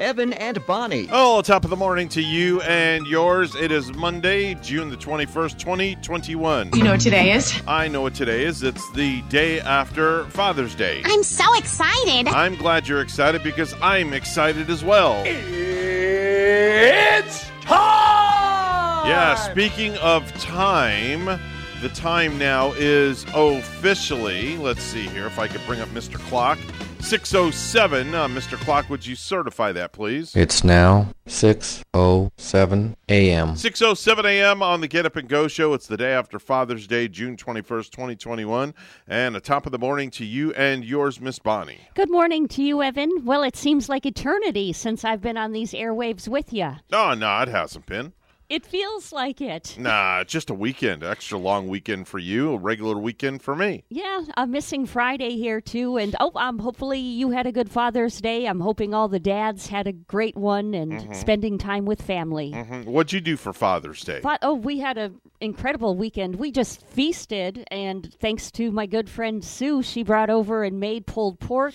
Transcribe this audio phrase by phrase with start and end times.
[0.00, 1.08] Evan and Bonnie.
[1.10, 3.54] Oh, top of the morning to you and yours.
[3.54, 6.70] It is Monday, June the 21st, 2021.
[6.74, 7.60] You know what today is?
[7.66, 8.62] I know what today is.
[8.62, 11.02] It's the day after Father's Day.
[11.04, 12.28] I'm so excited.
[12.28, 15.22] I'm glad you're excited because I'm excited as well.
[15.26, 19.08] It's time!
[19.08, 21.40] Yeah, speaking of time,
[21.82, 26.18] the time now is officially, let's see here if I could bring up Mr.
[26.18, 26.58] Clock.
[27.04, 28.14] 607.
[28.14, 28.56] Uh, Mr.
[28.56, 30.34] Clock, would you certify that, please?
[30.34, 33.48] It's now 6:07 a.m.
[33.48, 34.62] 6:07 a.m.
[34.62, 35.74] on the Get Up and Go show.
[35.74, 38.72] It's the day after Father's Day, June 21st, 2021,
[39.06, 41.80] and a top of the morning to you and yours, Miss Bonnie.
[41.94, 43.10] Good morning to you, Evan.
[43.24, 46.72] Well, it seems like eternity since I've been on these airwaves with you.
[46.90, 48.14] Oh, no, it hasn't been.
[48.54, 49.76] It feels like it.
[49.84, 53.82] Nah, just a weekend, extra long weekend for you, a regular weekend for me.
[53.90, 58.20] Yeah, I'm missing Friday here too, and oh, um, hopefully you had a good Father's
[58.20, 58.46] Day.
[58.46, 62.52] I'm hoping all the dads had a great one and spending time with family.
[62.52, 62.84] Mhm.
[62.86, 64.20] What'd you do for Father's Day?
[64.22, 66.36] But oh, we had an incredible weekend.
[66.36, 71.06] We just feasted, and thanks to my good friend Sue, she brought over and made
[71.06, 71.74] pulled pork,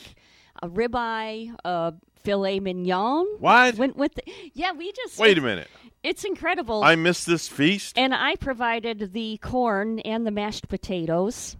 [0.64, 3.26] a ribeye, a filet mignon.
[3.40, 3.76] What?
[3.76, 5.68] Went with the, yeah, we just Wait a minute.
[6.04, 6.84] It's incredible.
[6.84, 7.98] I missed this feast?
[7.98, 11.58] and I provided the corn and the mashed potatoes.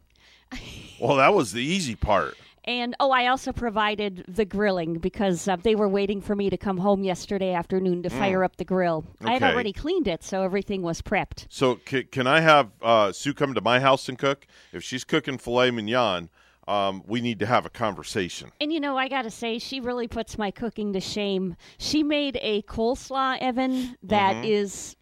[1.02, 2.36] Well, that was the easy part.
[2.66, 6.58] And oh, I also provided the grilling because uh, they were waiting for me to
[6.58, 9.06] come home yesterday afternoon to fire up the grill.
[9.24, 9.54] I had Mm.
[9.54, 11.46] Already cleaned it, so everything was prepped.
[11.50, 14.46] So, c- can I have uh, Sue come to my house and cook?
[14.74, 16.30] If she's cooking filet mignon,
[16.70, 18.52] um, we need to have a conversation.
[18.62, 21.56] And you know, I got to say, she really puts my cooking to shame.
[21.78, 24.46] She made a coleslaw, Evan, that Mm-hmm.
[24.46, 24.96] is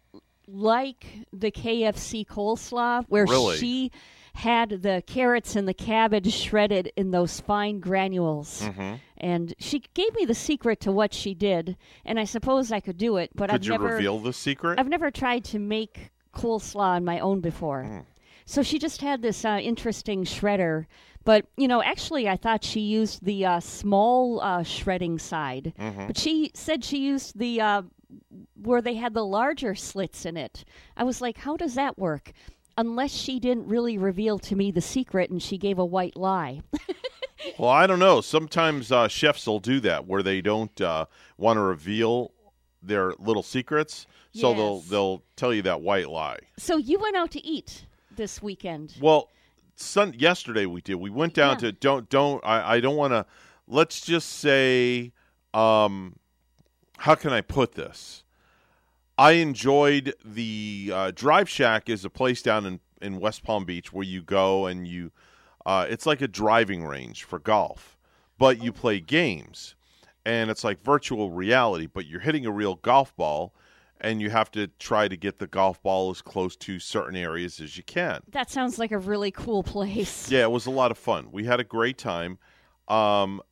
[0.46, 3.58] like the KFC coleslaw, where Really?
[3.58, 3.92] she
[4.34, 8.62] had the carrots and the cabbage shredded in those fine granules.
[8.62, 8.94] Mm-hmm.
[9.18, 12.96] And she gave me the secret to what she did, and I suppose I could
[12.96, 14.78] do it, but Could I've you never reveal the secret?
[14.78, 17.82] I've never tried to make coleslaw on my own before.
[17.82, 18.04] Mm.
[18.46, 20.86] So she just had this uh, interesting shredder.
[21.24, 25.74] But, you know, actually, I thought she used the uh, small uh, shredding side.
[25.78, 26.06] Mm-hmm.
[26.06, 27.82] But she said she used the uh,
[28.54, 30.64] where they had the larger slits in it.
[30.96, 32.32] I was like, how does that work?
[32.76, 36.62] Unless she didn't really reveal to me the secret and she gave a white lie.
[37.56, 38.20] Well, I don't know.
[38.20, 41.06] Sometimes uh, chefs will do that where they don't uh,
[41.38, 42.32] want to reveal
[42.82, 46.38] their little secrets, so they'll they'll tell you that white lie.
[46.56, 48.94] so you went out to eat this weekend.
[49.00, 49.30] Well,
[49.80, 50.96] sun yesterday we did.
[50.96, 51.70] We went down Yeah.
[51.70, 53.26] to don't don't I, I don't want to.
[53.66, 55.12] Let's just say,
[55.52, 56.16] um,
[56.98, 58.24] how can I put this?
[59.18, 63.92] I enjoyed the uh, Drive Shack is a place down in in West Palm Beach
[63.92, 65.12] where you go and you.
[65.66, 67.98] Uh, it's like a driving range for golf,
[68.38, 69.74] but you play games,
[70.24, 71.86] and it's like virtual reality.
[71.86, 73.52] But you're hitting a real golf ball,
[74.00, 77.60] and you have to try to get the golf ball as close to certain areas
[77.60, 78.20] as you can.
[78.30, 80.30] That sounds like a really cool place.
[80.30, 81.30] Yeah, it was a lot of fun.
[81.32, 82.38] We had a great time.
[82.86, 83.42] Um,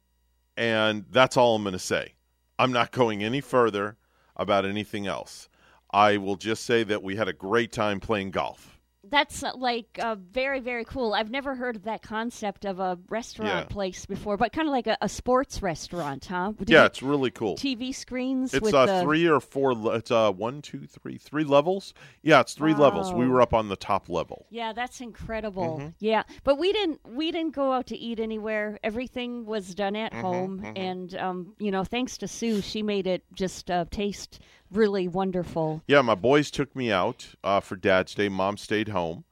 [0.57, 2.15] and that's all I'm going to say.
[2.59, 3.97] I'm not going any further
[4.37, 5.49] about anything else.
[5.91, 8.76] I will just say that we had a great time playing golf.
[9.09, 11.15] That's uh, like uh, very, very cool.
[11.15, 13.65] I've never heard of that concept of a restaurant Yeah.
[13.69, 16.53] place before, but kind of like a, a sports restaurant, huh?
[16.59, 17.57] Did yeah, it's really cool.
[17.57, 18.53] TV screens.
[18.55, 19.75] It's uh, the, three or four.
[19.75, 21.95] le- It's uh, one, two, three, three levels.
[22.23, 23.13] Yeah, it's three levels.
[23.15, 24.47] We were up on the top level.
[24.51, 25.79] Yeah, that's incredible.
[25.79, 25.89] Mm-hmm.
[25.99, 28.79] Yeah, but we didn't we didn't go out to eat anywhere.
[28.85, 33.07] Everything was done at Mm-hmm, home, and um, you know, thanks to Sue, she made
[33.07, 34.41] it just uh, taste
[34.71, 35.83] really wonderful.
[35.87, 38.29] Yeah, my boys took me out uh, for Dad's Day.
[38.29, 39.25] Mom stayed home.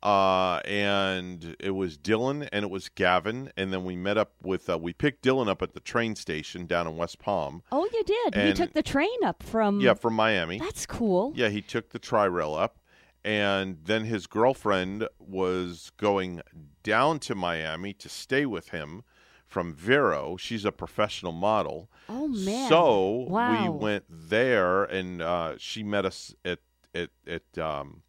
[0.00, 3.50] Uh, and it was Dylan and it was Gavin.
[3.56, 6.66] And then we met up with, uh, we picked Dylan up at the train station
[6.66, 7.62] down in West Palm.
[7.72, 8.34] Oh, you did.
[8.36, 9.80] he And- took the train up from.
[9.80, 10.58] Yeah, from Miami.
[10.60, 11.32] That's cool.
[11.34, 12.78] Yeah, he took the tri rail up.
[13.24, 16.42] And then his girlfriend was going
[16.84, 19.02] down to Miami to stay with him
[19.48, 20.36] from Vero.
[20.36, 21.90] She's a professional model.
[22.08, 22.68] Oh man.
[22.68, 23.62] So Wow.
[23.62, 26.60] we went there, and uh, she met us at
[26.94, 28.02] at at um,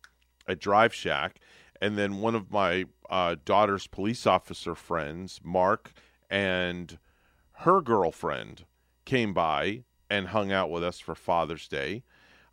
[0.48, 1.40] a Drive Shack,
[1.82, 5.94] and then one of my uh, daughter's police officer friends, Mark,
[6.30, 7.00] and
[7.64, 8.66] her girlfriend
[9.06, 12.04] came by and hung out with us for Father's Day.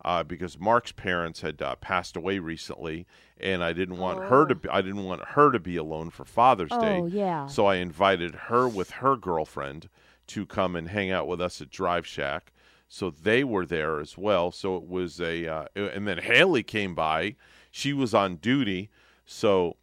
[0.07, 3.07] Uh, because Mark's parents had uh, passed away recently,
[3.39, 4.55] and I didn't want her to.
[4.55, 4.59] Oh.
[4.59, 7.01] Be, I didn't want her to be alone for Father's Day.
[7.03, 7.47] Oh, yeah.
[7.47, 9.89] So I invited her with her girlfriend
[10.29, 12.53] to come and hang out with us at Drive Shack.
[12.89, 14.53] So they were there as well.
[14.53, 17.35] So it was a, uh, and then Haley came by.
[17.73, 18.91] She was on duty,
[19.25, 19.77] so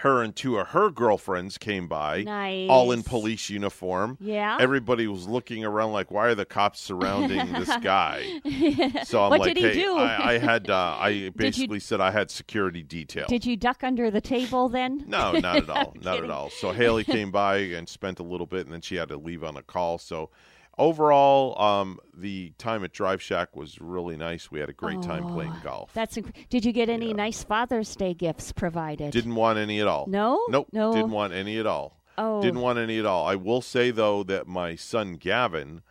[0.00, 2.68] her and two of her girlfriends came by, Nice.
[2.70, 4.16] all in police uniform.
[4.20, 4.56] Yeah.
[4.60, 8.24] Everybody was looking around like, why are the cops surrounding this guy?
[9.04, 9.96] So I'm What like, did he hey, do?
[9.96, 13.26] I, I had, uh, I basically said I had security detail.
[13.28, 15.04] Did you duck under the table then?
[15.06, 15.94] No, not at all.
[16.02, 16.50] not at all.
[16.50, 19.44] So Haley came by and spent a little bit, and then she had to leave
[19.44, 19.98] on a call.
[19.98, 20.30] So
[20.78, 24.50] overall, um, the time at Drive Shack was really nice.
[24.50, 25.90] We had a great time playing golf.
[25.90, 27.14] Oh, That's inc- Did you get any Yeah.
[27.16, 29.10] nice Father's Day gifts provided?
[29.12, 30.06] Didn't want any at all.
[30.08, 30.44] No?
[30.48, 30.68] Nope.
[30.72, 30.92] No.
[30.92, 31.98] Didn't want any at all.
[32.18, 32.42] Oh.
[32.42, 33.26] Didn't want any at all.
[33.26, 35.82] I will say though that my son Gavin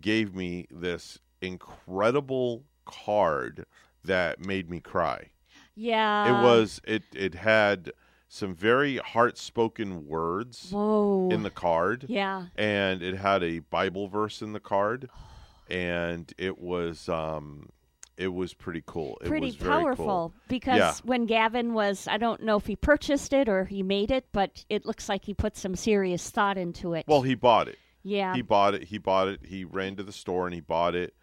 [0.00, 3.64] gave me this incredible card
[4.04, 5.30] that made me cry.
[5.76, 6.40] yeah.
[6.40, 7.92] it was it it had
[8.28, 11.28] some very heart-spoken words Whoa.
[11.30, 12.04] in the card.
[12.08, 12.46] Yeah.
[12.56, 15.08] and it had a Bible verse in the card,
[15.70, 17.70] and it was um,
[18.16, 19.16] it was pretty cool.
[19.22, 20.34] It Pretty was very powerful cool.
[20.48, 20.94] because Yeah.
[21.04, 24.64] when Gavin was, I don't know if he purchased it or he made it, but
[24.68, 27.04] it looks like he put some serious thought into it.
[27.06, 27.78] Well, he bought it.
[28.02, 28.34] yeah.
[28.34, 28.82] He bought it.
[28.84, 29.40] He bought it.
[29.46, 31.14] He ran to the store and he bought it.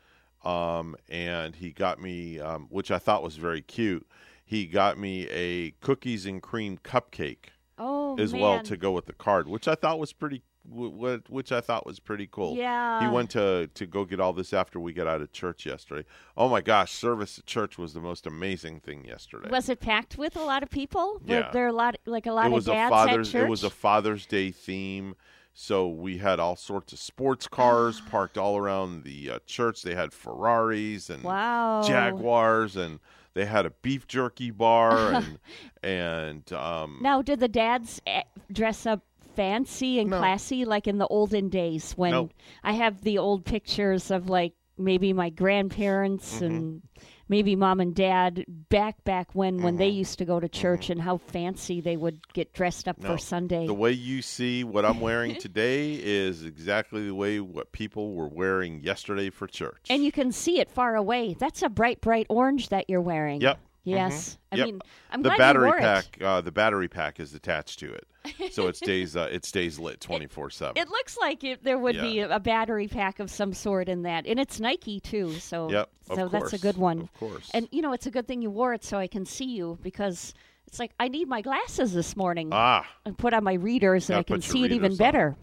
[0.46, 4.08] Um, and he got me, um, which I thought was very cute.
[4.46, 7.50] He got me a cookies and cream cupcake
[7.80, 11.32] oh, as well to go with the card, which I thought was pretty, wh- wh-
[11.32, 12.56] which I thought was pretty cool.
[12.56, 13.02] Yeah.
[13.02, 16.08] He went to to go get all this after we got out of church yesterday.
[16.38, 19.50] Oh my gosh, service at church was the most amazing thing yesterday.
[19.50, 21.22] Was it packed with a lot of people?
[21.26, 21.50] Were Yeah.
[21.52, 23.46] there a lot, like a lot it was of a dads father's at church?
[23.46, 25.16] it was a Father's Day theme.
[25.58, 29.82] So we had all sorts of sports cars parked all around the uh, church.
[29.82, 31.82] They had Ferraris and wow.
[31.82, 33.00] Jaguars, and
[33.36, 35.40] they had a beef jerky bar, and
[35.84, 39.02] and um, Now, did the dads eh, dress up
[39.36, 40.18] fancy and No.
[40.18, 42.34] classy like in the olden days when Nope.
[42.64, 46.46] I have the old pictures of like maybe my grandparents Mm-hmm.
[46.46, 46.82] and
[47.28, 49.78] maybe mom and dad back back when when Mm-hmm.
[49.80, 53.10] they used to go to church and how fancy they would get dressed up No.
[53.10, 53.66] for Sunday.
[53.68, 58.28] the way you see what I'm wearing today is exactly the way what people were
[58.28, 59.86] wearing yesterday for church.
[59.90, 61.36] and you can see it far away.
[61.40, 63.42] That's a bright bright orange that you're wearing.
[63.42, 63.60] Yep.
[63.86, 64.38] Yes.
[64.52, 64.66] I Yep.
[64.66, 67.94] mean, I'm the glad battery you wore pack, uh, the battery pack is attached to
[67.94, 68.08] it,
[68.52, 70.78] so it stays uh, it stays lit twenty four seven.
[70.78, 72.26] It looks like it, there would be Yeah.
[72.26, 75.32] a, a battery pack of some sort in that, and it's Nike too.
[75.34, 77.02] So, Yep, so that's a good one.
[77.02, 77.50] of course.
[77.54, 79.78] And you know, it's a good thing you wore it so I can see you
[79.82, 80.34] because
[80.68, 84.18] it's like I need my glasses this morning Ah, and put on my readers and
[84.18, 84.98] I can see it even on.
[84.98, 85.36] better.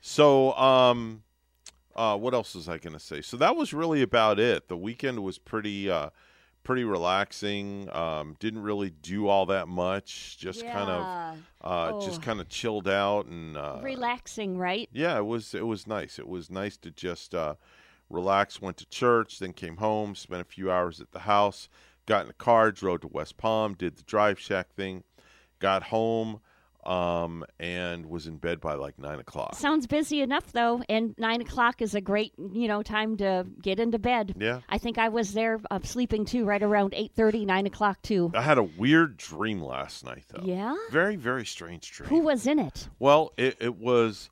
[0.00, 1.22] So, um,
[1.96, 3.20] uh, what else was I going to say?
[3.22, 4.68] So that was really about it.
[4.68, 6.10] The weekend was pretty, uh,
[6.68, 7.88] pretty relaxing.
[7.96, 10.36] Um, didn't really do all that much.
[10.36, 11.34] Just kind of, Yeah.
[11.62, 12.24] uh, just Oh.
[12.24, 14.86] kind of chilled out and uh, Relaxing, right?
[14.92, 16.18] yeah, it was it was nice.
[16.18, 17.54] It was nice to just uh,
[18.10, 18.60] relax.
[18.60, 21.70] Went to church, then came home, spent a few hours at the house,
[22.04, 25.04] got in the car, drove to West Palm, did the Drive Shack thing,
[25.60, 26.40] got home,
[26.88, 29.54] um, and was in bed by like nine o'clock.
[29.54, 33.78] Sounds busy enough though, and nine o'clock is a great you know time to get
[33.78, 34.34] into bed.
[34.38, 34.60] Yeah.
[34.68, 38.32] I think I was there uh, sleeping too, right around eight thirty, nine o'clock too.
[38.34, 40.42] I had a weird dream last night, though.
[40.42, 40.74] Yeah?
[40.90, 42.08] Very, very strange dream.
[42.08, 42.88] Who was in it?
[42.98, 44.30] Well, it, it was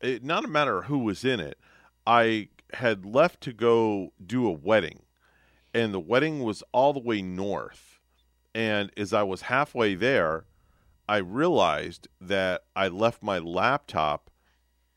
[0.00, 1.58] it, not a matter of who was in it.
[2.06, 5.02] I had left to go do a wedding,
[5.72, 8.00] and the wedding was all the way north.
[8.52, 10.44] And as I was halfway there,
[11.08, 14.30] I realized that I left my laptop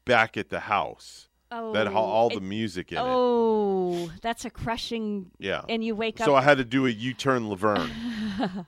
[0.05, 1.27] back at the house.
[1.51, 3.01] Oh, that had all the it- music in it.
[3.05, 5.31] Oh, that's a crushing.
[5.39, 5.61] Yeah.
[5.69, 6.25] And you wake up.
[6.25, 6.35] So.
[6.35, 7.89] I had to do a U-turn Laverne.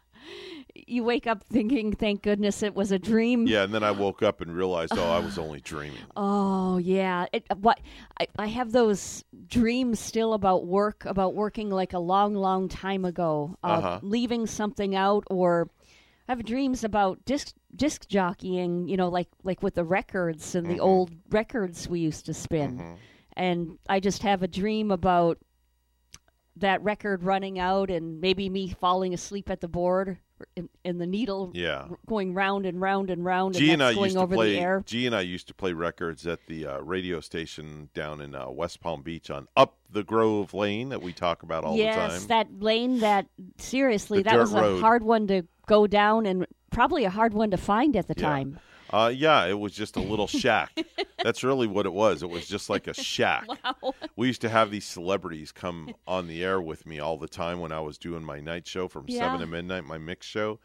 [0.88, 4.24] you wake up thinking, "Thank goodness it was a dream." yeah, and then I woke
[4.24, 6.00] up and realized, oh, I was only dreaming.
[6.16, 7.26] Oh yeah.
[7.34, 7.80] It, what
[8.20, 13.04] I, I have those dreams still about work, about working like a long, long time
[13.06, 14.00] ago, uh, Uh-huh.
[14.04, 15.70] leaving something out, or
[16.30, 18.88] I have dreams about disc disc jockeying.
[18.88, 20.76] You know, like like with the records and Mm-hmm.
[20.76, 22.98] the old records we used to spin,
[23.36, 25.40] and I just have a dream about
[26.58, 30.18] that record running out and maybe me falling asleep at the board
[30.58, 31.86] and, and the needle Yeah.
[31.90, 34.36] r- going round and round and round G and and I going used to over
[34.36, 34.54] play.
[34.56, 34.84] the air.
[34.86, 38.50] G and I used to play records at the uh, radio station down in uh,
[38.50, 42.00] West Palm Beach on Up the Grove Lane that we talk about all yes, the
[42.02, 42.12] time.
[42.12, 43.26] Yes, that lane that
[43.58, 47.52] seriously The that was a hard one to go down and probably a hard one
[47.52, 48.24] to find at the Yeah.
[48.30, 48.60] time.
[48.92, 50.72] Uh, yeah, it was just a little shack.
[51.24, 52.24] That's really what it was.
[52.24, 53.46] It was just like a shack.
[53.64, 53.94] Wow.
[54.16, 57.60] We used to have these celebrities come on the air with me all the time
[57.60, 59.20] when I was doing my night show from Yeah.
[59.20, 60.60] seven to midnight, my mix show.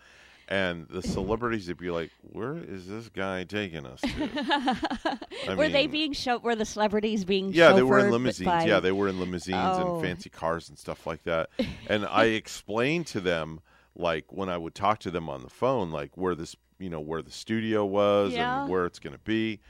[0.49, 5.18] And the celebrities would be like, "Where is this guy taking us to?"
[5.49, 6.38] I were they being show?
[6.38, 7.52] Were the celebrities being?
[7.52, 8.46] Yeah, they were in limousines.
[8.46, 9.94] by- Yeah, they were in limousines Oh.
[9.96, 11.49] and fancy cars and stuff like that.
[11.88, 13.61] And I explained to them,
[13.97, 17.01] like when I would talk to them on the phone, like where this, you know,
[17.01, 18.63] where the studio was Yeah.
[18.63, 19.61] and where it's going to be.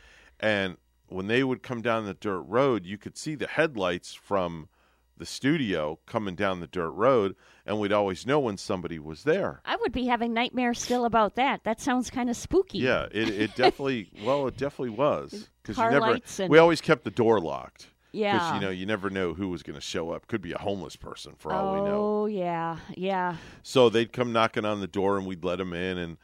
[0.40, 0.76] And
[1.09, 4.69] when they would come down the dirt road, you could see the headlights from
[5.16, 9.61] the studio coming down the dirt road, and we'd always know when somebody was there.
[9.64, 11.62] I would be having nightmares still about that.
[11.62, 12.78] That sounds kind of spooky.
[12.78, 14.11] Yeah, it, it definitely.
[14.25, 16.19] well, it definitely was because you never.
[16.40, 17.87] and- We always kept the door locked.
[18.14, 18.35] Yeah.
[18.35, 20.26] Because you know you never know who was going to show up.
[20.28, 21.97] Could be a homeless person for all we know.
[21.97, 23.37] Oh yeah, yeah.
[23.62, 26.16] So they'd come knocking on the door and we'd let them in, and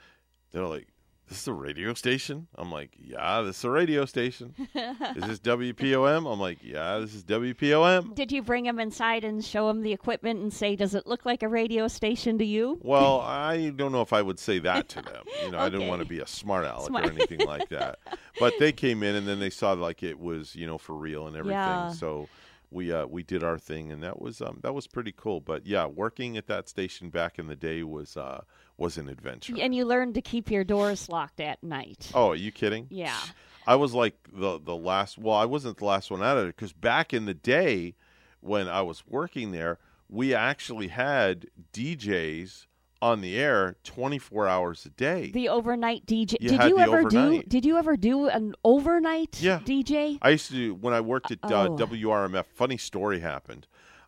[0.52, 0.86] they're like,
[1.30, 5.38] "This is a radio station." I'm like, "Yeah, this is a radio station." is this
[5.38, 6.30] WPOM?
[6.30, 9.92] I'm like, "Yeah, this is WPOM." Did you bring him inside and show him the
[9.92, 13.92] equipment and say, "Does it look like a radio station to you?" Well, I don't
[13.92, 15.24] know if I would say that to them.
[15.44, 17.06] You know, I didn't want to be a smart aleck Smart.
[17.06, 17.98] or anything like that.
[18.38, 21.26] But they came in and then they saw like it was, you know, for real
[21.26, 21.58] and everything.
[21.58, 21.92] Yeah.
[21.92, 22.28] So
[22.70, 25.40] we uh, we did our thing and that was um, that was pretty cool.
[25.40, 28.42] But yeah, working at that station back in the day was uh,
[28.80, 29.54] was an adventure.
[29.60, 32.10] And you learned to keep your doors locked at night.
[32.14, 32.86] Oh, are you kidding?
[32.90, 33.18] Yeah.
[33.66, 35.18] I was like the the last.
[35.18, 37.94] Well, I wasn't the last one out of it because back in the day
[38.40, 42.66] when I was working there, we actually had DJs
[43.02, 45.30] on the air twenty four hours a day.
[45.30, 46.36] The overnight DJ.
[46.40, 47.42] You did you ever do?
[47.42, 49.60] Did you ever do an overnight Yeah.
[49.60, 50.18] DJ?
[50.22, 51.76] I used to do when I worked at uh, Oh.
[51.76, 52.46] WRMF.
[52.54, 53.66] Funny story happened.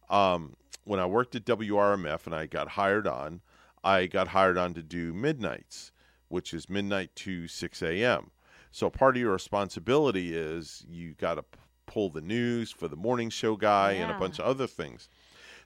[0.08, 3.42] Um, when I worked at WRMF and I got hired on,
[3.84, 5.92] I got hired on to do midnights,
[6.28, 8.30] which is midnight to six a.m.
[8.70, 12.96] So part of your responsibility is you got to p- pull the news for the
[12.96, 15.08] morning show guy and a bunch of other things.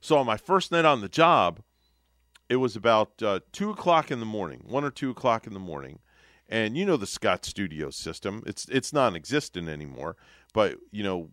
[0.00, 1.60] So on my first night on the job,
[2.48, 5.60] it was about uh, two o'clock in the morning, one or two o'clock in the
[5.60, 6.00] morning,
[6.48, 8.42] and you know the Scott Studio system.
[8.46, 10.16] It's it's non-existent anymore,
[10.52, 11.28] but you know,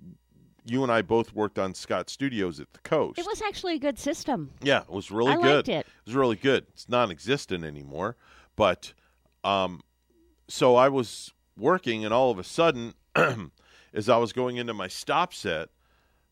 [0.65, 3.19] you and I both worked on Scott Studios at the coast.
[3.19, 4.51] It was actually a good system.
[4.61, 5.55] yeah, it was really I good.
[5.67, 5.85] liked it.
[5.85, 6.65] it was really good.
[6.73, 8.15] It's non-existent anymore,
[8.55, 8.93] but
[9.43, 9.81] um,
[10.47, 12.93] so I was working, and all of a sudden,
[13.93, 15.69] as I was going into my stop set,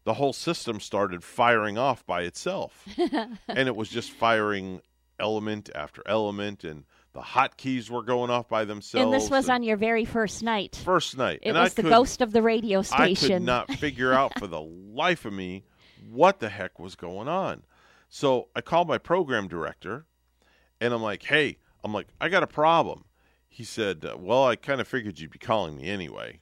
[0.03, 4.81] the whole system started firing off by itself, and it was just firing
[5.19, 9.03] element after element, and the hotkeys were going off by themselves.
[9.03, 10.81] and this was and on your very first night.
[10.83, 11.39] first night.
[11.41, 13.31] It and was I the could, ghost of the radio station.
[13.31, 14.61] I could not figure out for the
[14.93, 15.65] life of me
[16.09, 17.63] what the heck was going on.
[18.09, 20.05] So I called my program director,
[20.79, 23.05] and I'm like, "Hey, I'm like, I got a problem."
[23.47, 26.39] He said, uh, "Well, I kind of figured you'd be calling me anyway."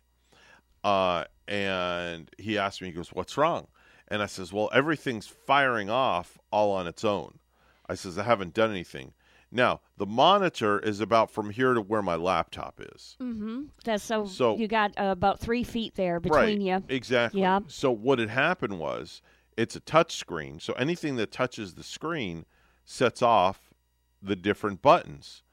[0.83, 3.67] Uh, and he asked me, he goes, "What's wrong?"
[4.07, 7.39] And I says, "Well, everything's firing off all on its own."
[7.87, 9.13] I says, "I haven't done anything."
[9.51, 13.17] Now the monitor is about from here to where my laptop is.
[13.19, 13.63] mm-hmm.
[13.83, 16.83] That's so, So- you got uh, about three feet there between right, you.
[16.89, 17.41] Exactly.
[17.41, 17.61] Yeah.
[17.67, 19.21] So what had happened was
[19.57, 20.59] it's a touch screen.
[20.59, 22.45] So anything that touches the screen
[22.85, 23.73] sets off
[24.21, 25.43] the different buttons.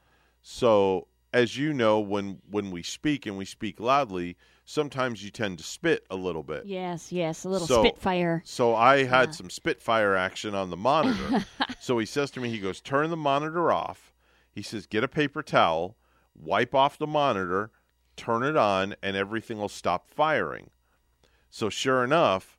[0.42, 5.58] So as you know, when when we speak and we speak loudly, sometimes you tend
[5.58, 6.64] to spit a little bit.
[6.64, 8.42] Yes, yes, a little So- spitfire.
[8.46, 11.44] So I had some Spitfire action on the monitor.
[11.80, 14.14] so he says to me, he goes, turn the monitor off.
[14.50, 15.98] He says, get a paper towel,
[16.34, 17.70] wipe off the monitor,
[18.16, 20.70] turn it on, and everything will stop firing.
[21.50, 22.58] So sure enough,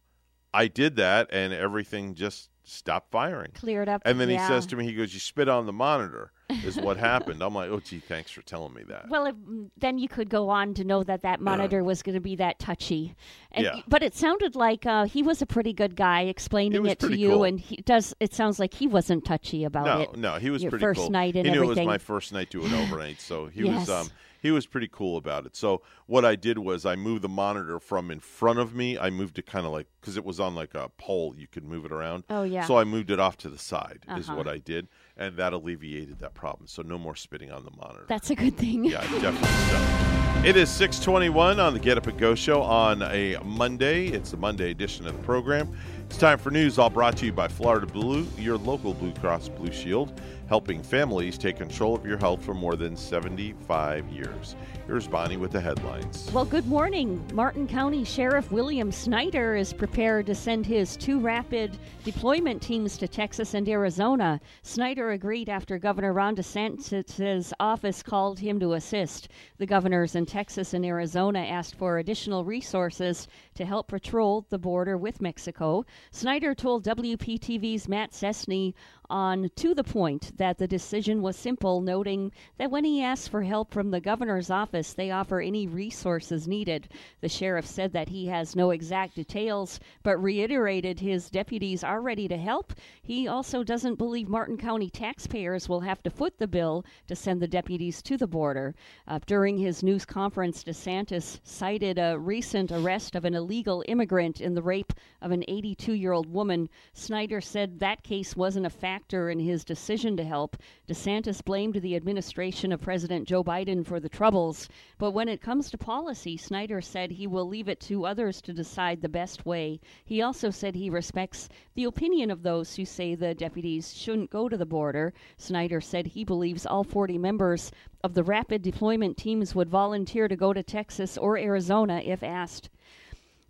[0.54, 3.54] I did that, and everything just stopped firing.
[3.56, 4.04] Cleared up.
[4.06, 4.40] And then yeah.
[4.40, 7.42] he says to me, he goes, you spit on the monitor, is what happened.
[7.42, 9.10] I'm like, oh, gee, thanks for telling me that.
[9.10, 9.36] Well, if,
[9.78, 12.60] then you could go on to know that that monitor was going to be that
[12.60, 13.16] touchy.
[13.52, 13.82] And, Yeah.
[13.88, 17.16] But it sounded like uh, he was a pretty good guy explaining was it to
[17.18, 17.44] you, cool.
[17.44, 18.14] and he does.
[18.20, 20.18] It sounds like he wasn't touchy about no, it.
[20.18, 21.10] no, he was Your pretty first cool.
[21.10, 21.84] night and he knew everything.
[21.84, 23.88] it was my first night doing overnight, so he Yes.
[23.88, 24.10] was um
[24.48, 25.58] he was pretty cool about it.
[25.58, 28.98] So what I did was I moved the monitor from in front of me.
[28.98, 31.66] I moved it kind of like because it was on like a pole, you could
[31.66, 32.24] move it around.
[32.30, 32.66] Oh, yeah.
[32.66, 34.38] So I moved it off to the side is Uh-huh.
[34.38, 34.88] what I did,
[35.18, 36.68] and that alleviated that problem.
[36.68, 38.06] So no more spitting on the monitor.
[38.08, 38.86] That's a good thing.
[38.86, 40.48] Yeah, definitely.
[40.50, 44.08] It is 621 on the Get Up and Go show on a Monday.
[44.08, 45.76] It's the Monday edition of the program.
[46.10, 49.50] It's time for news, all brought to you by Florida Blue, your local Blue Cross
[49.50, 54.56] Blue Shield, helping families take control of your health for more than 75 years.
[54.88, 56.32] Here's Bonnie with the headlines.
[56.34, 57.22] Well, good morning.
[57.34, 63.08] Martin County Sheriff William Snyder is prepared to send his two rapid deployment teams to
[63.10, 64.40] Texas and Arizona.
[64.62, 69.28] Snyder agreed after Governor Ron DeSantis' office called him to assist.
[69.58, 74.98] The governors in Texas and Arizona asked for additional resources to help patrol the border
[74.98, 75.84] with Mexico.
[76.12, 78.74] Snyder told WPTV's Matt Sczesny
[79.10, 83.44] on To the Point that the decision was simple, noting that when he asked for
[83.44, 86.90] help from the governor's office, they offer any resources needed.
[87.22, 92.28] The sheriff said that he has no exact details, but reiterated his deputies are ready
[92.28, 92.74] to help.
[93.02, 97.42] He also doesn't believe Martin County taxpayers will have to foot the bill to send
[97.42, 98.76] the deputies to the border.
[99.08, 104.54] Uh, during his news conference, DeSantis cited a recent arrest of an illegal immigrant in
[104.54, 106.70] the rape of an 82 year old woman.
[106.94, 110.58] Snyder said that case wasn't a factor in his decision to help.
[110.90, 114.68] DeSantis blamed the administration of President Joe Biden for the troubles.
[114.98, 118.54] But when it comes to policy, Snyder said he will leave it to others to
[118.54, 119.80] decide the best way.
[120.04, 124.50] He also said he respects the opinion of those who say the deputies shouldn't go
[124.50, 125.14] to the border.
[125.38, 127.72] Snyder said he believes all 40 members
[128.04, 132.72] of the rapid deployment teams would volunteer to go to Texas or Arizona if asked.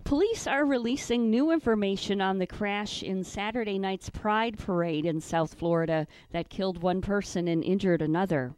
[0.08, 5.56] Police are releasing new information on the crash in Saturday night's Pride Parade in South
[5.56, 8.56] Florida that killed one person and injured another.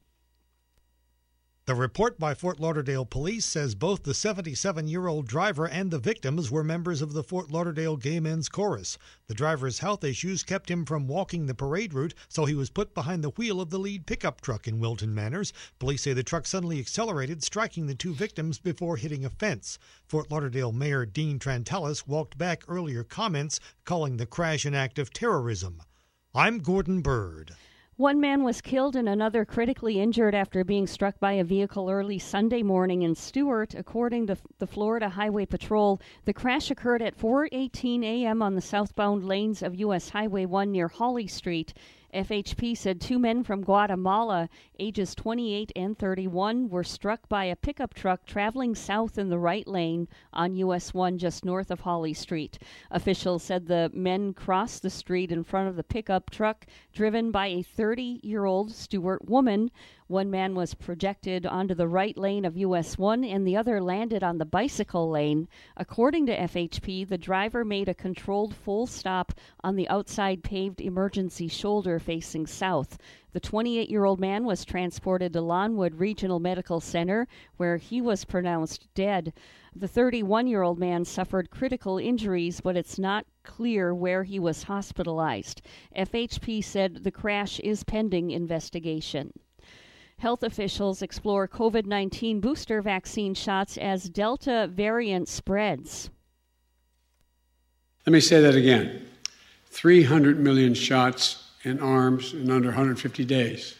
[1.69, 5.99] The report by Fort Lauderdale Police says both the 77 year old driver and the
[5.99, 8.97] victims were members of the Fort Lauderdale Gay Men's Chorus.
[9.27, 12.95] The driver's health issues kept him from walking the parade route, so he was put
[12.95, 15.53] behind the wheel of the lead pickup truck in Wilton Manors.
[15.77, 19.77] Police say the truck suddenly accelerated, striking the two victims before hitting a fence.
[20.07, 25.13] Fort Lauderdale Mayor Dean Trantalis walked back earlier comments calling the crash an act of
[25.13, 25.83] terrorism.
[26.33, 27.55] I'm Gordon Bird.
[27.99, 32.17] One man was killed and another critically injured after being struck by a vehicle early
[32.17, 35.99] Sunday morning in Stuart, according to the Florida Highway Patrol.
[36.23, 38.41] The crash occurred at 4:18 a.m.
[38.41, 41.73] on the southbound lanes of US Highway 1 near Hawley Street.
[42.13, 44.49] FHP said two men from Guatemala,
[44.79, 49.67] ages 28 and 31, were struck by a pickup truck traveling south in the right
[49.67, 52.57] lane on US 1 just north of Holly Street.
[52.89, 57.47] Officials said the men crossed the street in front of the pickup truck driven by
[57.47, 59.69] a 30 year old Stuart woman.
[60.09, 64.23] One man was projected onto the right lane of US 1 and the other landed
[64.23, 65.47] on the bicycle lane.
[65.77, 71.47] According to FHP, the driver made a controlled full stop on the outside paved emergency
[71.47, 72.97] shoulder facing south.
[73.33, 78.25] The 28 year old man was transported to Lawnwood Regional Medical Center, where he was
[78.25, 79.31] pronounced dead.
[79.75, 84.63] The 31 year old man suffered critical injuries, but it's not clear where he was
[84.63, 85.61] hospitalized.
[85.95, 89.33] FHP said the crash is pending investigation.
[90.19, 96.09] Health officials explore COVID 19 booster vaccine shots as Delta variant spreads.
[98.05, 99.07] Let me say that again
[99.67, 103.75] 300 million shots in arms in under 150 days.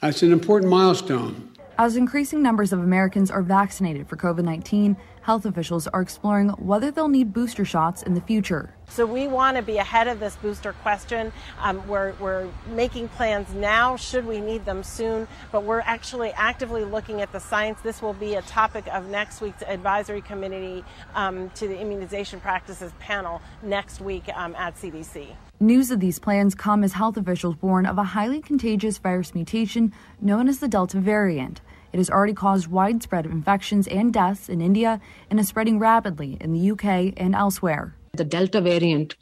[0.00, 1.50] That's an important milestone.
[1.80, 6.90] As increasing numbers of Americans are vaccinated for COVID 19, health officials are exploring whether
[6.90, 8.74] they'll need booster shots in the future.
[8.88, 11.32] So we want to be ahead of this booster question.
[11.60, 16.84] Um, we're, we're making plans now, should we need them soon, but we're actually actively
[16.84, 17.78] looking at the science.
[17.80, 20.82] This will be a topic of next week's advisory committee
[21.14, 25.28] um, to the immunization practices panel next week um, at CDC.
[25.60, 29.92] News of these plans come as health officials warn of a highly contagious virus mutation
[30.20, 31.60] known as the Delta variant.
[31.92, 36.52] It has already caused widespread infections and deaths in India and is spreading rapidly in
[36.52, 37.94] the UK and elsewhere.
[38.12, 39.16] The Delta variant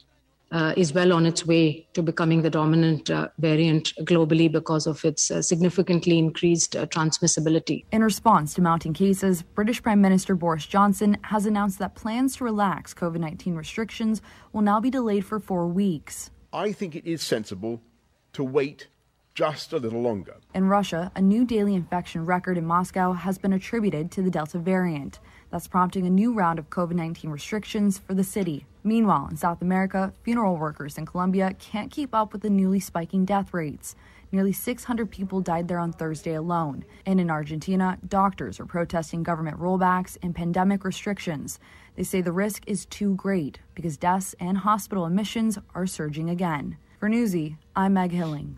[0.51, 5.03] uh, is well on its way to becoming the dominant uh, variant globally because of
[5.03, 7.83] its uh, significantly increased uh, transmissibility.
[7.91, 12.43] In response to mounting cases, British Prime Minister Boris Johnson has announced that plans to
[12.43, 14.21] relax COVID 19 restrictions
[14.53, 16.31] will now be delayed for four weeks.
[16.53, 17.81] I think it is sensible
[18.33, 18.87] to wait
[19.37, 20.35] just a little longer.
[20.55, 24.57] In Russia, a new daily infection record in Moscow has been attributed to the Delta
[24.57, 25.19] variant.
[25.51, 28.65] That's prompting a new round of COVID 19 restrictions for the city.
[28.83, 33.25] Meanwhile, in South America, funeral workers in Colombia can't keep up with the newly spiking
[33.25, 33.95] death rates.
[34.31, 36.83] Nearly 600 people died there on Thursday alone.
[37.05, 41.59] And in Argentina, doctors are protesting government rollbacks and pandemic restrictions.
[41.95, 46.77] They say the risk is too great because deaths and hospital admissions are surging again.
[46.99, 48.57] For Newsy, I'm Meg Hilling.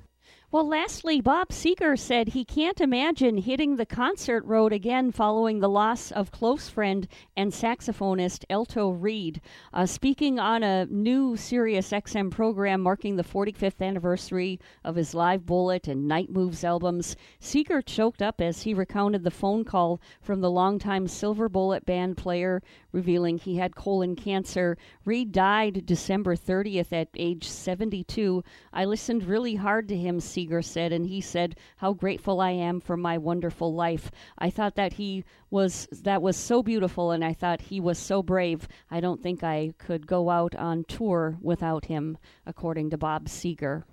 [0.51, 5.69] Well, lastly, Bob Seger said he can't imagine hitting the concert road again following the
[5.69, 7.07] loss of close friend
[7.38, 9.41] and saxophonist Alto Reed.
[9.71, 15.45] Uh, speaking on a new Sirius XM program marking the 45th anniversary of his Live
[15.45, 20.41] Bullet and Night Moves albums, Seger choked up as he recounted the phone call from
[20.41, 24.79] the longtime Silver Bullet band player revealing he had colon cancer.
[25.05, 28.43] Reed died December 30th at age 72.
[28.73, 32.80] I listened really hard to him, Seger said, and he said how grateful I am
[32.80, 34.10] for my wonderful life.
[34.38, 38.23] I thought that he was that was so beautiful and I thought he was so
[38.23, 38.67] brave.
[38.89, 43.84] I don't think I could go out on tour without him, according to Bob Seger.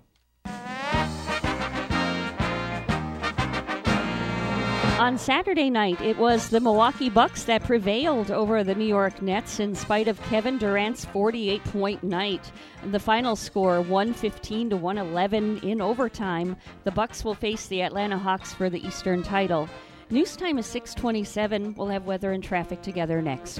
[4.99, 9.59] On Saturday night, it was the Milwaukee Bucks that prevailed over the New York Nets
[9.59, 12.51] in spite of Kevin Durant's 48 point night.
[12.83, 16.57] The final score 115 to 111 in overtime.
[16.83, 19.69] The Bucks will face the Atlanta Hawks for the Eastern title.
[20.09, 21.75] News time is 627.
[21.75, 23.59] We'll have weather and traffic together next.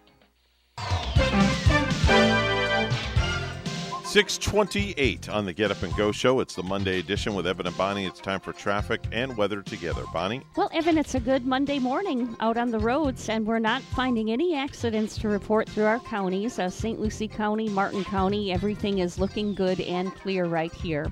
[4.11, 6.41] 628 on the Get Up and Go show.
[6.41, 8.05] It's the Monday edition with Evan and Bonnie.
[8.05, 10.03] It's time for traffic and weather together.
[10.11, 10.41] Bonnie?
[10.57, 14.29] Well, Evan, it's a good Monday morning out on the roads, and we're not finding
[14.29, 16.59] any accidents to report through our counties.
[16.59, 16.99] Uh, St.
[16.99, 21.09] Lucie County, Martin County, everything is looking good and clear right here.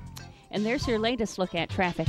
[0.50, 2.06] And there's your latest look at traffic.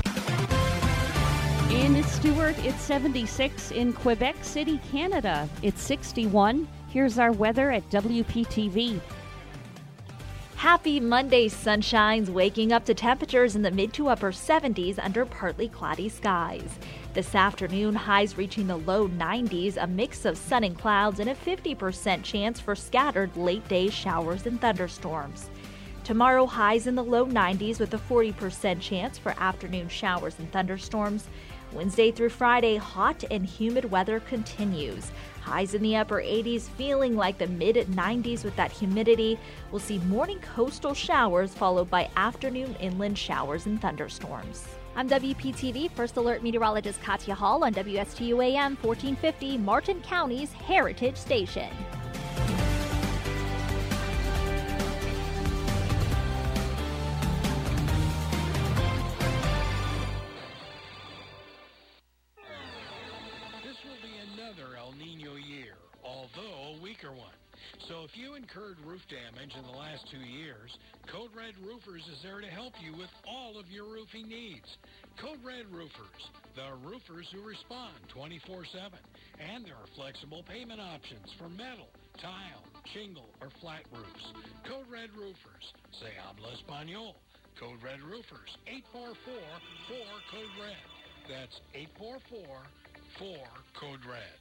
[1.72, 3.72] In Stuart, it's 76.
[3.72, 6.68] In Quebec City, Canada, it's 61.
[6.92, 9.00] Here's our weather at WPTV.
[10.58, 15.70] Happy Monday sunshines, waking up to temperatures in the mid to upper 70s under partly
[15.70, 16.70] cloudy skies.
[17.14, 21.36] This afternoon, highs reaching the low 90s, a mix of sun and clouds, and a
[21.36, 25.50] 50% chance for scattered late day showers and thunderstorms.
[26.04, 31.30] Tomorrow, highs in the low 90s with a 40% chance for afternoon showers and thunderstorms.
[31.72, 35.10] Wednesday through Friday, hot and humid weather continues.
[35.42, 39.40] Highs in the upper 80s, feeling like the mid 90s with that humidity.
[39.72, 44.68] We'll see morning coastal showers followed by afternoon inland showers and thunderstorms.
[44.96, 51.70] I'm WPTV First Alert Meteorologist Katya Hall on WSTU AM 1450, Martin County's Heritage Station.
[68.02, 70.74] If you incurred roof damage in the last two years,
[71.14, 74.66] Code Red Roofers is there to help you with all of your roofing needs.
[75.22, 76.24] Code Red Roofers,
[76.58, 78.98] the roofers who respond 24-7.
[79.38, 84.34] And there are flexible payment options for metal, tile, shingle, or flat roofs.
[84.66, 85.70] Code Red Roofers,
[86.02, 87.14] se habla español.
[87.62, 88.50] Code Red Roofers,
[88.98, 90.90] 844-4-CODE-RED.
[91.30, 91.62] That's
[93.22, 94.41] 844-4-CODE-RED.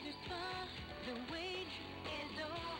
[0.00, 0.66] Spa,
[1.06, 1.68] the wait
[2.08, 2.79] is over.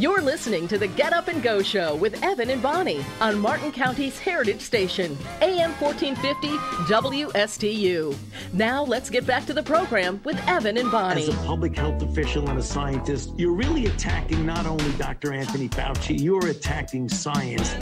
[0.00, 3.72] You're listening to the Get Up and Go Show with Evan and Bonnie on Martin
[3.72, 6.56] County's Heritage Station, AM 1450
[6.86, 8.16] WSTU.
[8.52, 11.22] Now let's get back to the program with Evan and Bonnie.
[11.22, 15.32] As a public health official and a scientist, you're really attacking not only Dr.
[15.32, 17.74] Anthony Fauci, you're attacking science.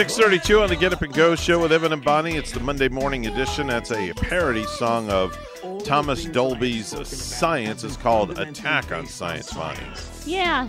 [0.00, 2.38] Six thirty-two on the Get Up and Go show with Evan and Bonnie.
[2.38, 3.66] It's the Monday morning edition.
[3.66, 5.36] That's a parody song of
[5.84, 9.78] Thomas Dolby's "Science." It's called "Attack on Science." Bonnie.
[10.24, 10.68] Yeah,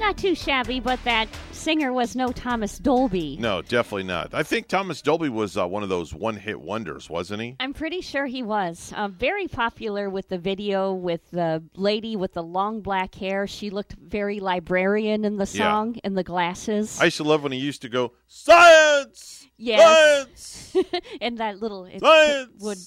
[0.00, 3.36] not too shabby, but that singer was no Thomas Dolby.
[3.38, 4.32] No, definitely not.
[4.34, 7.56] I think Thomas Dolby was uh, one of those one-hit wonders, wasn't he?
[7.60, 12.32] I'm pretty sure he was uh, very popular with the video with the lady with
[12.32, 13.46] the long black hair.
[13.46, 15.70] She looked very librarian in the Yeah.
[15.70, 16.98] song and the glasses.
[17.00, 19.46] I used to love when he used to go science.
[19.58, 20.74] Yes.
[21.20, 22.50] and that little it Science!
[22.60, 22.78] would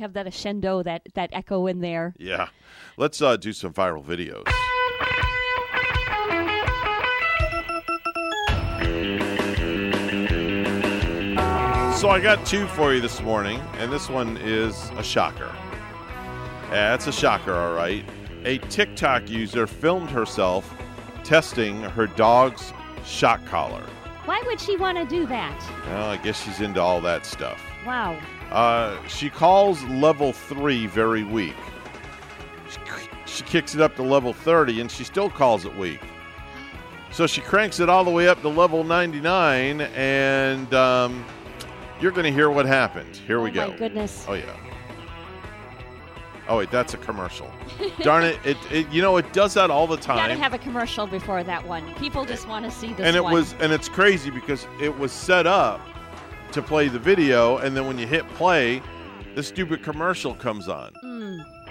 [0.00, 2.14] have that crescendo, that that echo in there.
[2.18, 2.48] Yeah,
[2.98, 4.44] let's uh, do some viral videos.
[11.98, 15.52] So I got two for you this morning, and this one is a shocker.
[16.70, 18.04] Yeah, it's a shocker, all right.
[18.44, 20.72] A TikTok user filmed herself
[21.24, 22.72] testing her dog's
[23.04, 23.84] shock collar.
[24.26, 25.60] Why would she want to do that?
[25.86, 27.60] Well, I guess she's into all that stuff.
[27.84, 28.16] Wow.
[28.52, 31.56] Uh, she calls level three very weak.
[32.70, 32.78] She,
[33.26, 36.00] she kicks it up to level 30 and she still calls it weak.
[37.10, 41.24] So she cranks it all the way up to level 99, and um,
[42.00, 43.16] you're going to hear what happened.
[43.26, 43.68] Here we oh go.
[43.68, 44.24] my goodness.
[44.28, 44.56] Oh, yeah.
[46.48, 47.50] Oh, wait, that's a commercial.
[48.00, 48.88] Darn it, it, it.
[48.88, 50.16] You know, it does that all the time.
[50.16, 51.94] You Got to have a commercial before that one.
[51.96, 53.34] People just want to see this and it one.
[53.34, 55.80] was and it's crazy because it was set up
[56.52, 58.80] to play the video and then when you hit play
[59.34, 60.90] the stupid commercial comes on.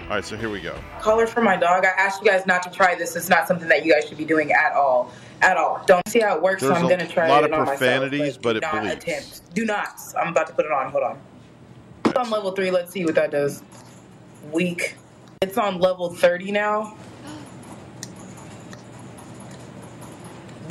[0.07, 1.85] All right so here we go collar for my dog.
[1.85, 3.15] I asked you guys not to try this.
[3.15, 5.11] It's not something that you guys should be doing at all.
[5.41, 5.81] At all.
[5.85, 7.29] Don't see how it works, there's so I'm going to try it.
[7.29, 8.41] A lot it of on profanities myself.
[8.41, 9.53] but, do it not bleeps attempt.
[9.53, 9.99] Do not.
[10.17, 10.91] I'm about to put it on.
[10.91, 11.19] Hold on.
[12.05, 12.71] It's on level three.
[12.71, 13.63] Let's see what that does.
[14.51, 14.95] Weak.
[15.41, 16.97] It's on level 30 now.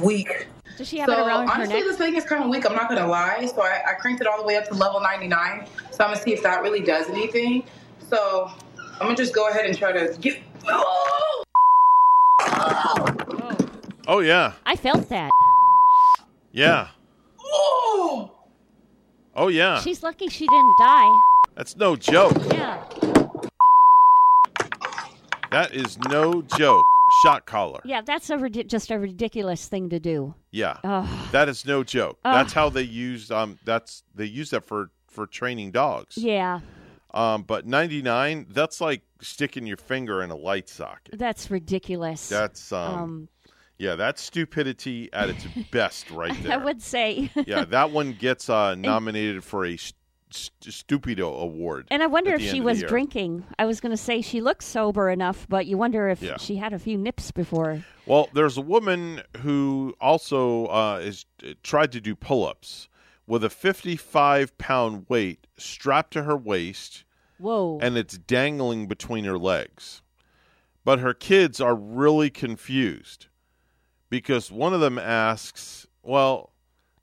[0.03, 0.49] Weak.
[0.77, 1.85] Does she have so it around her honestly, neck?
[1.85, 2.69] this thing is kind of weak.
[2.69, 3.47] I'm not gonna lie.
[3.47, 5.67] So I, I cranked it all the way up to level 99.
[5.93, 7.65] So I'm gonna see if that really does anything.
[8.11, 8.51] So
[8.99, 10.39] I'm gonna just go ahead and try to get.
[14.09, 15.31] oh yeah I felt that.
[16.53, 16.89] yeah
[17.41, 18.31] Oh!
[19.35, 21.09] oh yeah She's lucky she didn't die.
[21.57, 22.83] that's no joke Yeah.
[25.51, 26.85] that is no joke
[27.23, 30.35] shot collar Yeah, that's a ridi- just a ridiculous thing to do.
[30.53, 31.09] yeah Ugh.
[31.33, 32.35] that is no joke Ugh.
[32.35, 36.61] that's how they used um that's they use that for for training dogs Yeah,
[37.17, 42.29] um but 99 that's like sticking your finger in a light socket that's ridiculous.
[42.29, 43.29] That's um,
[43.79, 46.53] yeah, that's stupidity at its best, right there.
[46.53, 47.31] I would say.
[47.47, 49.95] yeah, that one gets uh, nominated for a st-
[50.31, 51.87] st- Stupido award.
[51.91, 53.45] And I wonder if she end of the was drinking.
[53.59, 56.39] I was going to say she looks sober enough, but you wonder if Yeah.
[56.39, 57.85] she had a few nips before.
[58.07, 61.27] Well, there's a woman who also uh, is
[61.63, 62.89] tried to do pull-ups
[63.27, 67.05] with a 55 pound weight strapped to her waist.
[67.39, 67.79] Whoa!
[67.81, 70.03] And it's dangling between her legs.
[70.85, 73.27] But her kids are really confused
[74.09, 76.53] because one of them asks, "Well,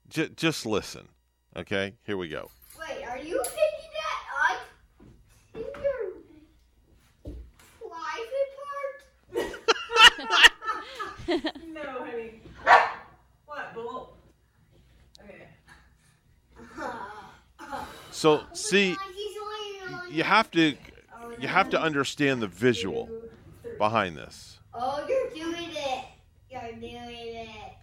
[0.08, 1.08] j- just listen,
[1.56, 1.94] okay?
[2.04, 4.60] Here we go." Wait, are you taking that up
[5.54, 7.34] in your
[7.90, 8.50] private
[11.28, 11.54] part?
[11.74, 12.40] no, honey.
[13.46, 13.74] What?
[13.74, 14.16] Bull?
[15.22, 15.48] Okay.
[18.10, 18.96] So oh, see,
[20.10, 20.76] you have to
[21.38, 23.08] you have to understand the visual
[23.78, 24.58] behind this.
[24.72, 26.04] Oh, you're doing it.
[26.50, 27.74] You're doing it.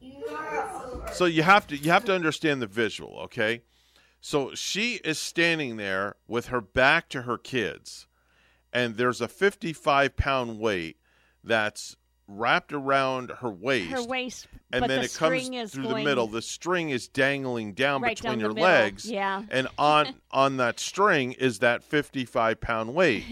[0.00, 3.62] You are So you have to you have to understand the visual, okay?
[4.20, 8.06] So she is standing there with her back to her kids,
[8.72, 10.96] and there's a 55 pound weight
[11.44, 11.96] that's
[12.28, 13.90] wrapped around her waist.
[13.90, 16.26] Her waist, and then the it comes through the middle.
[16.26, 19.10] The string is dangling down Right between down your middle, legs.
[19.10, 19.42] yeah.
[19.50, 23.24] And on on that string is that 55 pound weight.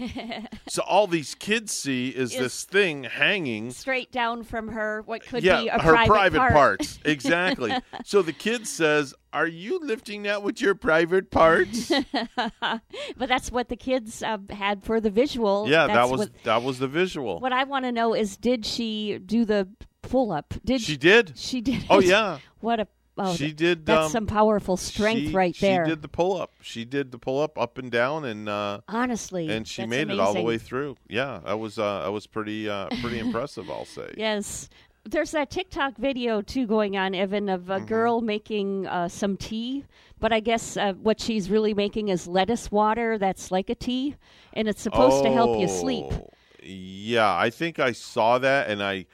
[0.67, 5.25] so all these kids see is, Is- this thing hanging Straight down from her, what
[5.25, 6.53] could yeah, be a her private, part.
[6.53, 6.99] parts.
[7.05, 7.73] Exactly.
[8.03, 11.89] so the kid says, "Are you lifting that with your private parts?"
[12.37, 15.67] but that's what the kids uh, had for the visual.
[15.69, 17.39] yeah, That's that was what, that was the visual.
[17.39, 19.67] what I want to know is, did she do the
[20.01, 20.53] pull up?
[20.65, 21.33] Did She did.
[21.37, 21.85] She did.
[21.89, 22.39] Oh, yeah.
[22.59, 25.85] What a oh, She did, That's um, some powerful strength she, right there.
[25.85, 26.53] She did the pull up.
[26.61, 30.19] She did the pull up up and down, and uh, Honestly, and she made it
[30.19, 30.95] all the way through.
[31.07, 33.69] Yeah, that was uh, that was pretty uh, pretty impressive.
[33.69, 34.13] I'll say.
[34.17, 34.69] Yes.
[35.05, 37.71] There's that TikTok video too going on, Evan, of Mm-hmm.
[37.71, 39.85] a girl making uh, some tea,
[40.19, 44.15] but I guess uh, what she's really making is lettuce water that's like a tea,
[44.51, 46.07] and it's supposed to help you sleep.
[46.11, 46.29] Oh,
[46.61, 49.05] Yeah, I think I saw that, and I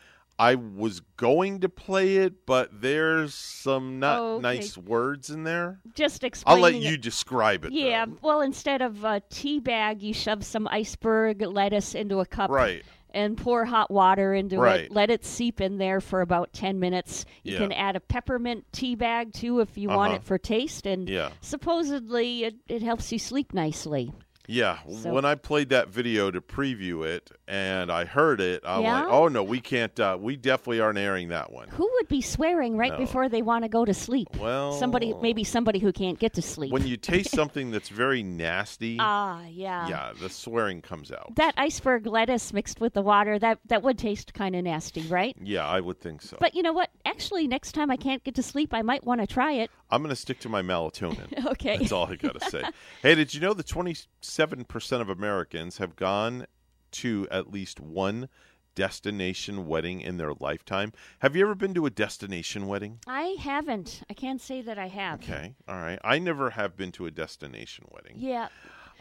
[0.43, 4.41] I was going to play it, but there's some not Oh, okay.
[4.41, 5.79] nice words in there.
[5.95, 6.55] Just explain.
[6.57, 7.01] I'll let you it.
[7.01, 7.69] describe it.
[7.71, 7.75] though.
[7.77, 12.49] Yeah, well, instead of a tea bag, you shove some iceberg lettuce into a cup.
[12.49, 12.83] Right.
[13.15, 14.85] And pour hot water into Right.
[14.85, 14.91] it.
[14.91, 17.25] Let it seep in there for about 10 minutes.
[17.43, 17.59] You Yeah.
[17.59, 20.15] can add a peppermint tea bag too if you want Uh-huh.
[20.15, 20.87] it for taste.
[20.87, 21.29] And Yeah.
[21.39, 24.11] supposedly it, it helps you sleep nicely.
[24.47, 25.13] Yeah, so.
[25.13, 29.03] when I played that video to preview it and I heard it, I'm yeah?
[29.03, 29.97] like, "Oh no, we can't.
[29.97, 32.97] Uh, we definitely aren't airing that one." Who would be swearing right no.
[32.97, 34.27] before they want to go to sleep?
[34.37, 36.73] Well, somebody, maybe somebody who can't get to sleep.
[36.73, 41.35] When you taste something that's very nasty, ah, uh, yeah, yeah, the swearing comes out.
[41.35, 45.37] That iceberg lettuce mixed with the water that that would taste kind of nasty, right?
[45.41, 46.35] Yeah, I would think so.
[46.39, 46.89] But you know what?
[47.05, 49.71] Actually, next time I can't get to sleep, I might want to try it.
[49.89, 51.45] I'm going to stick to my melatonin.
[51.51, 52.63] okay, that's all I got to say.
[53.01, 56.45] hey, did you know the 20- 57% of Americans have gone
[56.91, 58.29] to at least one
[58.75, 60.91] destination wedding in their lifetime.
[61.19, 62.99] Have you ever been to a destination wedding?
[63.05, 64.01] I haven't.
[64.09, 65.21] I can't say that I have.
[65.21, 65.53] Okay.
[65.67, 65.99] All right.
[66.03, 68.15] I never have been to a destination wedding.
[68.17, 68.47] Yeah.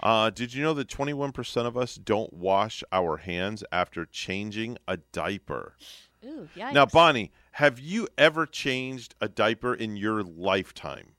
[0.02, 4.96] Uh, did you know that 21% of us don't wash our hands after changing a
[4.96, 5.76] diaper?
[6.24, 6.72] Ooh, yikes.
[6.72, 11.14] Now, Bonnie, have you ever changed a diaper in your lifetime?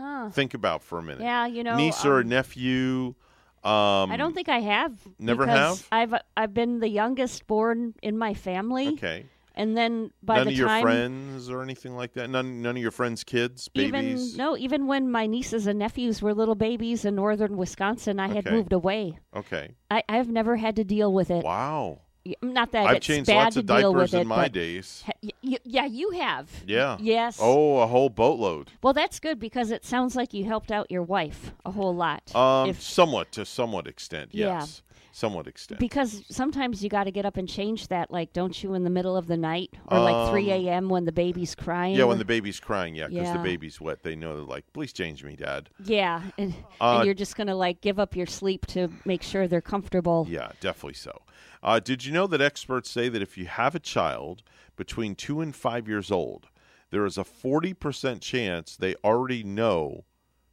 [0.00, 0.30] Huh.
[0.30, 1.20] Think about for a minute.
[1.22, 3.14] Yeah, you know, niece or um, nephew.
[3.62, 4.98] Um, I don't think I have.
[5.18, 5.86] Never have?
[5.92, 8.88] I've I've been the youngest born in my family.
[8.94, 9.26] Okay.
[9.54, 12.30] And then by none the of your time friends or anything like that.
[12.30, 12.62] None.
[12.62, 13.88] None of your friends' kids, babies.
[13.88, 18.28] even no, even when my nieces and nephews were little babies in northern Wisconsin, I
[18.28, 18.56] had Okay.
[18.56, 19.18] moved away.
[19.36, 19.74] Okay.
[19.90, 21.44] I, I've never had to deal with it.
[21.44, 22.00] Wow.
[22.42, 24.44] Not that I've it's changed bad lots to of deal diapers with it, in my
[24.44, 25.04] but- days.
[25.22, 26.48] Y- yeah, you have.
[26.66, 26.96] Yeah.
[27.00, 27.38] Yes.
[27.40, 28.70] Oh, a whole boatload.
[28.82, 32.34] Well, that's good because it sounds like you helped out your wife a whole lot.
[32.34, 34.30] Um, If- somewhat to somewhat extent.
[34.32, 34.60] Yeah.
[34.60, 34.82] Yes.
[35.12, 35.80] Somewhat extent.
[35.80, 38.90] because sometimes you got to get up and change that, like, don't you, in the
[38.90, 40.88] middle of the night or like 3 Um, a.m.
[40.88, 41.96] when the baby's crying?
[41.96, 43.32] Yeah, when the baby's crying, yeah, because Yeah.
[43.32, 44.02] the baby's wet.
[44.02, 45.68] They know they're like, please change me, Dad.
[45.84, 49.22] Yeah, and, Uh, and you're just going to, like, give up your sleep to make
[49.22, 50.26] sure they're comfortable.
[50.30, 51.22] Yeah, definitely so.
[51.62, 54.42] Uh, did you know that experts say that if you have a child
[54.76, 56.48] between two and five years old,
[56.90, 60.04] there is a 40% chance they already know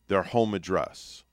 [0.08, 1.24] their home address?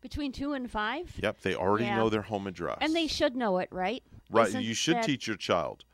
[0.00, 1.12] Between two and five?
[1.22, 1.96] Yep, they already Yeah.
[1.96, 2.78] know their home address.
[2.80, 4.02] And they should know it, right?
[4.30, 5.84] right, Isn't you should that- teach your child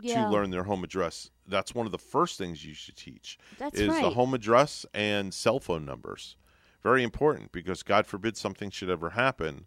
[0.00, 0.24] Yeah.
[0.24, 1.30] to learn their home address.
[1.46, 3.38] That's one of the first things you should teach.
[3.58, 6.36] That's is the home address and cell phone numbers.
[6.82, 9.66] Very important because God forbid something should ever happen.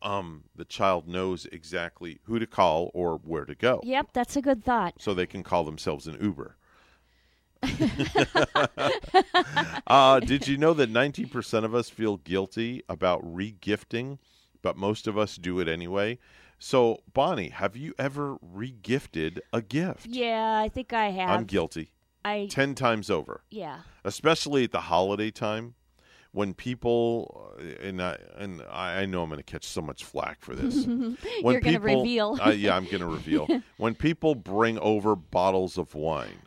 [0.00, 3.80] Um, the child knows exactly who to call or where to go.
[3.82, 4.94] Yep, that's a good thought.
[5.00, 6.56] so they can call themselves an Uber.
[9.86, 14.18] uh, did you know that 19% of us feel guilty about regifting,
[14.62, 16.18] but most of us do it anyway?
[16.58, 20.06] So, Bonnie, have you ever regifted a gift?
[20.06, 21.30] Yeah, I think I have.
[21.30, 21.92] I'm guilty.
[22.24, 23.42] I 10 times over.
[23.50, 23.80] Yeah.
[24.04, 25.74] Especially at the holiday time
[26.32, 30.38] when people uh, and I, and I know I'm going to catch so much flack
[30.40, 30.84] for this.
[30.84, 32.38] When You're gonna reveal.
[32.44, 33.48] uh, yeah, I'm going to reveal.
[33.76, 36.40] when people bring over bottles of wine,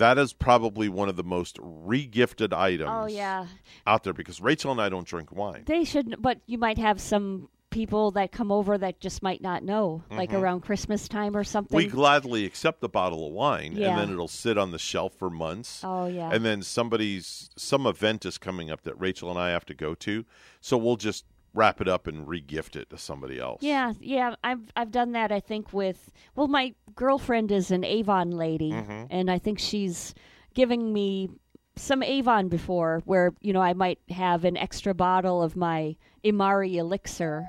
[0.00, 3.46] that is probably one of the most regifted items Oh, yeah.
[3.86, 5.62] out there because Rachel and I don't drink wine.
[5.66, 9.62] They shouldn't, but you might have some people that come over that just might not
[9.62, 10.40] know, like Mhm.
[10.40, 11.76] around Christmas time or something.
[11.76, 13.90] We gladly accept the bottle of wine, Yeah.
[13.90, 15.82] and then it'll sit on the shelf for months.
[15.84, 16.30] Oh, yeah.
[16.32, 19.94] And then somebody's some event is coming up that Rachel and I have to go
[19.94, 20.24] to,
[20.60, 23.62] so we'll just wrap it up and regift it to somebody else.
[23.62, 25.32] Yeah, yeah, I've I've done that.
[25.32, 29.06] I think with well, my girlfriend is an Avon lady, Mhm.
[29.10, 30.14] and I think she's
[30.54, 31.28] giving me
[31.76, 36.74] some Avon before, where you know I might have an extra bottle of my Imari
[36.76, 37.46] elixir,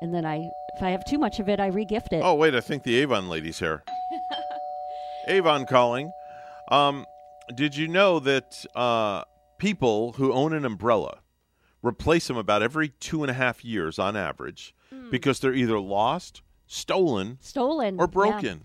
[0.00, 2.22] and then I, if I have too much of it, I regift it.
[2.24, 3.82] Oh wait, I think the Avon lady's here.
[5.28, 6.12] Avon calling.
[6.70, 7.06] Um,
[7.54, 9.24] did you know that uh,
[9.58, 11.18] people who own an umbrella
[11.82, 14.74] replace them about every two and a half years on average
[15.10, 18.64] because they're either lost, stolen, Stolen or broken?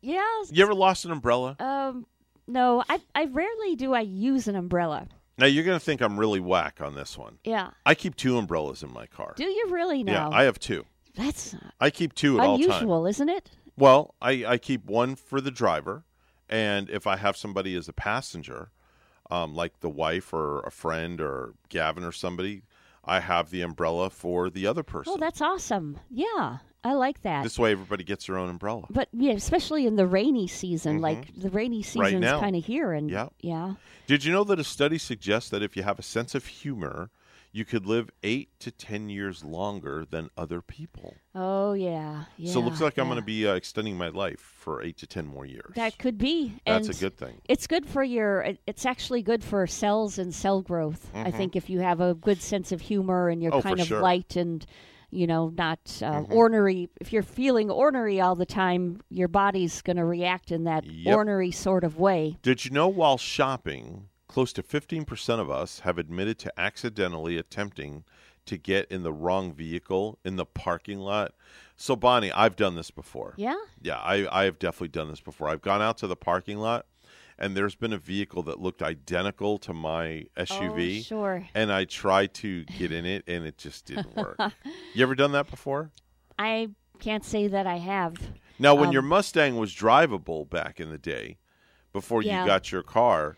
[0.00, 0.22] Yeah.
[0.50, 1.56] You ever lost an umbrella?
[1.58, 2.06] Um.
[2.46, 5.08] No, I I rarely do I use an umbrella.
[5.38, 7.38] Now you're going to think I'm really whack on this one.
[7.42, 7.70] Yeah.
[7.86, 9.32] I keep two umbrellas in my car.
[9.36, 10.30] Do you really now?
[10.30, 10.84] Yeah, I have two.
[11.16, 12.66] That's I keep two at all times.
[12.68, 13.50] unusual, isn't it?
[13.76, 16.04] Well, I, I keep one for the driver,
[16.48, 18.70] and if I have somebody as a passenger,
[19.30, 22.62] um, like the wife or a friend or Gavin or somebody,
[23.04, 25.12] I have the umbrella for the other person.
[25.14, 25.98] Oh, that's awesome.
[26.10, 27.42] Yeah, I like that.
[27.42, 28.84] This way, everybody gets their own umbrella.
[28.90, 31.98] But yeah, especially in the rainy season, like the rainy Mm-hmm.
[32.00, 33.28] Right kind of here, and Yeah.
[33.40, 33.74] yeah.
[34.06, 37.10] Did you know that a study suggests that if you have a sense of humor,
[37.56, 41.14] you could live eight to ten years longer than other people?
[41.36, 42.52] Oh yeah, yeah.
[42.52, 45.06] so it looks like I'm going to be uh, extending my life for eight to
[45.06, 45.72] ten more years.
[45.76, 46.60] That could be.
[46.66, 47.40] That's and a good thing.
[47.48, 48.56] It's good for your.
[48.66, 51.10] It's actually good for cells and cell growth.
[51.14, 51.36] I Mhm.
[51.36, 54.00] think if you have a good sense of humor and you're Oh, kind of sure.
[54.00, 54.66] light and
[55.10, 56.30] you know not uh, Mhm.
[56.34, 56.88] ornery.
[57.00, 61.16] If you're feeling ornery all the time, your body's going to react in that Yep.
[61.16, 62.36] ornery sort of way.
[62.42, 68.02] Did you know while shopping, close to 15% of us have admitted to accidentally attempting
[68.46, 71.34] to get in the wrong vehicle in the parking lot?
[71.76, 73.34] So, Bonnie, I've done this before.
[73.36, 73.54] Yeah.
[73.80, 75.48] Yeah, I, I have definitely done this before.
[75.48, 76.86] I've gone out to the parking lot,
[77.38, 80.98] and there's been a vehicle that looked identical to my SUV.
[80.98, 81.46] Oh, sure.
[81.54, 84.36] And I tried to get in it, and it just didn't work.
[84.94, 85.92] you ever done that before?
[86.40, 88.16] I can't say that I have.
[88.58, 91.38] Now, when Um, your Mustang was drivable back in the day,
[91.92, 92.40] before Yeah.
[92.40, 93.36] you got your car,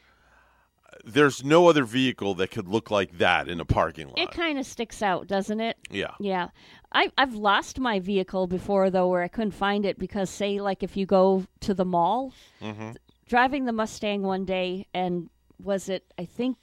[1.04, 4.18] there's no other vehicle that could look like that in a parking lot.
[4.18, 5.76] It kind of sticks out, doesn't it?
[5.90, 6.12] Yeah.
[6.20, 6.48] Yeah.
[6.92, 10.82] I, I've lost my vehicle before, though, where I couldn't find it because, say, like
[10.82, 12.92] if you go to the mall, hmm
[13.28, 15.28] driving the Mustang one day, and
[15.60, 16.56] was it, I think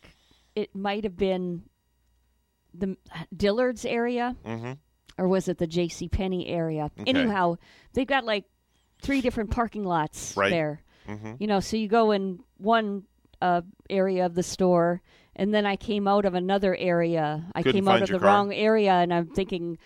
[0.55, 1.63] it might have been
[2.73, 2.95] the
[3.35, 4.73] Dillard's area, hmm
[5.17, 6.07] or was it the J.C.
[6.09, 6.89] Penney area?
[6.99, 7.09] Okay.
[7.11, 7.57] Anyhow,
[7.93, 8.45] they've got like
[9.01, 10.49] three different parking lots Right.
[10.49, 10.81] there.
[11.07, 11.39] Mhm.
[11.39, 13.03] You know, so you go in one
[13.43, 15.01] uh, area of the store,
[15.35, 17.43] and then I came out of another area.
[17.53, 18.27] I Couldn't came out of the car?
[18.27, 19.77] wrong area, and I'm thinking,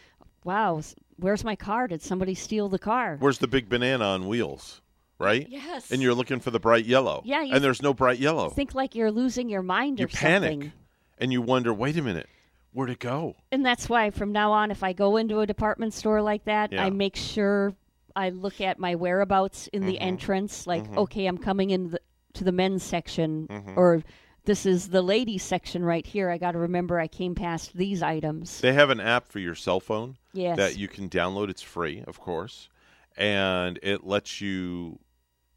[0.44, 0.82] wow,
[1.18, 1.88] where's my car?
[1.88, 3.18] Did somebody steal the car?
[3.20, 4.82] Where's the big banana on wheels?
[5.20, 5.48] Right?
[5.50, 5.90] Yes.
[5.92, 7.24] And you're looking for the bright yellow.
[7.26, 8.50] Yeah, you And there's no bright yellow.
[8.50, 10.52] Think like you're losing your mind you panic.
[10.52, 10.72] something.
[11.18, 12.28] And you wonder, wait a minute,
[12.72, 13.36] where'd it go?
[13.52, 16.72] And that's why from now on, if I go into a department store like that,
[16.72, 16.86] Yeah.
[16.86, 17.74] I make sure
[18.16, 20.02] I look at my whereabouts in the Mhm.
[20.02, 20.68] entrance.
[20.68, 20.98] Like, Mhm.
[20.98, 22.00] okay, I'm coming in the,
[22.38, 23.78] to the men's section, Mhm.
[23.78, 24.04] or
[24.46, 26.30] this is the ladies section right here.
[26.30, 28.62] I got to remember I came past these items.
[28.62, 30.58] They have an app for your cell phone Yes.
[30.58, 31.50] that you can download.
[31.50, 32.70] It's free, of course,
[33.18, 35.00] and it lets you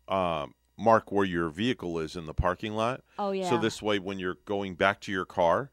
[0.09, 3.03] um, mark where your vehicle is in the parking lot.
[3.17, 3.49] Oh, yeah.
[3.49, 5.71] So this way, when you're going back to your car,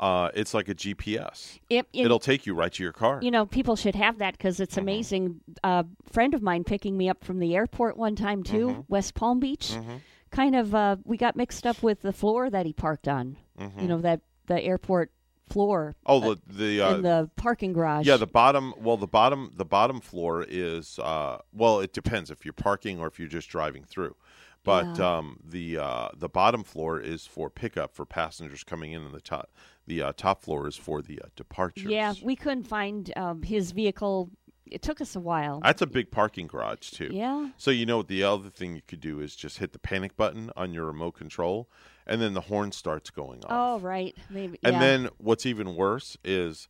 [0.00, 1.60] uh, it's like a GPS.
[1.70, 3.20] It- it- It'll take you right to your car.
[3.22, 4.62] You know, people should have that because Mm-hmm.
[4.64, 5.40] it's amazing.
[5.62, 8.84] A friend of mine picking me up from the airport one time too, Mhm.
[8.88, 9.70] West Palm Beach.
[9.72, 10.00] Mhm.
[10.30, 13.36] Kind of, uh, we got mixed up with the floor that he parked on.
[13.58, 13.82] Mhm.
[13.82, 15.10] You know that the airport
[15.48, 15.96] floor.
[16.06, 18.06] Oh, uh, the the uh, in the parking garage.
[18.06, 18.74] Yeah, the bottom.
[18.78, 19.52] Well, the bottom.
[19.56, 20.98] The bottom floor is.
[20.98, 24.16] Uh, well, it depends if you're parking or if you're just driving through.
[24.64, 25.16] But Yeah.
[25.18, 29.20] um, the uh, the bottom floor is for pickup for passengers coming in, and the
[29.20, 29.50] top
[29.86, 31.90] the uh, top floor is for the uh, departures.
[31.90, 34.30] Yeah, we couldn't find um, his vehicle.
[34.72, 35.60] It took us a while.
[35.60, 37.10] That's a big parking garage too.
[37.12, 37.50] Yeah.
[37.56, 40.50] So you know the other thing you could do is just hit the panic button
[40.56, 41.68] on your remote control,
[42.06, 43.50] and then the horn starts going off.
[43.50, 44.16] Oh, right.
[44.30, 44.58] Maybe.
[44.62, 44.80] And yeah.
[44.80, 46.68] then what's even worse is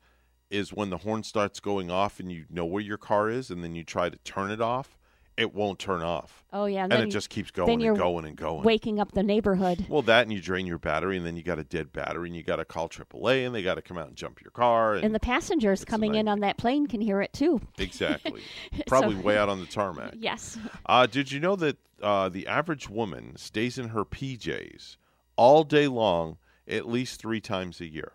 [0.50, 3.62] is when the horn starts going off and you know where your car is and
[3.62, 4.97] then you try to turn it off,
[5.38, 6.44] it won't turn off.
[6.52, 8.62] Oh yeah, And, then it you- just keeps going and going and going.
[8.64, 9.86] waking up the neighborhood.
[9.88, 12.36] Well, that and you drain your battery and then you got a dead battery and
[12.36, 14.94] you got to call AAA and they got to come out and jump your car
[14.94, 17.60] and, And the passengers coming in on that plane can hear it too.
[17.78, 18.42] exactly.
[18.86, 20.14] Probably So- way out on the tarmac.
[20.18, 20.58] Yes.
[20.86, 24.96] Uh, did you know that uh, the average woman stays in her PJs
[25.36, 28.12] all day long at least three times a year?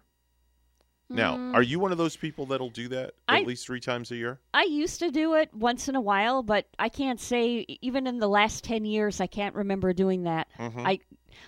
[1.13, 1.53] Now, Mm.
[1.53, 4.15] are you one of those people that'll do that at I- least three times a
[4.15, 4.39] year?
[4.53, 8.19] I used to do it once in a while, but I can't say even in
[8.19, 10.47] the last 10 years I can't remember doing that.
[10.57, 10.85] Mhm.
[10.85, 10.99] I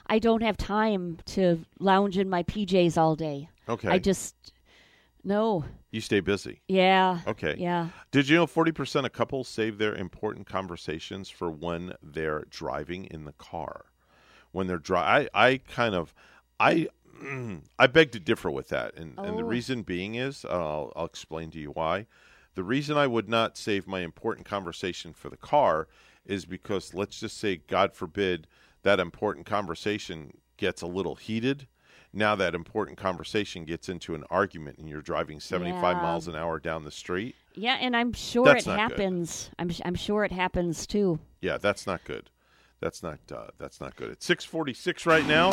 [0.08, 3.50] I don't have time to lounge in my PJs all day.
[3.70, 3.88] Okay.
[3.90, 4.36] I just
[5.24, 5.66] no.
[5.92, 6.62] You stay busy.
[6.68, 7.22] Yeah.
[7.28, 7.56] Okay.
[7.58, 7.90] Yeah.
[8.12, 13.26] Did you know 40% of couples save their important conversations for when they're driving in
[13.26, 13.86] the car?
[14.52, 14.80] when they're.
[14.96, 16.14] I, I kind of
[16.62, 16.88] I
[17.80, 19.48] I beg to differ with that, and and the Oh.
[19.48, 22.08] reason being is uh, I'll, I'll explain to you why.
[22.56, 25.88] The reason I would not save my important conversation for the car
[26.26, 28.48] is because let's just say, God forbid,
[28.84, 31.68] that important conversation gets a little heated.
[32.14, 36.02] Now that important conversation gets into an argument, and you're driving 75 Yeah.
[36.02, 37.36] miles an hour down the street.
[37.56, 38.80] Yeah, and I'm sure That's it good.
[38.80, 39.50] happens.
[39.60, 41.20] I'm I'm sure it happens too.
[41.42, 42.30] Yeah, that's not good.
[42.82, 44.12] That's not uh, that's not good.
[44.12, 45.52] It's six forty six right now.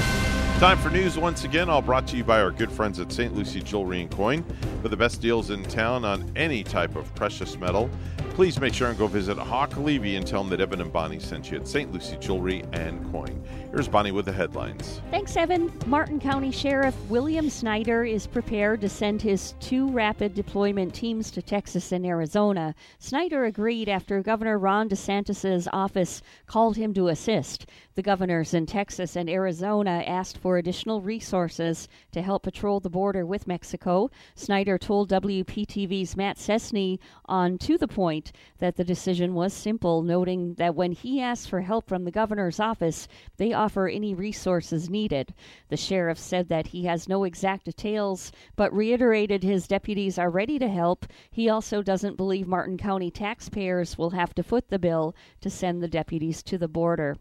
[0.59, 1.69] Time for news once again.
[1.69, 3.35] All brought to you by our good friends at St.
[3.35, 4.45] Lucie Jewelry and Coin
[4.81, 7.91] for the best deals in town on any type of precious metal.
[8.35, 11.21] Please make sure and go visit Hawk Levy and tell him that Evan and Bonnie
[11.21, 11.93] sent you at St.
[11.93, 13.45] Lucie Jewelry and Coin.
[13.71, 15.03] Here's Bonnie with the headlines.
[15.11, 15.71] Thanks, Evan.
[15.87, 21.43] Martin County Sheriff William Snyder is prepared to send his two rapid deployment teams to
[21.43, 22.75] Texas and Arizona.
[23.01, 27.67] Snyder agreed after Governor Ron DeSantis' office called him to assist.
[27.95, 33.27] The governors in Texas and Arizona asked for additional resources to help patrol the border
[33.27, 34.11] with Mexico.
[34.35, 40.55] Snyder told WPTV's Matt Sczesny on To the Point that the decision was simple, noting
[40.55, 45.35] that when he asks for help from the governor's office, they offer any resources needed.
[45.69, 50.59] The sheriff said that he has no exact details, but reiterated his deputies are ready
[50.59, 51.05] to help.
[51.31, 55.83] He also doesn't believe Martin County taxpayers will have to foot the bill to send
[55.83, 57.19] the deputies to the border.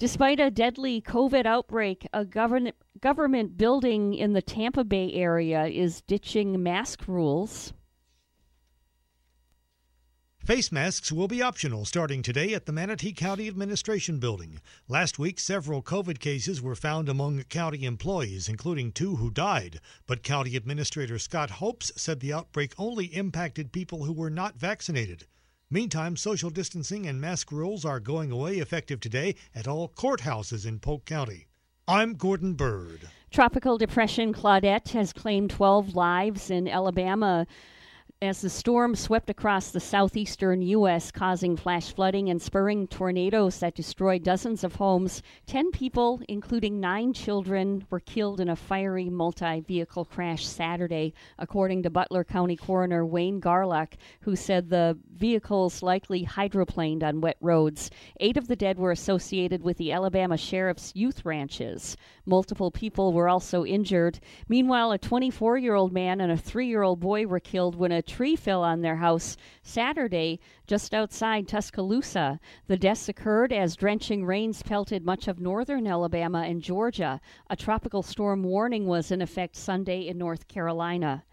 [0.00, 2.72] Despite a deadly COVID outbreak, a govern-
[3.02, 7.74] government building in the Tampa Bay area is ditching mask rules.
[10.38, 14.62] Face masks will be optional starting today at the Manatee County Administration Building.
[14.88, 19.80] Last week, several COVID cases were found among county employees, including two who died.
[20.06, 25.26] But County Administrator Scott Hopes said the outbreak only impacted people who were not vaccinated.
[25.72, 30.80] Meantime, social distancing and mask rules are going away effective today at all courthouses in
[30.80, 31.46] Polk County.
[31.86, 33.08] I'm Gordon Bird.
[33.30, 37.46] Tropical Depression Claudette has claimed 12 lives in Alabama
[38.22, 43.74] as the storm swept across the southeastern U.S., causing flash flooding and spurring tornadoes that
[43.74, 45.22] destroyed dozens of homes.
[45.46, 51.82] Ten people, including nine children, were killed in a fiery multi vehicle crash Saturday, according
[51.82, 57.90] to Butler County Coroner Wayne Garlock, who said the vehicles likely hydroplaned on wet roads.
[58.20, 61.96] Eight of the dead were associated with the Alabama Sheriff's youth ranches.
[62.30, 64.20] Multiple people were also injured.
[64.48, 67.90] Meanwhile, a 24 year old man and a three year old boy were killed when
[67.90, 72.38] a tree fell on their house Saturday just outside Tuscaloosa.
[72.68, 77.20] The deaths occurred as drenching rains pelted much of northern Alabama and Georgia.
[77.48, 81.24] A tropical storm warning was in effect Sunday in North Carolina.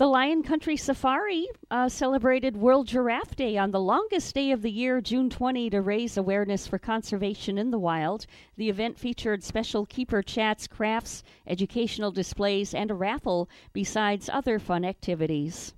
[0.00, 4.70] The Lion Country Safari uh, celebrated World Giraffe Day on the longest day of the
[4.70, 8.24] year, June 20, to raise awareness for conservation in the wild.
[8.56, 14.86] The event featured special keeper chats, crafts, educational displays, and a raffle, besides other fun
[14.86, 15.74] activities.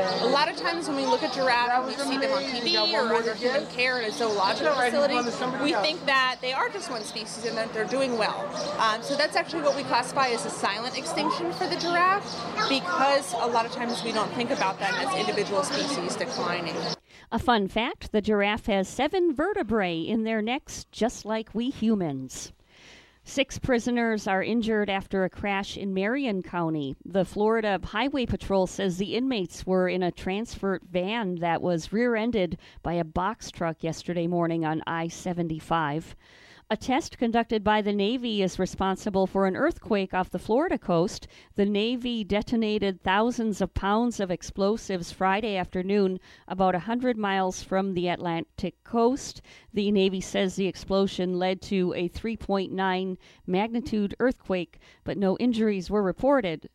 [0.00, 2.92] A lot of times when we look at giraffes, and we see them on TV
[2.94, 5.14] or under human care in a zoological facility.
[5.62, 8.44] We think that they are just one species and that they're doing well.
[8.80, 12.24] Um, so that's actually what we classify as a silent extinction for the giraffe
[12.68, 16.74] because a lot of times we don't think about them as individual species declining.
[17.30, 22.52] A fun fact the giraffe has seven vertebrae in their necks, just like we humans.
[23.26, 26.94] Six prisoners are injured after a crash in Marion County.
[27.06, 32.16] The Florida Highway Patrol says the inmates were in a transfer van that was rear
[32.16, 36.14] ended by a box truck yesterday morning on I 75.
[36.74, 41.28] A test conducted by the Navy is responsible for an earthquake off the Florida coast.
[41.54, 46.18] The Navy detonated thousands of pounds of explosives Friday afternoon
[46.48, 49.40] about a 100 miles from the Atlantic coast.
[49.72, 56.02] The Navy says the explosion led to a 3.9 magnitude earthquake, but no injuries were
[56.02, 56.68] reported.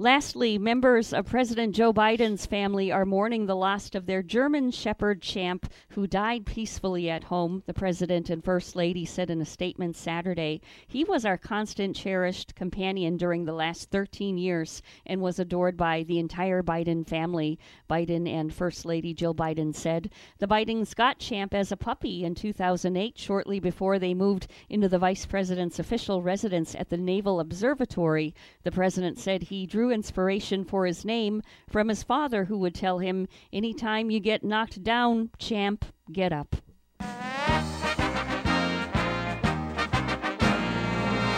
[0.00, 5.22] Lastly, members of President Joe Biden's family are mourning the loss of their German Shepherd
[5.22, 9.94] champ who died peacefully at home, the President and First Lady said in a statement
[9.94, 10.60] Saturday.
[10.88, 16.02] He was our constant, cherished companion during the last 13 years and was adored by
[16.02, 17.56] the entire Biden family,
[17.88, 20.10] Biden and First Lady Jill Biden said.
[20.38, 24.98] The Bidens got Champ as a puppy in 2008, shortly before they moved into the
[24.98, 28.34] Vice President's official residence at the Naval Observatory.
[28.64, 32.98] The President said he drew inspiration for his name from his father, who would tell
[32.98, 36.56] him, Anytime you get knocked down, champ, get up.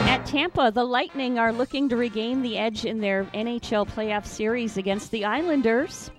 [0.09, 4.77] At Tampa, the Lightning are looking to regain the edge in their NHL playoff series
[4.77, 6.11] against the Islanders.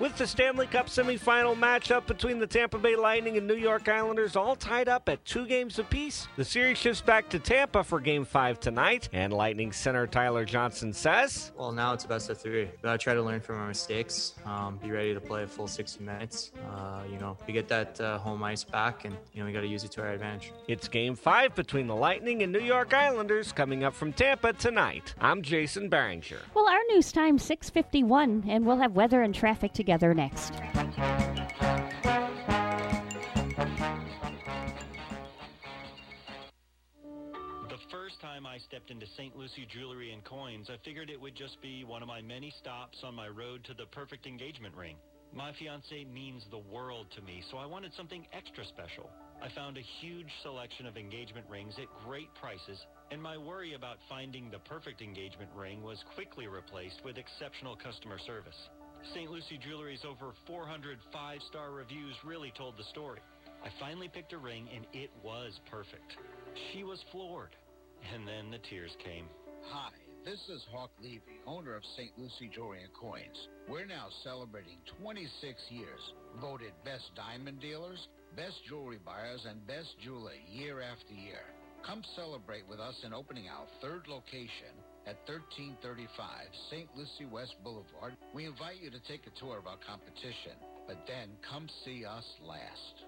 [0.00, 4.36] With the Stanley Cup semifinal matchup between the Tampa Bay Lightning and New York Islanders
[4.36, 8.24] all tied up at two games apiece, the series shifts back to Tampa for Game
[8.24, 12.66] 5 tonight, and Lightning center Tyler Johnson says, Well, now it's best of three.
[12.66, 15.66] We gotta try to learn from our mistakes, um, be ready to play a full
[15.66, 16.52] 60 minutes.
[16.70, 19.66] Uh, you know, we get that uh, home ice back, and, you know, we gotta
[19.66, 20.52] use it to our advantage.
[20.68, 25.16] It's Game 5 between the Lightning and New York Islanders coming up from Tampa tonight.
[25.20, 26.38] I'm Jason Barringer.
[26.54, 30.52] Well, our news time 6:51, and we'll have weather and traffic together next.
[37.68, 39.34] The first time I stepped into St.
[39.34, 42.98] Lucie Jewelry and Coins, I figured it would just be one of my many stops
[43.02, 44.96] on my road to the perfect engagement ring.
[45.34, 49.08] My fiance means the world to me, so I wanted something extra special.
[49.42, 52.78] I found a huge selection of engagement rings at great prices,
[53.10, 58.18] and my worry about finding the perfect engagement ring was quickly replaced with exceptional customer
[58.18, 58.68] service.
[59.14, 59.30] St.
[59.30, 63.20] Lucie Jewelry's over 400 five-star reviews really told the story.
[63.64, 66.16] I finally picked a ring, and it was perfect.
[66.72, 67.54] She was floored.
[68.14, 69.26] And then the tears came.
[69.72, 69.90] Hi,
[70.24, 72.10] this is Hawk Levy, owner of St.
[72.16, 73.48] Lucie Jewelry and Coins.
[73.68, 76.00] We're now celebrating 26 years,
[76.40, 81.42] voted best diamond dealers, best jewelry buyers, and best jeweler year after year.
[81.84, 84.74] Come celebrate with us in opening our third location
[85.08, 86.28] at 1335
[86.70, 86.88] St.
[86.94, 88.14] Lucie West Boulevard.
[88.34, 90.52] We invite you to take a tour of our competition,
[90.86, 93.04] but then come see us last.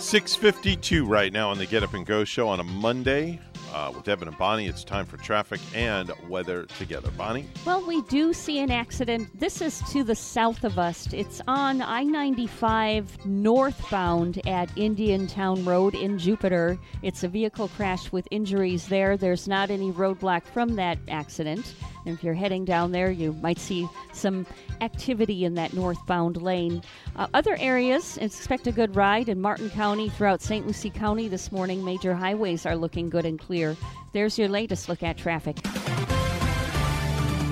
[0.00, 3.38] 652 right now on the Get Up and Go show on a Monday
[3.74, 4.66] uh, with Devin and Bonnie.
[4.66, 7.10] It's time for traffic and weather together.
[7.18, 7.46] Bonnie?
[7.66, 9.28] Well, we do see an accident.
[9.38, 11.12] This is to the south of us.
[11.12, 16.78] It's on I 95 northbound at Indiantown Road in Jupiter.
[17.02, 19.16] It's a vehicle crash with injuries there.
[19.16, 21.74] There's not any roadblock from that accident.
[22.06, 24.46] And if you're heading down there, you might see some
[24.80, 26.82] activity in that northbound lane.
[27.16, 30.66] Uh, other areas, expect a good ride in Martin County throughout St.
[30.66, 31.84] Lucie County this morning.
[31.84, 33.76] Major highways are looking good and clear.
[34.12, 35.56] There's your latest look at traffic.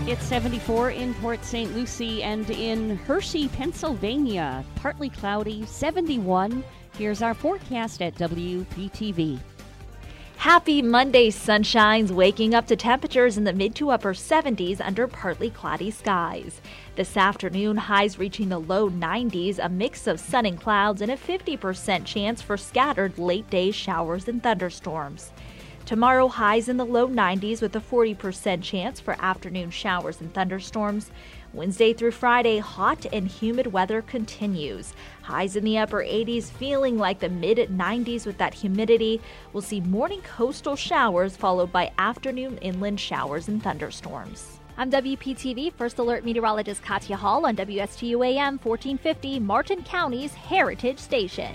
[0.04, 1.72] It's 74 in Port St.
[1.74, 4.64] Lucie and in Hershey, Pennsylvania.
[4.74, 6.64] Partly cloudy, 71.
[6.98, 9.38] Here's our forecast at WPTV.
[10.42, 15.50] Happy Monday, sunshines, waking up to temperatures in the mid to upper 70s under partly
[15.50, 16.60] cloudy skies.
[16.96, 21.16] This afternoon, highs reaching the low 90s, a mix of sun and clouds, and a
[21.16, 25.30] 50% chance for scattered late day showers and thunderstorms.
[25.86, 31.12] Tomorrow, highs in the low 90s with a 40% chance for afternoon showers and thunderstorms.
[31.54, 34.94] Wednesday through Friday, hot and humid weather continues.
[35.22, 39.20] Highs in the upper 80s, feeling like the mid 90s with that humidity.
[39.52, 44.60] We'll see morning coastal showers followed by afternoon inland showers and thunderstorms.
[44.78, 51.54] I'm WPTV First Alert Meteorologist Katya Hall on WSTU AM 1450, Martin County's Heritage Station.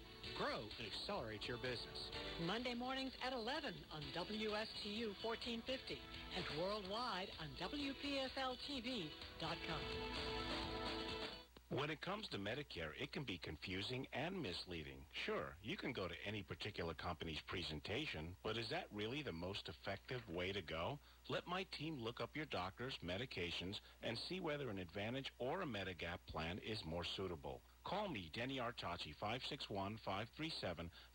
[0.37, 2.11] grow, and accelerate your business.
[2.45, 5.97] Monday mornings at 11 on WSTU 1450
[6.35, 9.11] and worldwide on WPSLTV.com.
[11.71, 14.99] When it comes to Medicare, it can be confusing and misleading.
[15.25, 19.69] Sure, you can go to any particular company's presentation, but is that really the most
[19.69, 20.99] effective way to go?
[21.29, 25.65] Let my team look up your doctors, medications, and see whether an Advantage or a
[25.65, 27.61] Medigap plan is more suitable.
[27.83, 29.15] Call me, Denny Artachi,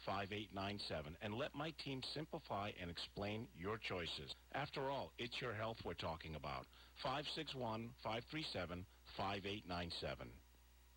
[0.07, 4.35] 561-537-5897, and let my team simplify and explain your choices.
[4.53, 6.67] After all, it's your health we're talking about.
[7.05, 8.85] 561-537-5897.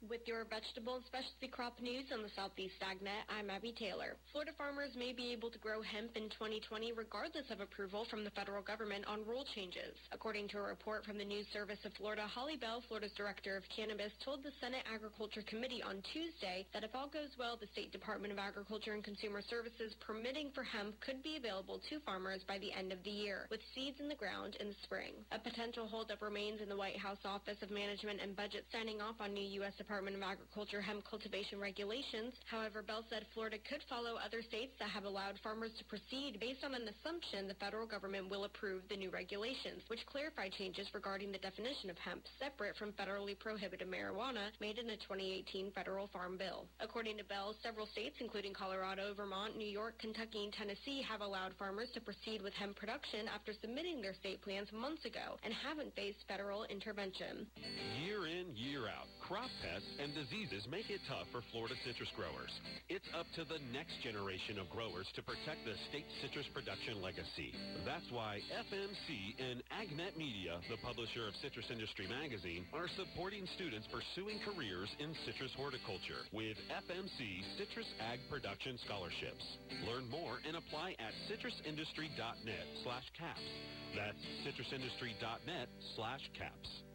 [0.08, 4.16] With your vegetable and specialty crop news on the Southeast AgNet, I'm Abby Taylor.
[4.32, 8.32] Florida farmers may be able to grow hemp in 2020 regardless of approval from the
[8.32, 10.00] federal government on rule changes.
[10.16, 13.68] According to a report from the News Service of Florida, Holly Bell, Florida's Director of
[13.68, 17.92] Cannabis, told the Senate Agriculture Committee on Tuesday that if all goes well, the State
[17.92, 22.56] Department of Agriculture and Consumer Services permitting for hemp could be available to farmers by
[22.64, 25.12] the end of the year, with seeds in the ground in the spring.
[25.36, 29.20] A potential holdup remains in the White House Office of Management and Budget signing off
[29.20, 29.76] on new U.S.
[29.90, 32.38] Department of Agriculture hemp cultivation regulations.
[32.46, 36.62] However, Bell said Florida could follow other states that have allowed farmers to proceed based
[36.64, 41.32] on an assumption the federal government will approve the new regulations, which clarify changes regarding
[41.32, 46.38] the definition of hemp separate from federally prohibited marijuana made in the 2018 federal farm
[46.38, 46.70] bill.
[46.86, 51.58] According to Bell, several states, including Colorado, Vermont, New York, Kentucky, and Tennessee, have allowed
[51.58, 55.96] farmers to proceed with hemp production after submitting their state plans months ago and haven't
[55.96, 57.50] faced federal intervention.
[58.06, 62.52] Year in, year out, crop pests and diseases make it tough for Florida citrus growers.
[62.90, 67.54] It's up to the next generation of growers to protect the state's citrus production legacy.
[67.86, 73.88] That's why FMC and AgNet Media, the publisher of Citrus Industry Magazine, are supporting students
[73.88, 79.46] pursuing careers in citrus horticulture with FMC Citrus Ag Production Scholarships.
[79.86, 83.48] Learn more and apply at citrusindustry.net slash caps.
[83.96, 86.89] That's citrusindustry.net slash caps.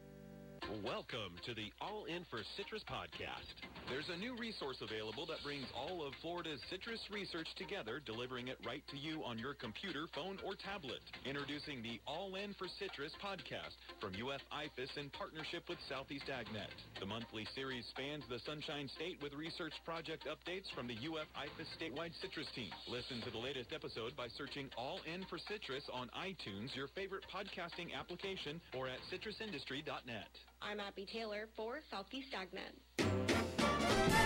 [0.65, 3.53] Welcome to the All In for Citrus podcast.
[3.93, 8.57] There's a new resource available that brings all of Florida's citrus research together, delivering it
[8.65, 11.05] right to you on your computer, phone, or tablet.
[11.29, 16.73] Introducing the All In for Citrus podcast from UF IFAS in partnership with Southeast AgNet.
[16.97, 21.69] The monthly series spans the Sunshine State with research project updates from the UF IFAS
[21.77, 22.73] statewide citrus team.
[22.89, 27.29] Listen to the latest episode by searching All In for Citrus on iTunes, your favorite
[27.29, 30.33] podcasting application, or at citrusindustry.net.
[30.63, 33.07] I'm Abby Taylor for Southeast AgNet.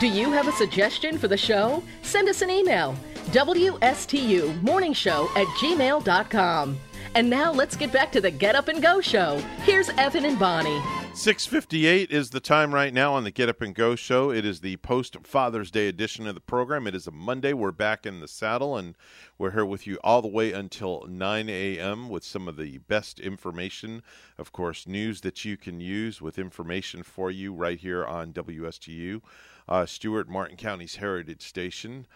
[0.00, 1.82] Do you have a suggestion for the show?
[2.02, 2.94] Send us an email.
[3.32, 6.78] WSTU Morning Show at gmail.com.
[7.14, 9.38] And now let's get back to the Get Up and Go show.
[9.64, 10.80] Here's Evan and Bonnie.
[11.18, 14.30] 658 is the time right now on the Get Up and Go show.
[14.30, 16.86] It is the post Father's Day edition of the program.
[16.86, 17.52] It is a Monday.
[17.52, 18.94] We're back in the saddle, and
[19.36, 22.08] we're here with you all the way until 9 a.m.
[22.08, 24.04] with some of the best information,
[24.38, 29.20] of course, news that you can use with information for you right here on WSTU,
[29.68, 32.06] uh, Stuart Martin County's Heritage Station.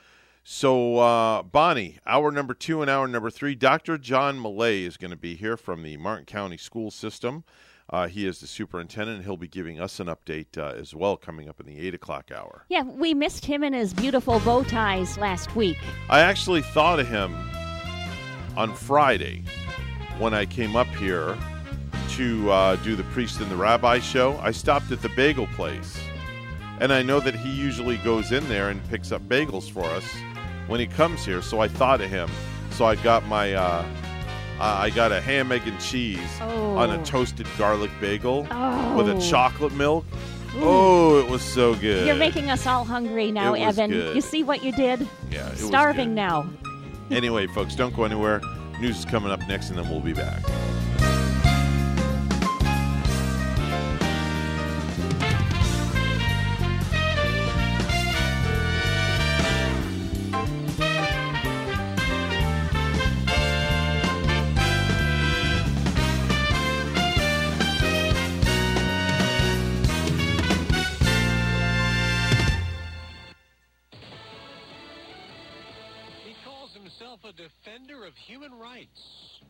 [0.45, 3.99] So, uh, Bonnie, hour number two and hour number three, Dr.
[3.99, 7.43] John Millay is going to be here from the Martin County School System.
[7.93, 9.23] Uh, he is the superintendent.
[9.23, 12.31] He'll be giving us an update uh, as well coming up in the 8 o'clock
[12.35, 12.65] hour.
[12.71, 15.77] Yeah, we missed him and his beautiful bow ties last week.
[16.09, 17.37] I actually thought of him
[18.57, 19.45] on Friday
[20.19, 21.37] when I came up here
[22.13, 24.39] to uh, do the Priest and the Rabbi show.
[24.39, 25.99] I stopped at the bagel place.
[26.81, 30.05] And I know that he usually goes in there and picks up bagels for us
[30.67, 31.43] when he comes here.
[31.43, 32.31] So I thought of him.
[32.71, 33.55] So I got my.
[34.61, 36.77] Uh, I got a ham, egg, and cheese Oh.
[36.77, 38.95] on a toasted garlic bagel Oh.
[38.97, 40.05] with a chocolate milk.
[40.57, 40.61] Ooh.
[40.63, 42.07] Oh, it was so good.
[42.07, 43.91] You're making us all hungry now, Evan.
[43.91, 44.15] good.
[44.15, 45.09] You see what you did?
[45.31, 46.47] Yeah, it was Starving now.
[47.11, 48.41] Anyway, folks, don't go anywhere.
[48.81, 50.43] News is coming up next, and then we'll be back.
[78.83, 79.41] Rights.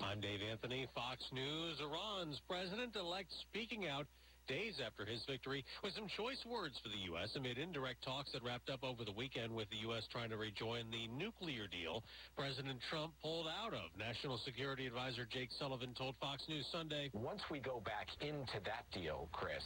[0.00, 1.80] I'm Dave Anthony, Fox News.
[1.80, 4.06] Iran's president-elect speaking out
[4.46, 7.30] days after his victory with some choice words for the U.S.
[7.36, 10.04] amid indirect talks that wrapped up over the weekend with the U.S.
[10.10, 12.02] trying to rejoin the nuclear deal
[12.36, 13.90] President Trump pulled out of.
[13.98, 17.10] National Security Advisor Jake Sullivan told Fox News Sunday.
[17.12, 19.64] Once we go back into that deal, Chris,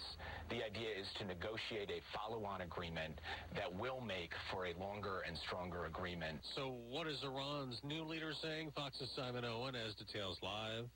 [0.50, 3.20] the idea is to negotiate a follow-on agreement
[3.54, 6.38] that will make for a longer and stronger agreement.
[6.54, 8.72] So what is Iran's new leader saying?
[8.74, 10.86] Fox's Simon Owen has details live.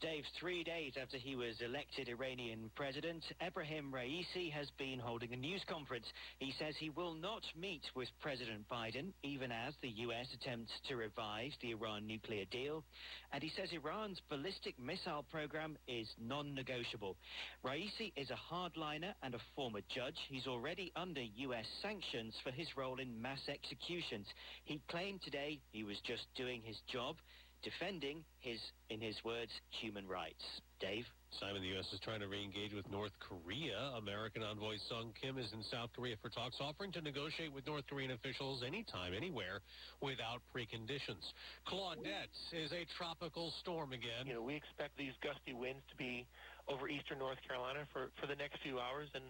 [0.00, 5.36] Dave, three days after he was elected Iranian president, Ebrahim Raisi has been holding a
[5.36, 6.04] news conference.
[6.38, 10.26] He says he will not meet with President Biden, even as the U.S.
[10.34, 12.84] attempts to revive the Iran nuclear deal.
[13.32, 17.16] And he says Iran's ballistic missile program is non-negotiable.
[17.64, 20.18] Raisi is a hardliner and a former judge.
[20.28, 21.66] He's already under U.S.
[21.82, 24.26] sanctions for his role in mass executions.
[24.64, 27.16] He claimed today he was just doing his job
[27.62, 28.58] defending his,
[28.90, 30.44] in his words, human rights.
[30.80, 31.04] Dave?
[31.40, 31.84] Simon, the U.S.
[31.92, 33.76] is trying to re-engage with North Korea.
[33.98, 37.84] American envoy Sung Kim is in South Korea for talks, offering to negotiate with North
[37.90, 39.60] Korean officials anytime, anywhere,
[40.00, 41.20] without preconditions.
[41.68, 44.24] Claudette is a tropical storm again.
[44.24, 46.26] You know, we expect these gusty winds to be
[46.66, 49.24] over eastern North Carolina for, for the next few hours, and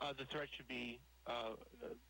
[0.00, 1.52] uh, the threat should be uh,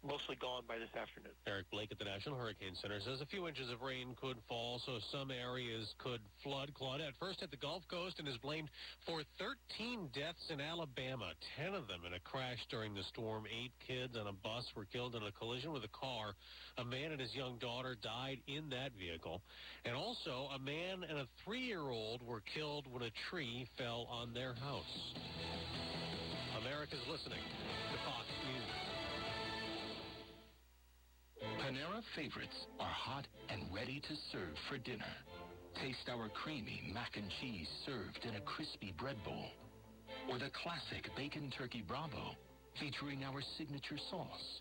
[0.06, 1.34] mostly gone by this afternoon.
[1.46, 4.80] Eric Blake at the National Hurricane Center says a few inches of rain could fall,
[4.86, 6.70] so some areas could flood.
[6.78, 8.70] Claudette first hit the Gulf Coast and is blamed
[9.06, 13.44] for 13 deaths in Alabama, 10 of them in a crash during the storm.
[13.50, 16.34] Eight kids on a bus were killed in a collision with a car.
[16.78, 19.42] A man and his young daughter died in that vehicle.
[19.84, 24.54] And also, a man and a three-year-old were killed when a tree fell on their
[24.54, 24.94] house.
[26.62, 28.87] America's listening to Fox News.
[31.42, 35.12] Panera favorites are hot and ready to serve for dinner.
[35.80, 39.46] Taste our creamy mac and cheese served in a crispy bread bowl.
[40.30, 42.34] Or the classic bacon turkey bravo
[42.80, 44.60] featuring our signature sauce.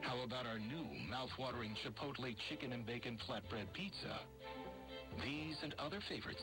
[0.00, 4.20] How about our new mouth-watering chipotle chicken and bacon flatbread pizza?
[5.24, 6.42] These and other favorites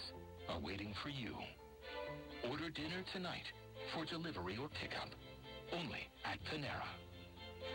[0.50, 1.36] are waiting for you.
[2.50, 3.46] Order dinner tonight
[3.94, 5.10] for delivery or pickup.
[5.72, 6.90] Only at Panera.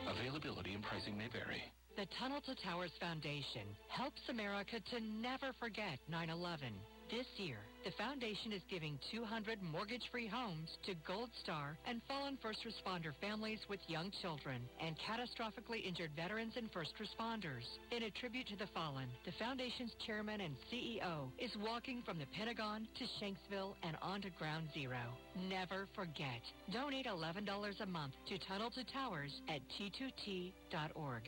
[0.09, 1.63] Availability and pricing may vary.
[1.99, 6.71] The Tunnel to Towers Foundation helps America to never forget 9-11.
[7.11, 12.61] This year, the foundation is giving 200 mortgage-free homes to Gold Star and fallen first
[12.63, 17.67] responder families with young children and catastrophically injured veterans and first responders.
[17.91, 22.31] In a tribute to the fallen, the foundation's chairman and CEO is walking from the
[22.31, 25.03] Pentagon to Shanksville and on to Ground Zero.
[25.51, 26.47] Never forget.
[26.73, 27.43] Donate $11
[27.81, 31.23] a month to Tunnel to Towers at t2t.org.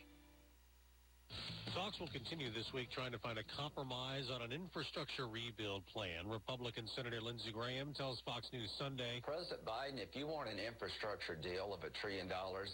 [1.74, 6.26] Talks will continue this week trying to find a compromise on an infrastructure rebuild plan.
[6.26, 9.22] Republican Senator Lindsey Graham tells Fox News Sunday.
[9.22, 12.70] President Biden, if you want an infrastructure deal of a trillion dollars,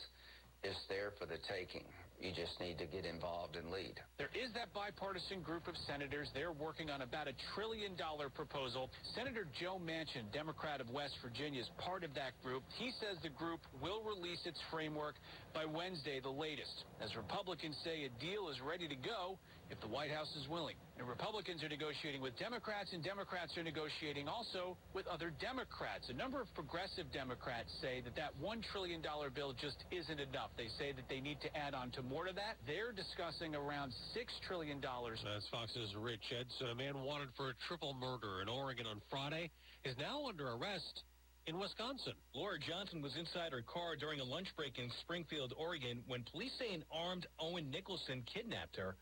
[0.65, 1.85] it's there for the taking.
[2.21, 3.95] You just need to get involved and lead.
[4.17, 6.29] There is that bipartisan group of senators.
[6.33, 8.91] They're working on about a trillion dollar proposal.
[9.15, 12.63] Senator Joe Manchin, Democrat of West Virginia, is part of that group.
[12.79, 15.15] He says the group will release its framework
[15.53, 16.85] by Wednesday, the latest.
[17.01, 19.39] As Republicans say a deal is ready to go
[19.71, 20.77] if the White House is willing.
[20.99, 26.09] And Republicans are negotiating with Democrats, and Democrats are negotiating also with other Democrats.
[26.09, 29.03] A number of progressive Democrats say that that $1 trillion
[29.35, 30.51] bill just isn't enough.
[30.57, 32.57] They say that they need to add on to more to that.
[32.67, 34.81] They're discussing around $6 trillion.
[34.81, 36.71] That's Fox's Rich Edson.
[36.71, 39.51] A man wanted for a triple murder in Oregon on Friday
[39.85, 41.03] is now under arrest
[41.47, 42.15] in Wisconsin.
[42.35, 46.53] Laura Johnson was inside her car during a lunch break in Springfield, Oregon, when police
[46.59, 48.97] say an armed Owen Nicholson kidnapped her.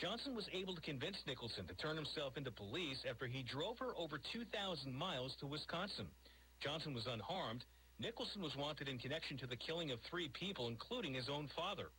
[0.00, 3.94] Johnson was able to convince Nicholson to turn himself into police after he drove her
[3.96, 6.06] over 2,000 miles to Wisconsin.
[6.60, 7.64] Johnson was unharmed.
[8.00, 11.90] Nicholson was wanted in connection to the killing of three people, including his own father.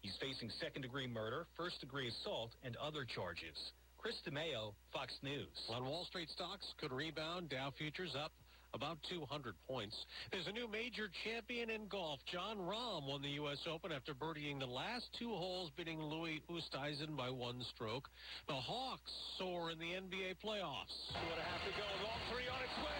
[0.00, 3.56] He's facing second-degree murder, first-degree assault, and other charges.
[3.98, 5.48] Chris DeMeo, Fox News.
[5.68, 7.50] On Wall Street stocks could rebound.
[7.50, 8.32] Dow futures up
[8.74, 9.94] about 200 points.
[10.32, 12.18] There's a new major champion in golf.
[12.30, 13.58] Jon Rahm won the U.S.
[13.70, 18.08] Open after birdieing the last two holes, beating Louis Oosthuizen by one stroke.
[18.48, 20.94] The Hawks soar in the NBA playoffs.
[21.14, 21.86] Two and a half to go.
[22.34, 22.98] Three on its way.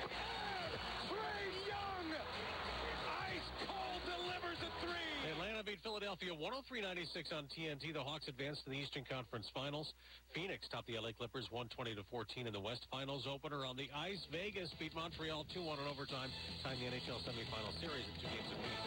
[1.11, 2.09] Trae Young!
[3.35, 5.14] Ice cold delivers a three.
[5.65, 7.97] Beat Philadelphia 103-96 on TNT.
[7.97, 9.89] The Hawks advanced to the Eastern Conference Finals.
[10.37, 13.89] Phoenix topped the LA Clippers 120 to 14 in the West Finals opener on the
[13.97, 14.21] ice.
[14.29, 16.29] Vegas beat Montreal 2-1 in overtime,
[16.61, 18.85] tying the NHL semifinal series at two games apiece.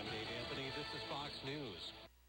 [0.00, 0.72] I'm Dave Anthony.
[0.80, 2.07] This is Fox News.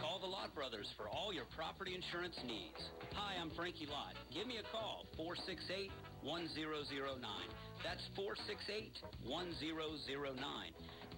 [0.00, 2.80] Call the Lott Brothers for all your property insurance needs.
[3.14, 4.14] Hi, I'm Frankie Lott.
[4.32, 5.90] Give me a call, 468
[6.22, 7.20] 1009.
[7.80, 8.92] That's 468
[9.24, 10.36] 1009.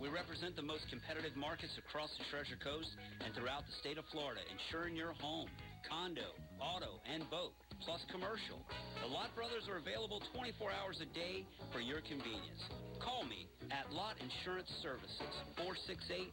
[0.01, 2.91] We represent the most competitive markets across the Treasure Coast
[3.23, 5.47] and throughout the state of Florida, insuring your home,
[5.89, 8.63] condo, auto, and boat, plus commercial.
[9.03, 12.63] The Lott Brothers are available 24 hours a day for your convenience.
[13.03, 16.33] Call me at Lott Insurance Services, 468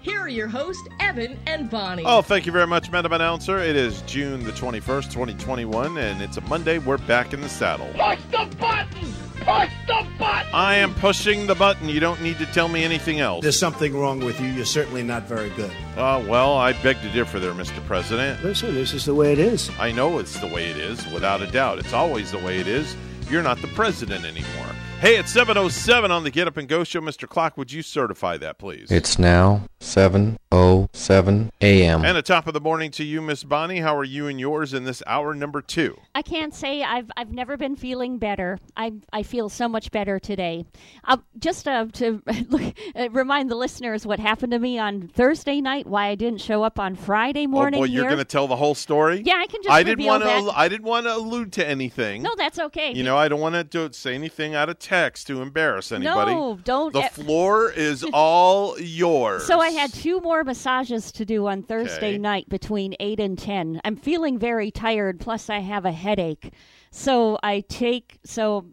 [0.00, 2.04] here are your hosts, Evan and Bonnie.
[2.06, 3.58] Oh, thank you very much, Madam Announcer.
[3.58, 6.78] It is June the 21st, 2021, and it's a Monday.
[6.78, 7.88] We're back in the saddle.
[7.94, 9.12] Push the button!
[9.36, 10.52] Push the button!
[10.52, 11.88] I am pushing the button.
[11.88, 13.42] You don't need to tell me anything else.
[13.42, 14.48] There's something wrong with you.
[14.48, 15.72] You're certainly not very good.
[15.96, 17.84] Uh, well, I beg to differ there, Mr.
[17.86, 18.42] President.
[18.44, 19.70] Listen, this is the way it is.
[19.78, 21.78] I know it's the way it is, without a doubt.
[21.78, 22.94] It's always the way it is.
[23.30, 24.74] You're not the president anymore.
[25.00, 27.00] Hey, it's 707 on the Get Up and Go show.
[27.00, 27.28] Mr.
[27.28, 28.90] Clock, would you certify that, please?
[28.90, 32.04] It's now 7:07 a.m.
[32.04, 33.78] And a top of the morning to you, Miss Bonnie.
[33.78, 35.96] How are you and yours in this hour number two?
[36.16, 38.58] I can't say I've I've never been feeling better.
[38.76, 40.64] I I feel so much better today.
[41.04, 45.60] Uh, just uh, to look, uh, remind the listeners what happened to me on Thursday
[45.60, 47.78] night, why I didn't show up on Friday morning.
[47.78, 49.22] Oh boy, you're going to tell the whole story?
[49.24, 50.52] Yeah, I can just I didn't want to.
[50.58, 52.22] I didn't want to allude to anything.
[52.22, 52.92] No, that's okay.
[52.92, 56.34] You know, I don't want to say anything out of text to embarrass anybody.
[56.34, 56.92] No, don't.
[56.92, 59.44] The floor is all yours.
[59.46, 62.18] So I had two more massages to do on Thursday Okay.
[62.18, 63.80] night between 8 and 10.
[63.84, 66.52] I'm feeling very tired plus I have a headache.
[66.90, 68.64] So I take so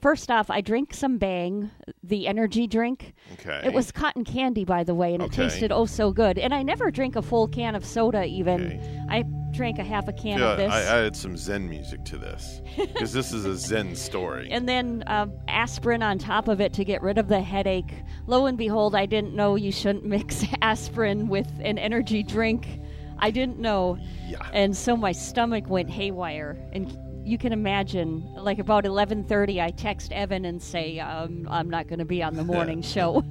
[0.00, 1.70] first off I drink some Bang,
[2.02, 3.12] the energy drink.
[3.32, 3.62] Okay.
[3.64, 6.38] It was cotton candy by the way and it tasted oh so good.
[6.38, 9.06] And I never drink a full can of soda even.
[9.10, 9.24] I
[9.56, 10.72] drank a half a can Yeah, of this.
[10.72, 14.48] I added some Zen music to this because this is a Zen story.
[14.50, 17.92] and then uh, aspirin on top of it to get rid of the headache.
[18.26, 22.80] Lo and behold, I didn't know you shouldn't mix aspirin with an energy drink.
[23.18, 23.98] I didn't know.
[24.26, 24.46] Yeah.
[24.52, 26.58] And so my stomach went haywire.
[26.72, 31.88] And you can imagine, like about 11:30, I text Evan and say, um, "I'm not
[31.88, 33.24] going to be on the morning show."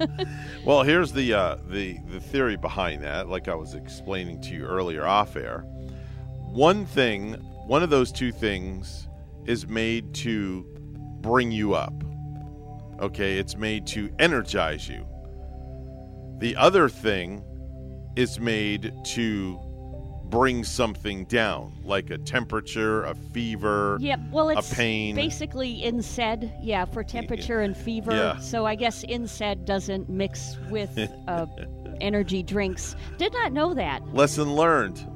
[0.66, 3.28] Well, here's the uh, the the theory behind that.
[3.30, 5.64] Like I was explaining to you earlier off air,
[6.56, 7.34] one thing,
[7.66, 9.08] one of those two things,
[9.44, 10.64] is made to
[11.20, 11.92] bring you up.
[12.98, 15.06] Okay, it's made to energize you.
[16.38, 17.44] The other thing
[18.16, 19.60] is made to
[20.24, 24.20] bring something down, like a temperature, a fever, Yep.
[24.32, 25.14] Well, it's a pain.
[25.14, 28.12] basically NSAID, yeah, for temperature and fever.
[28.12, 28.38] Yeah.
[28.38, 30.98] So I guess NSAID doesn't mix with
[31.28, 31.44] uh,
[32.00, 32.96] energy drinks.
[33.18, 34.14] Did not know that.
[34.14, 35.06] Lesson learned.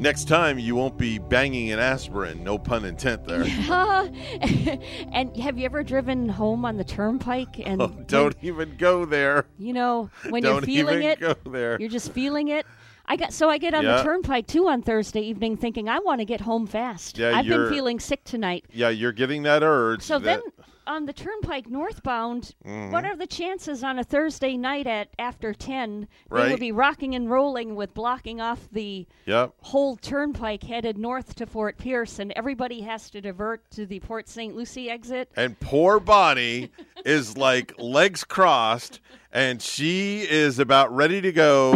[0.00, 2.42] Next time, you won't be banging an aspirin.
[2.42, 3.42] No pun intent there.
[5.12, 9.44] and have you ever driven home on the turnpike and Oh, don't even go there.
[9.58, 11.76] you know when Don't you're feeling even it, go there.
[11.78, 12.64] you're just feeling it.
[13.04, 13.98] I got so I get on Yeah.
[13.98, 17.18] the turnpike too on Thursday evening, thinking I want to get home fast.
[17.18, 18.64] Yeah, I've been feeling sick tonight.
[18.72, 20.02] Yeah, you're getting that urge.
[20.02, 22.90] So that, then on the turnpike northbound, Mhm.
[22.90, 27.14] what are the chances on a Thursday night at after 10 they will be rocking
[27.14, 29.52] and rolling with blocking off the Yep.
[29.60, 34.28] whole turnpike headed north to Fort Pierce and everybody has to divert to the Port
[34.28, 34.54] St.
[34.56, 35.30] Lucie exit?
[35.36, 36.70] And poor Bonnie
[37.04, 39.00] is like legs crossed,
[39.32, 41.72] and she is about ready to go.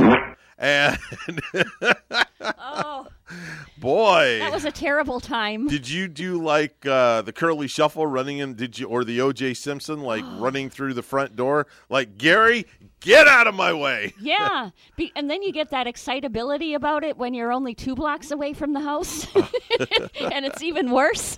[0.65, 0.99] And
[2.41, 3.07] oh,
[3.79, 5.69] boy, that was a terrible time.
[5.69, 8.55] Did you do like uh, the curly shuffle running in?
[8.55, 9.55] Did you or the O.J.
[9.55, 11.67] Simpson like running through the front door?
[11.91, 12.65] Like Gary,
[13.01, 14.15] get out of my way!
[14.19, 18.31] Yeah, Be- and then you get that excitability about it when you're only two blocks
[18.31, 21.37] away from the house, and it's even worse.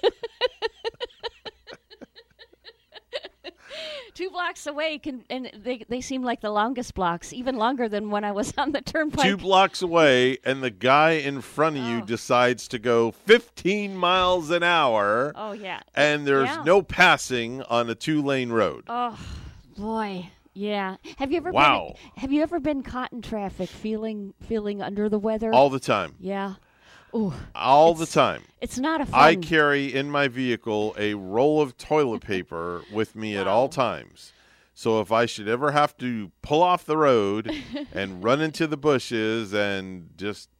[4.16, 8.10] Two blocks away, can, and they they seem like the longest blocks, even longer than
[8.10, 9.26] when I was on the turnpike.
[9.26, 12.06] Two blocks away, and the guy in front of you oh.
[12.06, 15.34] decides to go 15 miles an hour.
[15.36, 15.80] Oh yeah.
[15.94, 16.62] And there's Yeah.
[16.64, 18.84] no passing on a two lane road.
[18.88, 19.18] Oh
[19.76, 20.96] boy, yeah.
[21.18, 21.88] Have you ever Wow.
[21.88, 22.22] been?
[22.22, 26.14] Have you ever been caught in traffic, feeling feeling under the weather All the time.
[26.18, 26.54] Yeah.
[27.16, 28.42] Ooh, All the time.
[28.60, 29.20] it's not a fun.
[29.20, 34.32] I carry in my vehicle a roll of toilet paper with me at all times.
[34.74, 37.50] So if I should ever have to pull off the road
[37.94, 40.50] and run into the bushes and just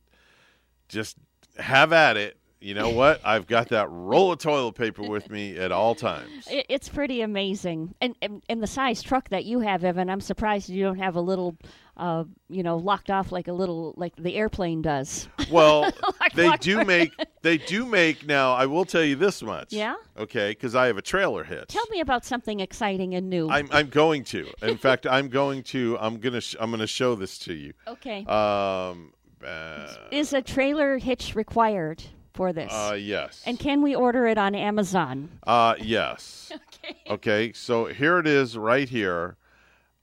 [0.88, 1.16] just
[1.58, 3.20] have at it, you know what?
[3.24, 6.46] I've got that roll of toilet paper with me at all times.
[6.48, 10.08] It's pretty amazing, and, and and the size truck that you have, Evan.
[10.08, 11.56] I'm surprised you don't have a little,
[11.96, 15.28] uh, you know, locked off like a little like the airplane does.
[15.50, 15.82] Well,
[16.20, 18.54] Like they do make they do make now.
[18.54, 19.72] I will tell you this much.
[19.72, 19.94] Yeah?
[20.18, 21.68] Okay, because I have a trailer hitch.
[21.68, 23.48] Tell me about something exciting and new.
[23.48, 24.48] I'm I'm going to.
[24.62, 25.96] In fact, I'm going to.
[26.00, 26.40] I'm gonna.
[26.40, 27.74] Sh- I'm gonna show this to you.
[27.86, 28.24] Okay.
[28.26, 29.12] Um.
[29.46, 32.02] Uh, Is a trailer hitch required
[32.34, 32.72] for this?
[32.72, 33.42] uh yes.
[33.46, 35.28] And can we order it on Amazon?
[35.46, 36.50] Uh yes.
[36.84, 36.96] okay.
[37.08, 37.52] Okay.
[37.52, 39.36] So here it is, right here.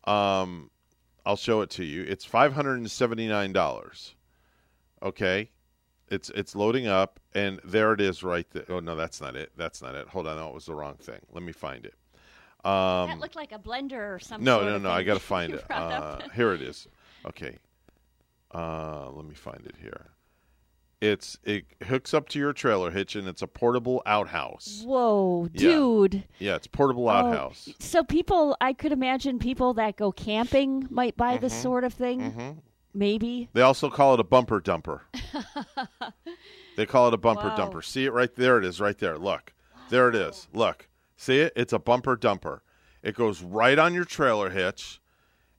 [0.05, 0.69] Um,
[1.25, 2.03] I'll show it to you.
[2.03, 4.15] It's five hundred and seventy nine dollars.
[5.01, 5.49] Okay.
[6.09, 8.65] It's it's loading up, and there it is, right there.
[8.69, 9.51] Oh no, that's not it.
[9.57, 10.07] That's not it.
[10.09, 11.19] Hold on, no, it was the wrong thing.
[11.31, 11.95] Let me find it.
[12.65, 14.45] Um, that looked like a blender or something.
[14.45, 14.89] no, no, no.
[14.89, 15.65] I got to find it.
[15.71, 16.87] Uh, here it is.
[17.25, 17.57] Okay.
[18.53, 20.07] Uh, let me find it here.
[21.03, 24.83] It's it hooks up to your trailer hitch, and it's a portable outhouse.
[24.85, 25.59] Whoa, Yeah.
[25.59, 26.23] dude.
[26.39, 27.67] Yeah, it's portable Oh, outhouse.
[27.79, 31.61] So people, I could imagine people that go camping might buy this Mhm.
[31.61, 32.31] sort of thing.
[32.31, 32.57] Mhm.
[32.93, 33.49] Maybe.
[33.51, 35.01] They also call it a bumper dumper.
[36.75, 37.55] They call it a bumper Wow.
[37.57, 37.83] dumper.
[37.85, 38.57] See it right there.
[38.57, 39.17] It is right there.
[39.17, 39.53] Look,
[39.89, 40.47] there it is.
[40.53, 41.53] Look, see it?
[41.55, 42.61] It's a bumper dumper.
[43.03, 44.99] It goes right on your trailer hitch.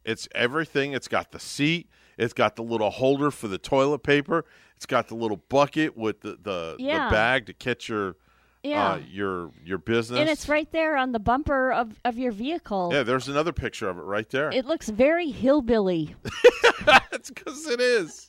[0.04, 0.92] It's everything.
[0.92, 1.88] It's got the seat.
[2.18, 4.44] It's got the little holder for the toilet paper.
[4.76, 7.06] It's got the little bucket with the the, Yeah.
[7.06, 8.16] the bag to catch your
[8.62, 8.92] Yeah.
[8.92, 10.18] uh, your your business.
[10.20, 12.90] And it's right there on the bumper of, of your vehicle.
[12.92, 13.02] yeah.
[13.02, 14.50] There's another picture of it right there.
[14.52, 16.14] It looks very hillbilly.
[16.86, 18.28] That's because it is.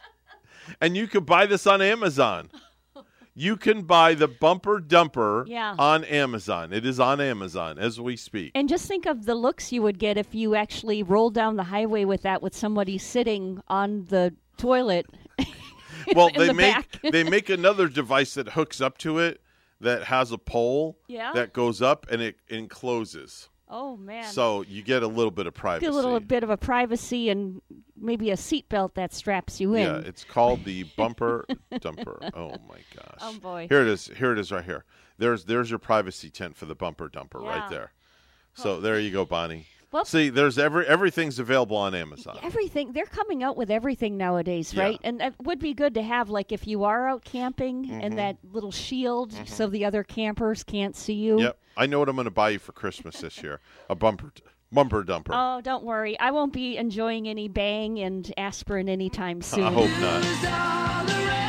[0.81, 2.49] And you can buy this on Amazon.
[3.37, 5.75] You can buy the bumper dumper Yeah.
[5.77, 6.71] on Amazon.
[6.71, 8.51] It is on Amazon as we speak.
[8.55, 11.65] And just think of the looks you would get if you actually rolled down the
[11.65, 15.05] highway with that with somebody sitting on the toilet.
[16.13, 19.41] Well, they the make they make another device that hooks up to it
[19.81, 21.33] that has a pole Yeah.
[21.33, 23.49] that goes up and it encloses.
[23.67, 24.25] Oh man.
[24.31, 25.85] So you get a little bit of privacy.
[25.87, 27.61] Get a little bit of a privacy and
[27.99, 29.83] maybe a seatbelt that straps you in.
[29.83, 32.29] Yeah, it's called the bumper dumper.
[32.35, 33.17] Oh my gosh.
[33.21, 33.67] Oh, boy.
[33.69, 34.07] Here it is.
[34.17, 34.85] Here it is right here.
[35.17, 37.49] There's there's your privacy tent for the bumper dumper Yeah.
[37.59, 37.91] right there.
[38.53, 39.67] So there you go, Bonnie.
[39.95, 42.37] Well- See, there's every everything's available on Amazon.
[42.43, 44.83] Everything they're coming out with everything nowadays, Yeah.
[44.83, 44.99] right?
[45.05, 48.03] And it would be good to have like if you are out camping Mhm.
[48.03, 51.39] and that little shield so the other campers can't see you.
[51.39, 51.57] Yep.
[51.77, 53.61] I know what I'm going to buy you for Christmas this year.
[53.89, 54.33] A bumper
[54.69, 55.29] bumper dumper.
[55.31, 56.19] Oh, don't worry.
[56.19, 59.63] I won't be enjoying any bang and aspirin anytime soon.
[59.63, 61.44] I hope not.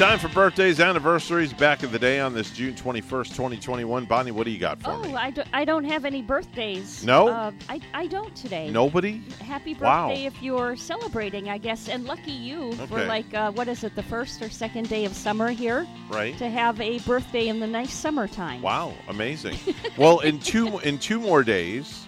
[0.00, 4.06] Time for birthdays, anniversaries, back of the day on this June 21st, 2021.
[4.06, 5.14] Bonnie, what do you got for Oh, me?
[5.14, 7.04] I, do, I don't have any birthdays.
[7.04, 7.28] No?
[7.28, 8.70] Uh, I, I don't today.
[8.70, 9.22] Nobody?
[9.42, 10.10] Happy birthday Wow.
[10.12, 11.90] if you're celebrating, I guess.
[11.90, 15.12] And lucky you for like, uh, what is it, the first or second day of
[15.14, 15.86] summer here?
[16.08, 16.36] Right.
[16.38, 18.62] To have a birthday in the nice summertime.
[18.62, 19.58] Wow, amazing.
[19.98, 22.06] well, in two in two more days,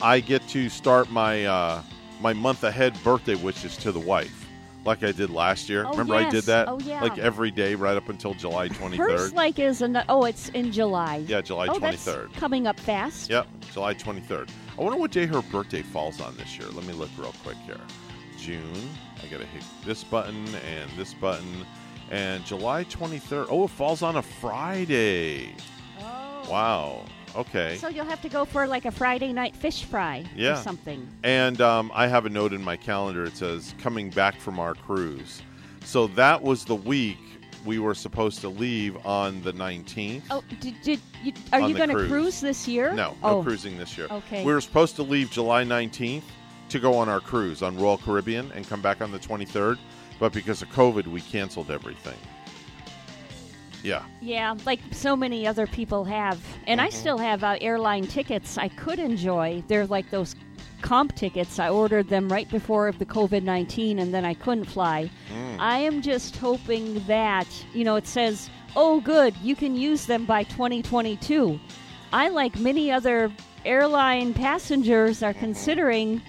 [0.00, 1.82] I get to start my uh,
[2.20, 4.41] my month ahead birthday wishes to the wife,
[4.84, 5.84] like I did last year.
[5.86, 6.68] Oh, Remember I did that?
[6.68, 7.02] Oh, yeah.
[7.02, 9.32] Like every day right up until July twenty Hers third.
[9.34, 11.24] like is an oh, it's in July.
[11.26, 12.34] Yeah, July oh, 23rd.
[12.34, 13.30] coming up fast.
[13.30, 14.50] Yep, July twenty third.
[14.78, 16.68] I wonder what day her birthday falls on this year.
[16.70, 17.80] Let me look real quick here.
[18.38, 18.88] June.
[19.22, 21.66] I gotta hit this button and this button.
[22.10, 23.46] And July twenty third.
[23.50, 25.54] Oh, it falls on a Friday.
[26.00, 26.50] Oh.
[26.50, 27.04] Wow.
[27.36, 27.76] Okay.
[27.76, 30.52] So you'll have to go for like a Friday night fish fry yeah.
[30.52, 31.08] or something.
[31.22, 33.24] And um, I have a note in my calendar.
[33.24, 35.42] It says coming back from our cruise.
[35.84, 37.18] So that was the week
[37.64, 40.22] we were supposed to leave on the 19th.
[40.30, 42.10] Oh, did, did you, are you going to cruise.
[42.10, 42.92] cruise this year?
[42.92, 43.42] No, no oh.
[43.42, 44.08] cruising this year.
[44.10, 44.44] Okay.
[44.44, 46.24] We were supposed to leave July 19th
[46.70, 49.78] to go on our cruise on Royal Caribbean and come back on the 23rd,
[50.18, 52.16] but because of COVID, we canceled everything.
[53.82, 54.02] Yeah.
[54.20, 56.38] Yeah, like so many other people have.
[56.66, 56.92] And I Mhm.
[56.92, 59.62] still have uh, airline tickets I could enjoy.
[59.68, 60.36] They're like those
[60.82, 61.58] comp tickets.
[61.58, 65.10] I ordered them right before the COVID 19 and then I couldn't fly.
[65.32, 65.56] Mm.
[65.60, 70.24] I am just hoping that, you know, it says oh, good, you can use them
[70.24, 71.60] by 2022.
[72.12, 73.30] I, like many other
[73.66, 76.22] airline passengers, are considering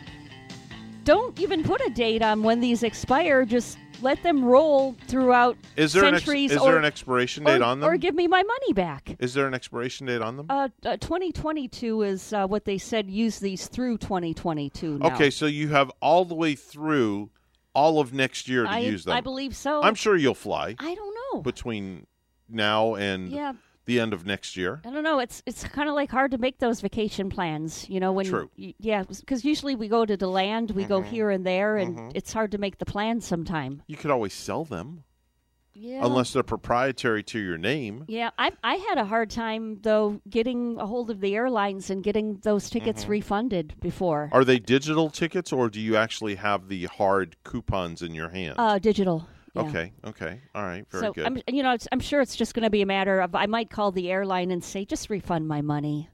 [1.06, 3.46] don't even put a date on when these expire.
[3.46, 6.52] Just let them roll throughout Is there an ex- centuries.
[6.52, 7.90] is or, there an expiration date or- on them?
[7.90, 9.16] Or give me my money back.
[9.20, 10.46] Is there an expiration date on them?
[10.50, 13.10] Uh, uh, 2022 is uh, what they said.
[13.10, 15.00] Use these through 2022.
[15.00, 15.16] Now.
[15.16, 17.30] Okay, so you have all the way through
[17.74, 19.16] all of next year to I, use them.
[19.16, 19.82] I believe so.
[19.82, 21.42] I'm sure you'll fly I don't know.
[21.42, 22.06] between
[22.50, 23.54] now and Yeah.
[23.86, 24.82] The end of next year.
[24.86, 25.20] I don't know.
[25.20, 27.90] It's it's kind of like hard to make those vacation plans.
[27.90, 28.50] You know when True.
[28.58, 31.06] y- yeah, because usually we go to the land, we go Mhm.
[31.06, 32.12] here and there, and Mhm.
[32.16, 33.82] it's hard to make the plan sometime.
[33.88, 35.04] You could always sell them.
[35.76, 36.06] Yeah.
[36.06, 38.06] Unless they're proprietary to your name.
[38.08, 42.04] Yeah, I I had a hard time though getting a hold of the airlines and
[42.04, 43.10] getting those tickets Mhm.
[43.10, 44.30] refunded before.
[44.32, 48.54] Are they digital tickets or do you actually have the hard coupons in your hand?
[48.60, 49.28] Uh, digital.
[49.56, 49.62] Yeah.
[49.62, 50.42] Okay, okay.
[50.56, 51.26] All right, very so good.
[51.26, 53.46] I'm, you know, it's, I'm sure it's just going to be a matter of I
[53.46, 56.10] might call the airline and say, just refund my money.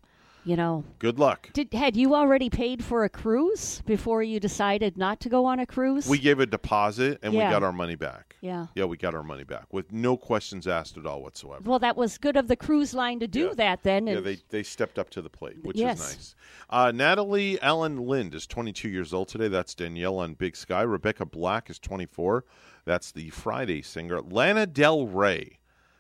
[0.46, 1.50] You know, Good luck.
[1.54, 5.60] did had you already paid for a cruise before you decided not to go on
[5.60, 6.08] a cruise?
[6.08, 7.48] We gave a deposit and Yeah.
[7.50, 8.36] we got our money back.
[8.42, 8.68] Yeah.
[8.74, 11.62] Yeah, we got our money back with no questions asked at all whatsoever.
[11.66, 14.08] Well, that was good of the cruise line to do that then.
[14.08, 16.00] Yeah, they, they stepped up to the plate, which Yes.
[16.00, 16.36] is nice.
[16.70, 19.50] Uh, Natalie Alyn Lind is 22 years old today.
[19.50, 20.82] That's Danielle on Big Sky.
[20.84, 22.46] Rebecca Black is 24.
[22.86, 24.22] That's the Friday singer.
[24.22, 25.59] Lana Del Rey.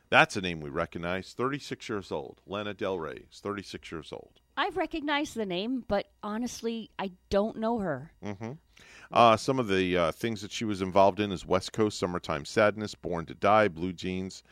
[0.09, 1.33] That's a name we recognize.
[1.33, 2.41] 36 years old.
[2.47, 4.39] Lana Del Rey is 36 years old.
[4.57, 8.11] I've recognized the name, but honestly, I don't know her.
[8.23, 8.53] hmm
[9.11, 12.45] Uh, some of the uh, things that she was involved in is West Coast Summertime
[12.45, 14.43] Sadness, Born to Die, Blue Jeans.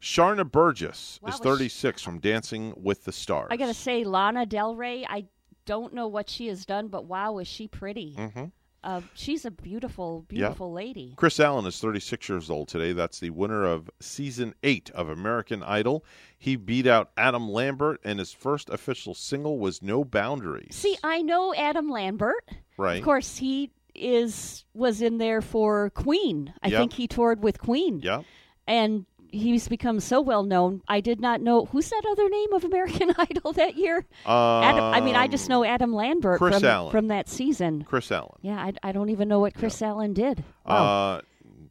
[0.00, 3.48] Sharna Burgess Wow, is was she- 36 from Dancing with the Stars.
[3.50, 5.26] I got to say, Lana Del Rey, I
[5.66, 8.14] don't know what she has done, but wow, is she pretty.
[8.14, 8.44] hmm
[8.82, 10.46] Uh, she's a beautiful, Yeah.
[10.46, 11.12] beautiful lady.
[11.16, 12.92] Kris Allen is 36 years old today.
[12.92, 16.04] That's the winner of season eight of American Idol.
[16.38, 20.74] He beat out Adam Lambert, and his first official single was No Boundaries.
[20.76, 22.48] See, I know Adam Lambert.
[22.78, 22.98] Right.
[22.98, 26.54] Of course, he is was in there for Queen.
[26.62, 26.78] I Yep.
[26.80, 28.00] think he toured with Queen.
[28.02, 28.22] Yeah.
[28.66, 30.82] And he's become so well known.
[30.88, 34.04] I did not know who's that other name of American Idol that year.
[34.26, 36.90] Adam, I mean, I just know Adam Lambert Chris from Allen.
[36.90, 37.84] from that season.
[37.84, 38.38] Kris Allen.
[38.42, 40.44] Yeah, I, I don't even know what Kris Allen did.
[40.66, 40.74] Wow.
[41.16, 41.20] Uh,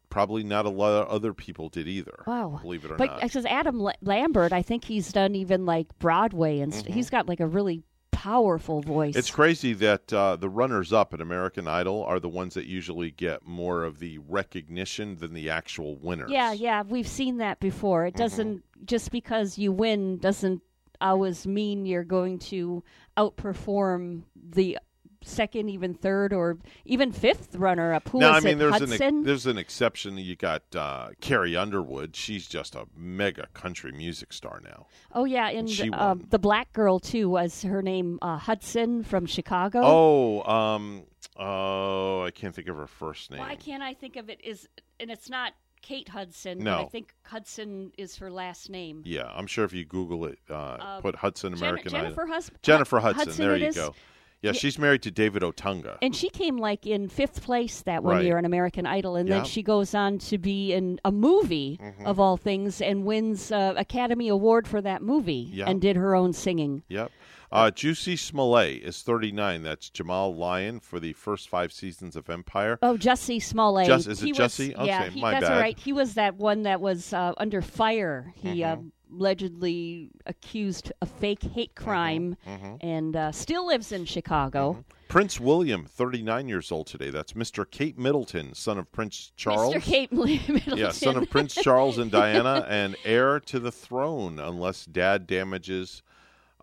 [0.10, 2.24] probably not a lot of other people did either.
[2.26, 2.60] Wow.
[2.64, 2.98] Believe it or not.
[2.98, 3.22] but not.
[3.22, 6.94] because Adam La- Lambert, I think he's done even like Broadway and st- Mhm.
[6.96, 7.84] he's got like a really
[8.20, 9.16] powerful voice.
[9.16, 13.12] It's crazy that uh, the runners up at American Idol are the ones that usually
[13.12, 16.30] get more of the recognition than the actual winners.
[16.30, 18.02] Yeah, yeah, we've seen that before.
[18.02, 18.08] Mm-hmm.
[18.08, 20.62] It doesn't just because you win doesn't
[21.00, 22.84] always mean you're going to
[23.16, 24.78] outperform the
[25.24, 28.10] second, even third, or even fifth runner up.
[28.10, 28.60] Who now, I mean, it?
[28.60, 29.02] there's Hudson.
[29.02, 30.18] an there's an exception.
[30.18, 32.16] You got uh, Carrie Underwood.
[32.16, 34.88] She's just a mega country music star now.
[35.14, 39.26] oh yeah, and she uh, the black girl too was her name uh, Hudson from
[39.26, 39.82] Chicago.
[39.84, 41.04] Oh, um,
[41.38, 43.40] oh, I can't think of her first name.
[43.40, 44.40] Why can't I think of it?
[44.44, 44.68] Is
[45.00, 46.60] and it's not Kate Hudson.
[46.60, 46.80] No.
[46.82, 49.02] I think Hudson is her last name.
[49.06, 52.26] Yeah, I'm sure if you Google it, uh, Uh, put Hudson Jen- American Jennifer.
[52.26, 53.30] Hus- Jennifer Hud- Hudson.
[53.30, 53.76] Hudson there you is?
[53.76, 53.96] go.
[54.42, 55.98] Yeah, she's married to David Otunga.
[56.02, 58.26] And she came like in fifth place that one Right.
[58.26, 59.36] year on American Idol, and Yeah.
[59.38, 62.06] then she goes on to be in a movie Mhm.
[62.06, 65.66] of all things and wins uh, Academy Award for that movie Yeah.
[65.70, 66.84] and did her own singing.
[66.88, 67.12] Yep.
[67.52, 69.64] Uh, Juicy Smollett is 39.
[69.64, 72.78] That's Jamal Lyon for the first five seasons of Empire.
[72.84, 73.88] Oh, Jesse Smollett.
[73.88, 74.70] Jus- is it was- Jussie?
[74.86, 75.54] yeah, Okay, he, my that's bad.
[75.56, 75.78] all right.
[75.80, 78.32] He was that one that was uh, under fire.
[78.36, 78.92] He uh, Mhm.
[79.12, 82.78] Allegedly accused a fake hate crime mhm.
[82.82, 84.84] and uh, still lives in Chicago.
[85.08, 87.10] Prince William, 39 years old today.
[87.10, 87.70] That's Mr.
[87.70, 89.74] Kate Middleton, son of Prince Charles.
[89.74, 89.82] Mr.
[89.82, 90.78] Kate Middleton.
[90.78, 96.04] Yeah, son of Prince Charles and Diana, and heir to the throne, unless Dad damages.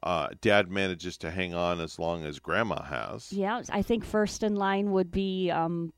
[0.02, 3.32] Uh, Dad manages to hang on as long as Grandma has.
[3.32, 5.92] Yeah, I think first in line would be um,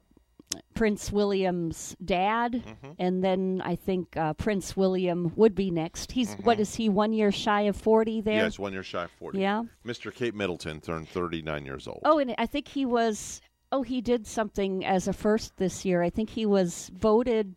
[0.74, 2.92] Prince William's dad, Mm-hmm.
[2.98, 6.12] and then I think uh, Prince William would be next.
[6.12, 6.88] He's what is he?
[6.88, 8.38] One year shy of forty there.
[8.38, 8.46] Mm-hmm.
[8.46, 9.38] It's one year shy of 40.
[9.38, 9.64] Yeah.
[9.84, 10.14] Mr.
[10.14, 12.00] Kate Middleton turned 39 years old.
[12.04, 13.40] Oh, and I think he was.
[13.70, 16.02] Oh, he did something as a first this year.
[16.02, 17.54] I think he was voted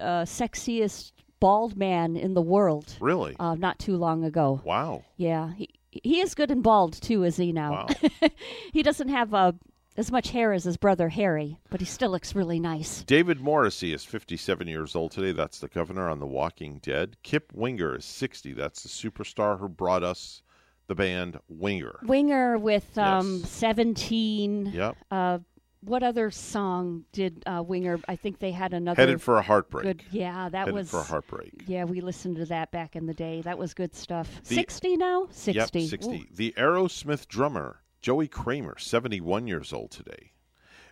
[0.00, 2.96] uh, sexiest bald man in the world.
[3.00, 3.34] Really?
[3.40, 4.60] Uh, not too long ago.
[4.64, 5.04] Wow.
[5.16, 7.86] Yeah, he he is good and bald too, is he now?
[7.88, 8.28] Wow.
[8.74, 9.52] he doesn't have uh,
[9.98, 13.02] as much hair as his brother Harry, but he still looks really nice.
[13.02, 15.32] David Morrissey is 57 years old today.
[15.32, 17.16] That's the governor on The Walking Dead.
[17.22, 18.52] Kip Winger is 60.
[18.52, 20.42] That's the superstar who brought us
[20.86, 21.98] the band Winger.
[22.04, 24.66] Winger with um, seventeen.
[24.66, 24.96] Yep.
[25.10, 25.38] Uh,
[25.82, 28.00] what other song did uh, Winger?
[28.08, 29.00] I think they had another.
[29.00, 29.84] Headed for a heartbreak.
[29.84, 31.64] Good, yeah, that Headed was for a heartbreak.
[31.66, 33.42] Yeah, we listened to that back in the day.
[33.42, 34.40] That was good stuff.
[34.44, 35.80] The- Sixty now, sixty.
[35.80, 36.16] Yep, 60.
[36.16, 36.24] Ooh.
[36.34, 40.32] The Aerosmith drummer, Joey Kramer, 71 years old today.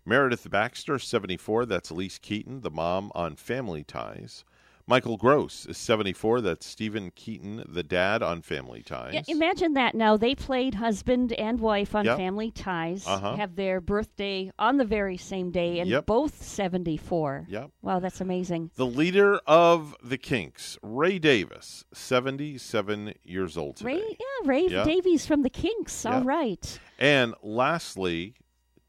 [0.05, 1.65] Meredith Baxter, 74.
[1.65, 4.45] That's Elyse Keaton, the mom on Family Ties.
[4.89, 6.41] Michael Gross is 74.
[6.43, 9.15] That's Steven Keaton, the dad on Family Ties.
[9.15, 10.17] Yeah, imagine that now.
[10.17, 12.17] They played husband and wife on Yep.
[12.17, 13.35] Family Ties, Uh-huh.
[13.35, 16.07] have their birthday on the very same day, and Yep.
[16.07, 17.47] both 74.
[17.49, 17.73] Yep.
[17.83, 18.71] Wow, that's amazing.
[18.77, 23.95] The leader of the Kinks, Ray Davis, 77 years old today.
[23.97, 24.85] Ray, yeah, Ray Yep.
[24.85, 26.07] Davies from the Kinks.
[26.07, 26.79] All right.
[26.97, 28.35] And lastly,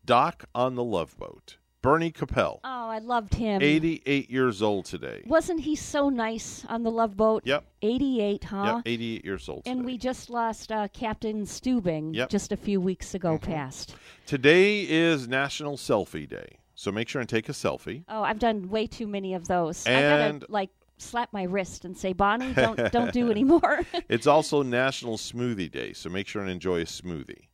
[0.05, 1.57] Doc on the Love Boat,
[1.87, 3.61] Bernie Kopell, Oh, I loved him.
[3.61, 5.23] 88 years old today.
[5.25, 7.43] Wasn't he so nice on the Love Boat?
[7.45, 7.63] Yep.
[7.81, 8.73] 88, huh?
[8.75, 9.61] Yep, 88 years old.
[9.65, 12.29] And we just lost uh, Captain Stubing Yep.
[12.29, 13.41] just a few weeks ago Mhm.
[13.41, 13.95] past.
[14.25, 18.03] Today is National Selfie Day, so make sure and take a selfie.
[18.09, 19.87] Oh, I've done way too many of those.
[19.87, 23.85] I And- gotta like slap my wrist and say, Bonnie, don't don't do anymore.
[24.09, 27.47] it's also National Smoothie Day, so make sure and enjoy a smoothie.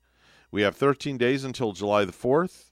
[0.50, 2.72] We have 13 days until July the 4th,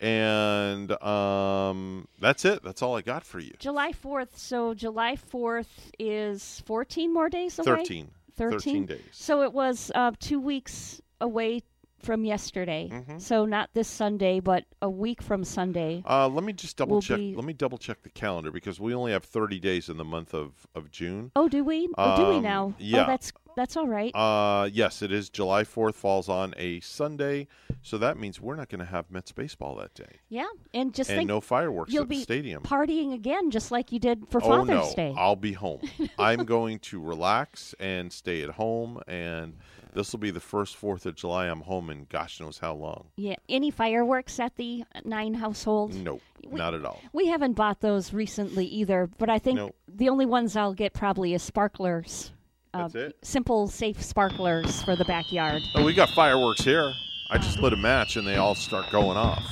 [0.00, 2.62] and um, that's it.
[2.62, 3.52] That's all I got for you.
[3.58, 4.36] July 4th.
[4.36, 5.66] So July 4th
[5.98, 7.66] is 14 more days away?
[7.76, 8.10] 13.
[8.36, 8.58] 13?
[8.60, 9.00] 13 days.
[9.12, 11.62] So it was uh, two weeks away
[12.00, 12.88] from yesterday.
[12.92, 13.18] Mm-hmm.
[13.18, 16.04] So not this Sunday, but a week from Sunday.
[16.08, 17.16] Uh, let me just double check.
[17.16, 20.04] be- Let me double check the calendar because we only have 30 days in the
[20.04, 21.32] month of, of June.
[21.34, 21.88] Oh, do we?
[21.98, 22.74] Oh, do we Um, now?
[22.78, 23.02] yeah.
[23.02, 24.14] Oh, that's that's all right.
[24.14, 25.28] Uh, yes, it is.
[25.28, 27.48] July 4th falls on a Sunday,
[27.82, 30.20] so that means we're not going to have Mets baseball that day.
[30.28, 32.62] yeah, and just and no fireworks you'll at the be stadium.
[32.62, 35.12] partying again, just like you did for oh Father's no, Day.
[35.18, 35.80] I'll be home.
[36.20, 39.54] I'm going to relax and stay at home, and
[39.92, 43.06] this will be the first Fourth of July I'm home in gosh knows how long.
[43.16, 43.36] Yeah.
[43.48, 45.94] Any fireworks at the nine household?
[45.94, 47.00] Nope, not at all.
[47.12, 51.34] We haven't bought those recently either, but I think the only ones I'll get probably
[51.34, 52.30] is sparklers.
[52.78, 53.16] Uh, That's it?
[53.22, 55.62] Simple, safe sparklers for the backyard.
[55.74, 56.92] Oh, we got fireworks here.
[57.30, 59.44] I just lit a match, and they all start going off.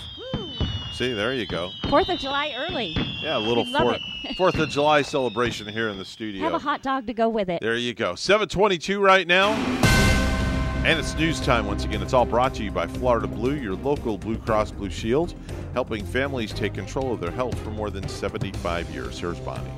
[0.92, 1.72] See, there you go.
[1.90, 2.96] Fourth of July early.
[3.20, 4.00] Yeah, a little Fourth.
[4.38, 6.42] Fourth of July celebration here in the studio.
[6.42, 7.60] Have a hot dog to go with it.
[7.60, 8.14] There you go.
[8.14, 9.52] 722 right now.
[10.86, 12.00] And it's news time once again.
[12.00, 15.34] It's all brought to you by Florida Blue, your local Blue Cross Blue Shield,
[15.74, 19.18] helping families take control of their health for more than 75 years.
[19.18, 19.68] Here's Bonnie.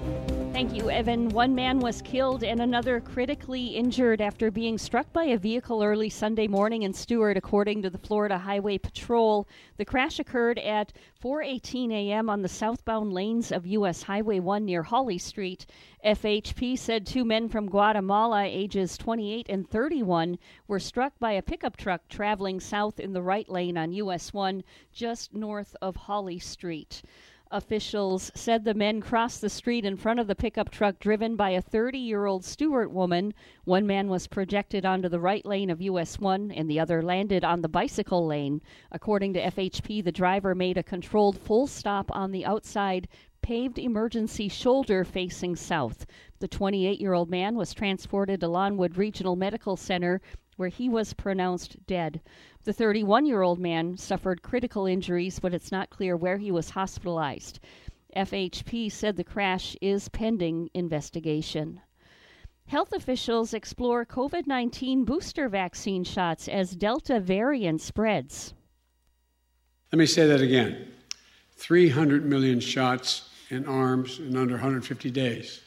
[0.59, 1.29] Thank you, Evan.
[1.29, 6.11] One man was killed and another critically injured after being struck by a vehicle early
[6.11, 9.47] Sunday morning in Stuart, according to the Florida Highway Patrol.
[9.77, 12.29] The crash occurred at 4:18 a.m.
[12.29, 14.03] on the southbound lanes of U.S.
[14.03, 15.65] Highway 1 near Holly Street.
[16.05, 21.77] FHP said two men from Guatemala, ages 28 and 31, were struck by a pickup
[21.77, 27.03] truck traveling south in the right lane on US 1 just north of Holly Street.
[27.51, 31.51] Officials said the men crossed the street in front of the pickup truck driven by
[31.51, 33.33] a 30 year old Stuart woman.
[33.65, 37.45] One man was projected onto the right lane of US 1 and the other landed
[37.45, 38.61] on the bicycle lane.
[38.93, 43.09] According to FHP, the driver made a controlled full stop on the outside
[43.41, 46.05] paved emergency shoulder facing south.
[46.41, 50.21] The 28 year old man was transported to Lawnwood Regional Medical Center
[50.59, 52.21] where he was pronounced dead.
[52.65, 56.71] The 31 year old man suffered critical injuries, but it's not clear where he was
[56.71, 57.61] hospitalized.
[58.17, 61.81] FHP said the crash is pending investigation.
[62.67, 68.53] Health officials explore COVID 19 booster vaccine shots as Delta variant spreads.
[69.93, 70.89] Let me say that again
[71.53, 75.63] 300 million shots in arms in under 150 days.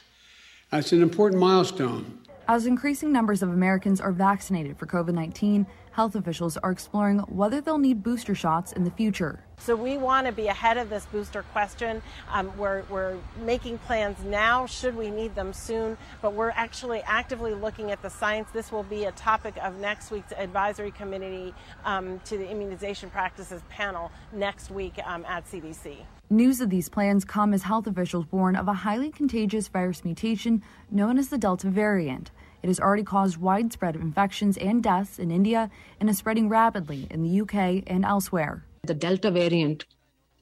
[0.69, 2.19] That's an important milestone.
[2.51, 7.61] As increasing numbers of Americans are vaccinated for COVID 19, health officials are exploring whether
[7.61, 9.45] they'll need booster shots in the future.
[9.57, 12.01] So we want to be ahead of this booster question.
[12.29, 17.53] Um, we're, we're making plans now, should we need them soon, but we're actually actively
[17.53, 18.49] looking at the science.
[18.51, 21.53] This will be a topic of next week's advisory committee
[21.85, 25.99] um, to the immunization practices panel next week um, at CDC.
[26.31, 30.63] News of these plans come as health officials warn of a highly contagious virus mutation
[30.89, 32.31] known as the Delta variant.
[32.63, 35.69] It has already caused widespread infections and deaths in India
[35.99, 38.63] and is spreading rapidly in the UK and elsewhere.
[38.83, 39.85] The Delta variant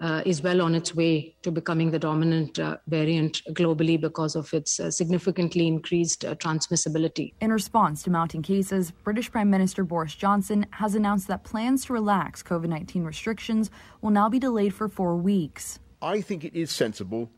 [0.02, 4.54] uh, is well on its way to becoming the dominant uh, variant globally because of
[4.54, 7.34] its uh, significantly increased uh, transmissibility.
[7.42, 11.94] In response to mounting cases, British Prime Minister Boris Johnson has announced that plans to
[11.94, 13.70] relax COVID 19 restrictions
[14.02, 15.80] will now be delayed for four weeks.
[16.02, 17.30] I think it is sensible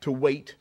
[0.00, 0.56] to wait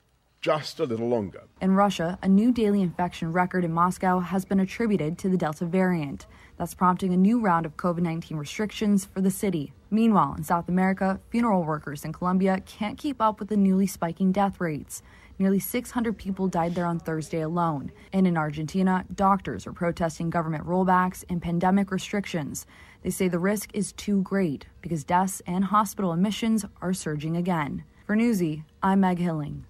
[0.47, 1.43] just a little longer.
[1.59, 5.65] In Russia, a new daily infection record in Moscow has been attributed to the Delta
[5.65, 6.25] variant.
[6.55, 9.73] That's prompting a new round of COVID 19 restrictions for the city.
[9.91, 14.31] Meanwhile, in South America, funeral workers in Colombia can't keep up with the newly spiking
[14.31, 15.03] death rates.
[15.37, 17.91] Nearly 600 people died there on Thursday alone.
[18.13, 22.65] And in Argentina, doctors are protesting government rollbacks and pandemic restrictions.
[23.03, 27.83] They say the risk is too great because deaths and hospital admissions are surging again.
[28.05, 29.65] For Newsy, I'm Meg Hilling.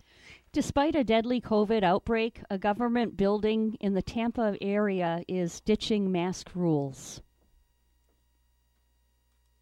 [0.54, 6.50] Despite a deadly COVID outbreak, a government building in the Tampa area is ditching mask
[6.56, 7.22] rules.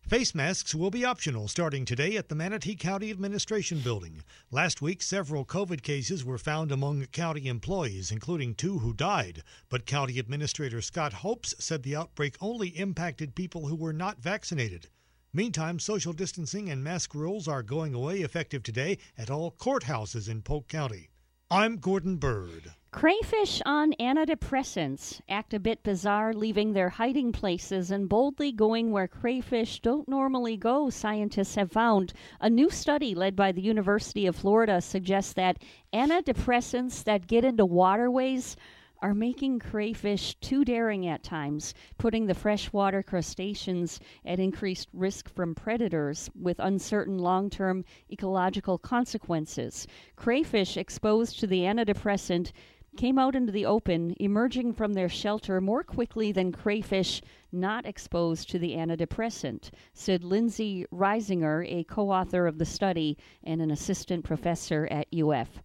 [0.07, 4.21] Face masks will be optional starting today at the Manatee County Administration Building.
[4.51, 9.41] Last week, several COVID cases were found among county employees, including two who died.
[9.67, 14.89] But County Administrator Scott Hopes said the outbreak only impacted people who were not vaccinated.
[15.35, 20.41] Meantime, social distancing and mask rules are going away effective today at all courthouses in
[20.41, 21.09] Polk County.
[21.51, 22.71] I'm Gordon Bird.
[22.91, 29.09] Crayfish on antidepressants act a bit bizarre, leaving their hiding places and boldly going where
[29.09, 32.13] crayfish don't normally go, scientists have found.
[32.39, 35.57] A new study led by the University of Florida suggests that
[35.93, 38.55] antidepressants that get into waterways
[39.01, 45.55] are making crayfish too daring at times, putting the freshwater crustaceans at increased risk from
[45.55, 49.87] predators with uncertain long term ecological consequences.
[50.15, 52.51] Crayfish exposed to the antidepressant
[52.95, 58.49] came out into the open, emerging from their shelter more quickly than crayfish not exposed
[58.49, 64.23] to the antidepressant, said Lindsay Reisinger, a co author of the study and an assistant
[64.23, 65.61] professor at UF.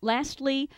[0.00, 0.68] Lastly,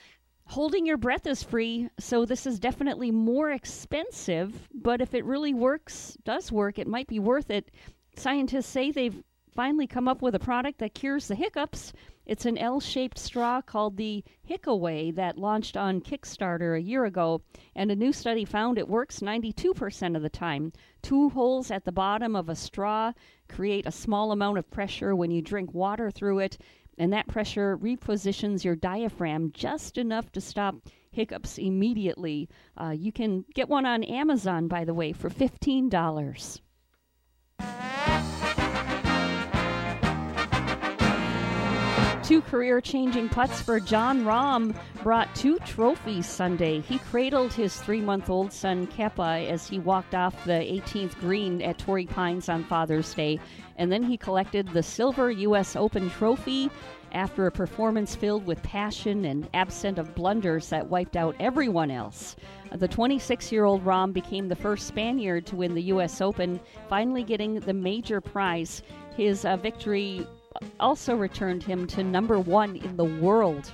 [0.47, 5.55] holding your breath is free, so this is definitely more expensive, but if it really
[5.55, 7.71] works, does work, it might be worth it.
[8.17, 9.23] Scientists say they've
[9.55, 11.93] finally come up with a product that cures the hiccups
[12.27, 17.43] it's an L shaped straw called the HiccAway that launched on Kickstarter a year ago,
[17.75, 20.73] and a new study found it works 92% of the time.
[21.03, 23.13] Two holes at the bottom of a straw
[23.47, 26.57] create a small amount of pressure when you drink water through it,
[26.99, 30.77] and that pressure repositions your diaphragm just enough to stop
[31.11, 32.49] hiccups immediately.
[32.77, 36.61] Uh, you can get one on Amazon, by the way, for $15.
[42.25, 46.81] Two career changing putts for Jon Rahm brought two trophies Sunday.
[46.81, 51.61] He cradled his three month old son Kepa as he walked off the 18th green
[51.61, 53.39] at Torrey Pines on Father's Day,
[53.77, 55.77] and then he collected the silver U.S.
[55.77, 56.71] Open trophy
[57.13, 62.37] after a performance filled with passion and absent of blunders that wiped out everyone else.
[62.73, 66.21] The 26 year old Rahm became the first Spaniard to win the U.S.
[66.21, 68.83] Open, finally getting the major prize.
[69.17, 70.27] His uh, victory
[70.81, 73.73] also returned him to number one in the world.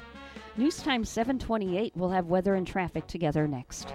[0.56, 3.94] News Time 728 will have weather and traffic together next.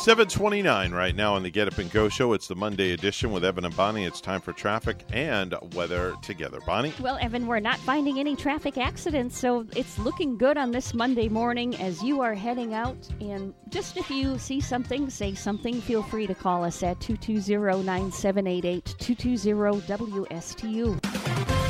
[0.00, 2.32] 729 right now on the Get Up and Go show.
[2.32, 4.06] It's the Monday edition with Evan and Bonnie.
[4.06, 6.58] It's time for traffic and weather together.
[6.64, 6.94] Bonnie?
[7.00, 11.28] Well, Evan, we're not finding any traffic accidents, so it's looking good on this Monday
[11.28, 12.96] morning as you are heading out.
[13.20, 17.84] And just if you see something, say something, feel free to call us at 220
[17.84, 21.69] 9788 220 WSTU.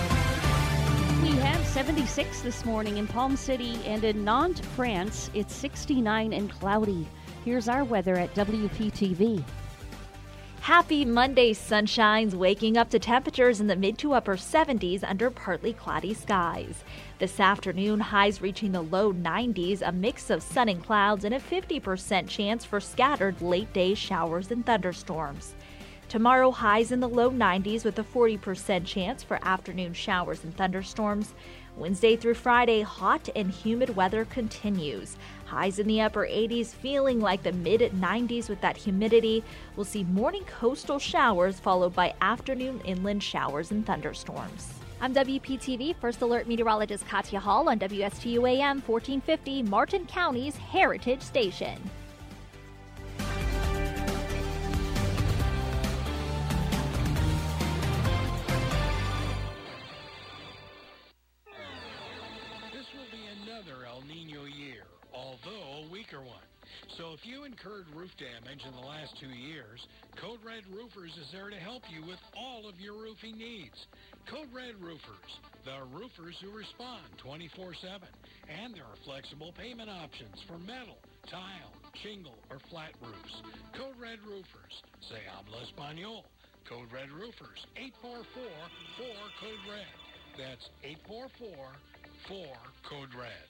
[1.70, 7.06] 76 this morning in Palm City and in Nantes, France, it's 69 and cloudy.
[7.44, 9.44] Here's our weather at WPTV.
[10.62, 15.72] Happy Monday sunshines, waking up to temperatures in the mid to upper 70s under partly
[15.72, 16.82] cloudy skies.
[17.20, 21.38] This afternoon, highs reaching the low 90s, a mix of sun and clouds, and a
[21.38, 25.54] 50% chance for scattered late day showers and thunderstorms.
[26.10, 31.34] Tomorrow, highs in the low 90s with a 40% chance for afternoon showers and thunderstorms.
[31.80, 35.16] Wednesday through Friday, hot and humid weather continues.
[35.46, 39.42] Highs in the upper 80s, feeling like the mid 90s with that humidity.
[39.74, 44.74] We'll see morning coastal showers followed by afternoon inland showers and thunderstorms.
[45.00, 51.80] I'm WPTV First Alert Meteorologist Katya Hall on WSTU AM 1450, Martin County's Heritage Station.
[67.00, 69.80] So if you incurred roof damage in the last two years,
[70.20, 73.88] Code Red Roofers is there to help you with all of your roofing needs.
[74.28, 75.32] Code Red Roofers,
[75.64, 78.04] the roofers who respond 24-7.
[78.52, 81.00] And there are flexible payment options for metal,
[81.32, 81.72] tile,
[82.04, 83.32] shingle, or flat roofs.
[83.72, 84.84] Code Red Roofers.
[85.08, 86.28] Se habla español.
[86.68, 87.64] Code Red Roofers.
[88.04, 89.96] 844-4-CODE-RED.
[90.36, 90.68] That's
[92.28, 93.49] 844-4-CODE-RED.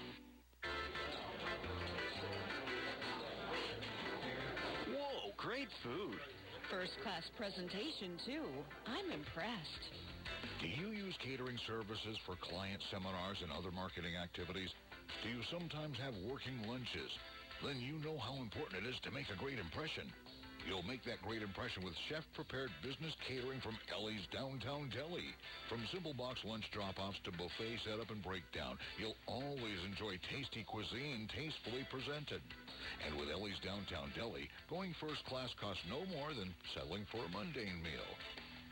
[4.91, 6.19] Whoa, great food.
[6.69, 8.47] First class presentation, too.
[8.87, 9.83] I'm impressed.
[10.61, 14.69] Do you use catering services for client seminars and other marketing activities?
[15.23, 17.11] Do you sometimes have working lunches?
[17.63, 20.07] Then you know how important it is to make a great impression.
[20.67, 25.33] You'll make that great impression with chef-prepared business catering from Ellie's Downtown Deli.
[25.67, 31.25] From simple box lunch drop-offs to buffet setup and breakdown, you'll always enjoy tasty cuisine
[31.33, 32.41] tastefully presented.
[33.05, 37.29] And with Ellie's Downtown Deli, going first class costs no more than settling for a
[37.33, 38.09] mundane meal.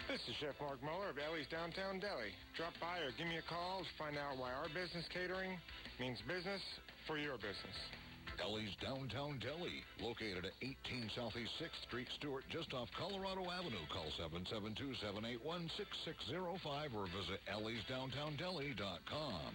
[0.07, 2.33] This is Chef Mark Muller of Ellie's Downtown Deli.
[2.57, 5.53] Drop by or give me a call to find out why our business catering
[5.99, 6.61] means business
[7.05, 7.77] for your business.
[8.41, 13.85] Ellie's Downtown Deli, located at 18 Southeast 6th Street, Stuart, just off Colorado Avenue.
[13.93, 19.53] Call 772-781-6605 or visit elliesdowntowndeli.com.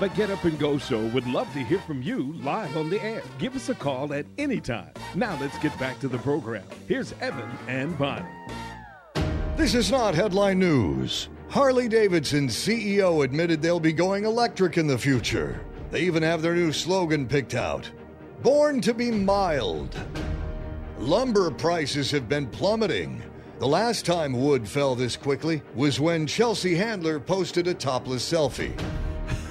[0.00, 3.02] The Get Up and Go Show would love to hear from you live on the
[3.02, 3.22] air.
[3.38, 4.92] Give us a call at any time.
[5.14, 6.64] Now let's get back to the program.
[6.88, 8.26] Here's Evan and Bonnie.
[9.56, 11.28] This is not headline news.
[11.50, 15.60] Harley Davidson's CEO admitted they'll be going electric in the future.
[15.90, 17.90] They even have their new slogan picked out
[18.42, 19.94] Born to be mild.
[20.98, 23.22] Lumber prices have been plummeting.
[23.58, 28.72] The last time wood fell this quickly was when Chelsea Handler posted a topless selfie.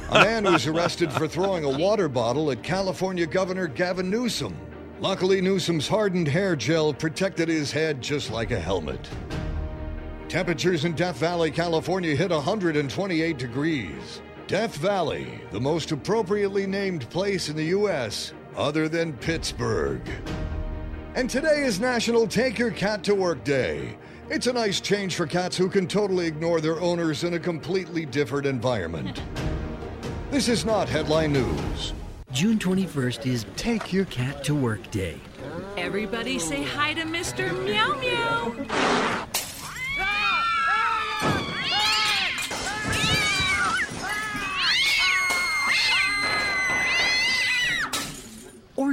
[0.10, 4.58] A man was arrested for throwing a water bottle at California Governor Gavin Newsom.
[5.00, 9.08] Luckily, Newsom's hardened hair gel protected his head just like a helmet.
[10.30, 14.22] Temperatures in Death Valley, California hit 128 degrees.
[14.50, 18.34] Death Valley, the most appropriately named place in the U.S.
[18.58, 20.02] other than Pittsburgh.
[21.14, 23.96] And today is National Take Your Cat to Work Day.
[24.28, 28.08] It's a nice change for cats who can totally ignore their owners in a completely
[28.08, 29.22] different environment.
[30.32, 31.94] This is not headline news.
[32.32, 35.20] June 21st is Take Your Cat to Work Day.
[35.78, 37.54] Everybody say hi to Mr.
[37.66, 39.39] Meow Meow.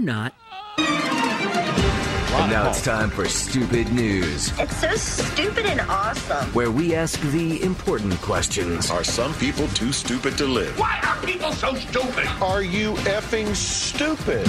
[0.06, 0.32] Not.
[2.46, 6.46] And now it's time for Stupid News, It's so stupid and awesome.
[6.54, 8.88] where we ask the important questions.
[8.88, 10.78] Are some people too stupid to live?
[10.78, 12.24] Why are people so stupid?
[12.40, 14.46] Are you effing stupid?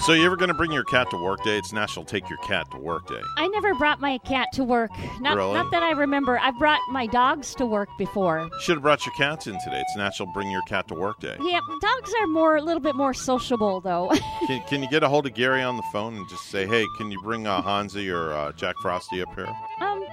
[0.00, 1.56] So you ever going to bring your cat to work day?
[1.56, 3.22] It's National Take Your Cat to Work Day.
[3.36, 4.90] I never brought my cat to work.
[5.20, 5.54] Not, Really?
[5.54, 6.40] not that I remember.
[6.40, 8.50] I've brought my dogs to work before.
[8.62, 9.80] Should have brought your cats in today.
[9.86, 11.36] It's National Bring Your Cat to Work Day.
[11.40, 14.10] Yeah, dogs are more a little bit more sociable though.
[14.48, 16.84] Can, can you get a hold of Gary on the phone and just say, hey,
[16.98, 19.48] can you bring uh, Hansi or uh, Jack Frosty up here?
[19.80, 20.04] um,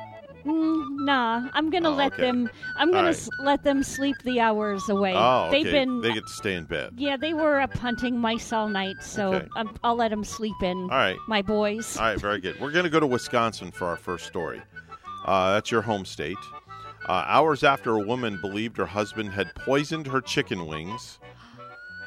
[0.44, 1.48] mm, nah.
[1.54, 2.24] I'm gonna Oh, let okay.
[2.24, 2.50] them.
[2.78, 3.16] I'm gonna right.
[3.16, 5.14] s- let them sleep the hours away.
[5.16, 5.62] Oh, okay.
[5.64, 6.02] They've been.
[6.02, 6.94] They get to stay in bed.
[6.98, 9.48] yeah, they were up hunting mice all night, so Okay.
[9.56, 10.78] um, I'll let them sleep in.
[10.84, 11.18] All right.
[11.28, 11.96] my boys.
[11.98, 12.60] All right, very good.
[12.60, 14.62] We're going to go to Wisconsin for our first story.
[15.26, 16.36] Uh, that's your home state.
[17.08, 21.20] Uh, hours after a woman believed her husband had poisoned her chicken wings,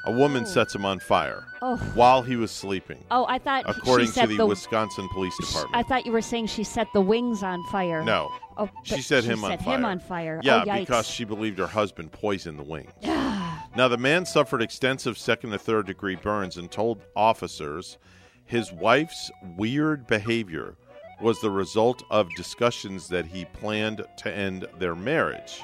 [0.07, 0.47] a woman Oh.
[0.47, 1.77] sets him on fire Oh.
[1.95, 3.05] while he was sleeping.
[3.11, 5.77] Oh, I thought according she to the, the Wisconsin Police Department.
[5.77, 8.03] I thought you were saying she set the wings on fire.
[8.05, 8.31] No.
[8.57, 9.75] Oh, She set she him on set fire.
[9.77, 10.41] him on fire.
[10.43, 12.91] Oh, yeah, oh, because she believed her husband poisoned the wings.
[13.03, 17.99] now, the man suffered extensive second and third degree burns and told officers
[18.47, 20.77] his wife's weird behavior
[21.21, 25.61] was the result of discussions that he planned to end their marriage.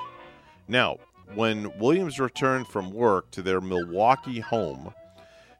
[0.68, 0.96] Now,
[1.34, 4.92] when Williams returned from work to their Milwaukee home,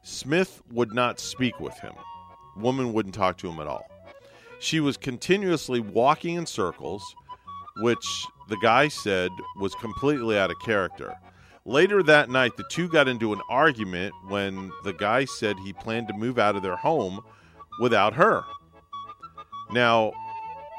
[0.03, 1.93] Smith would not speak with him.
[2.57, 3.89] Woman wouldn't talk to him at all.
[4.59, 7.03] She was continuously walking in circles,
[7.77, 8.05] which
[8.49, 11.13] the guy said was completely out of character.
[11.65, 16.09] Later that night, the two got into an argument when the guy said he planned
[16.09, 17.21] to move out of their home
[17.79, 18.43] without her.
[19.71, 20.11] Now,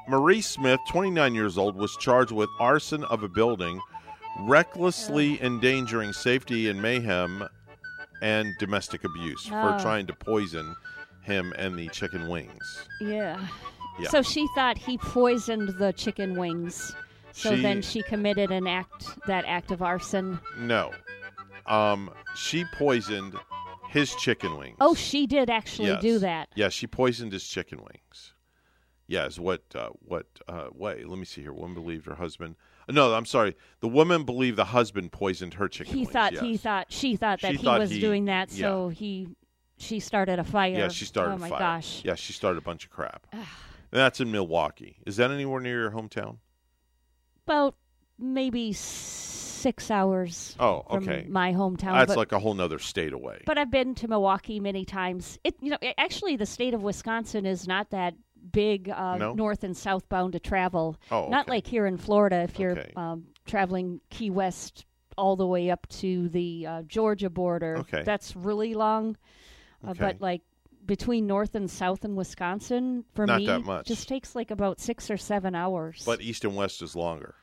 [0.06, 3.80] Marie Smith, 29 years old, was charged with arson of a building,
[4.40, 7.46] recklessly endangering safety and mayhem,
[8.22, 9.78] and domestic abuse for Oh.
[9.82, 10.74] trying to poison
[11.22, 12.88] him and the chicken wings.
[13.00, 13.46] Yeah.
[13.98, 14.08] Yeah.
[14.08, 16.94] So she thought he poisoned the chicken wings.
[17.32, 20.38] So She- then she committed an act, that act of arson.
[20.58, 20.92] No.
[21.66, 23.34] Um, she poisoned
[23.90, 24.76] his chicken wings.
[24.80, 26.02] Oh, she did actually Yes.
[26.02, 26.48] do that.
[26.54, 28.32] Yeah, she poisoned his chicken wings.
[29.06, 31.04] Yes, what uh, what uh, way?
[31.04, 31.52] Let me see here.
[31.52, 32.56] One believed her husband.
[32.90, 33.56] No, I'm sorry.
[33.80, 36.10] The woman believed the husband poisoned her chicken He wings.
[36.12, 36.42] thought yes.
[36.42, 39.28] he thought she thought that She he thought was he- doing that, so he
[39.76, 40.72] she started a fire.
[40.76, 41.58] Yeah, she started Oh a my fire.
[41.58, 42.02] gosh.
[42.04, 43.26] Yeah, she started a bunch of crap.
[43.32, 43.42] and
[43.90, 44.96] that's in Milwaukee.
[45.06, 46.36] Is that anywhere near your hometown?
[47.46, 47.74] About
[48.18, 50.54] maybe six hours.
[50.60, 51.26] Oh, from okay.
[51.28, 51.94] my hometown.
[51.94, 53.42] That's but, like a whole nother state away.
[53.46, 55.38] But I've been to Milwaukee many times.
[55.44, 58.14] It you know a- actually the state of Wisconsin is not that
[58.52, 59.32] big uh, No?
[59.34, 60.96] north and southbound to travel.
[61.10, 61.52] Oh, not okay.
[61.56, 62.92] like here in Florida if you're Okay.
[62.96, 64.84] um, traveling Key West
[65.16, 67.76] all the way up to the uh, Georgia border.
[67.78, 68.02] Okay.
[68.02, 69.16] that's really long.
[69.86, 70.00] Uh, Okay.
[70.00, 70.42] but like
[70.86, 73.86] between north and south in Wisconsin, for Not me, that much.
[73.86, 76.02] just takes like about six or seven hours.
[76.04, 77.34] But east and west is longer.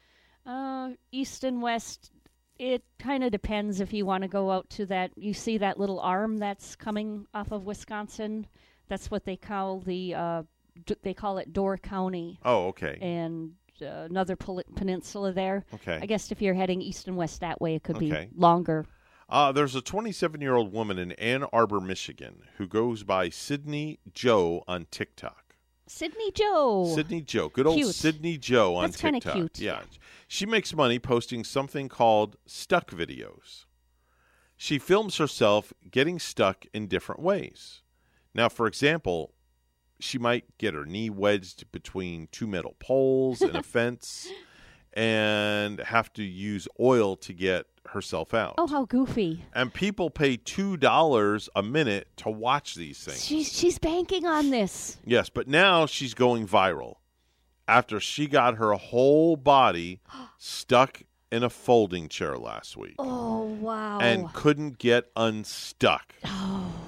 [0.45, 2.11] Uh, east and west,
[2.59, 5.11] it kind of depends if you want to go out to that.
[5.15, 8.45] You see that little arm that's coming off of Wisconsin.
[8.87, 10.13] That's what they call the.
[10.85, 12.39] D- they call it Door County.
[12.43, 12.97] Oh, okay.
[13.01, 13.51] And
[13.81, 15.65] uh, another pol- peninsula there.
[15.73, 15.99] Okay.
[16.01, 18.29] I guess if you're heading east and west that way, it could Okay.
[18.31, 18.85] be longer.
[19.29, 23.99] Uh, there's a 27 year old woman in Ann Arbor, Michigan, who goes by Sydney
[24.13, 25.55] Joe on TikTok.
[25.87, 26.89] Sydney Joe.
[26.95, 27.93] Sydney Joe, good old Cute.
[27.95, 29.33] Sydney Joe on That's TikTok.
[29.33, 29.59] cute.
[29.59, 29.81] Yeah,
[30.27, 33.65] she makes money posting something called stuck videos.
[34.55, 37.81] She films herself getting stuck in different ways.
[38.33, 39.33] Now, for example,
[40.01, 44.27] she might get her knee wedged between two metal poles and a fence,
[44.93, 48.55] and have to use oil to get herself out.
[48.57, 49.43] Oh, how goofy!
[49.53, 53.23] And people pay two dollars a minute to watch these things.
[53.23, 54.97] She's she's banking on this.
[55.05, 56.95] Yes, but now she's going viral
[57.67, 60.01] after she got her whole body
[60.37, 63.99] stuck in a folding chair last week Oh wow!
[63.99, 66.13] and couldn't get unstuck.
[66.25, 66.80] Oh.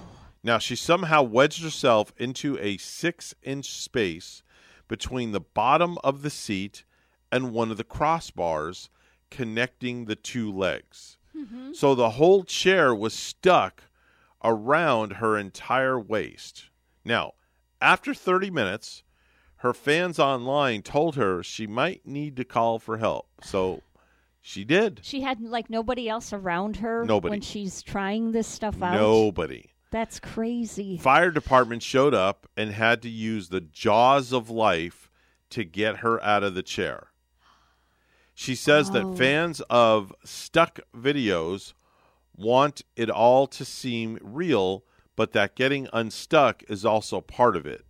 [0.44, 4.44] Now she somehow wedged herself into a six inch space
[4.88, 6.84] between the bottom of the seat
[7.32, 8.90] and one of the crossbars
[9.32, 11.18] connecting the two legs.
[11.36, 11.74] Mm-hmm.
[11.74, 13.84] So the whole chair was stuck
[14.44, 16.70] around her entire waist.
[17.06, 17.34] Now,
[17.82, 19.04] after 30 minutes,
[19.58, 23.28] her fans online told her she might need to call for help.
[23.42, 23.82] So
[24.42, 25.00] she did.
[25.04, 27.32] She had like nobody else around her Nobody.
[27.32, 28.96] when she's trying this stuff out.
[28.96, 29.73] Nobody.
[29.94, 30.98] That's crazy.
[30.98, 35.12] Fire department showed up and had to use the jaws of life
[35.52, 37.10] to get her out of the chair.
[38.34, 38.94] She says Oh.
[38.94, 41.74] that fans of stuck videos
[42.36, 44.84] want it all to seem real,
[45.16, 47.86] but that getting unstuck is also part of it.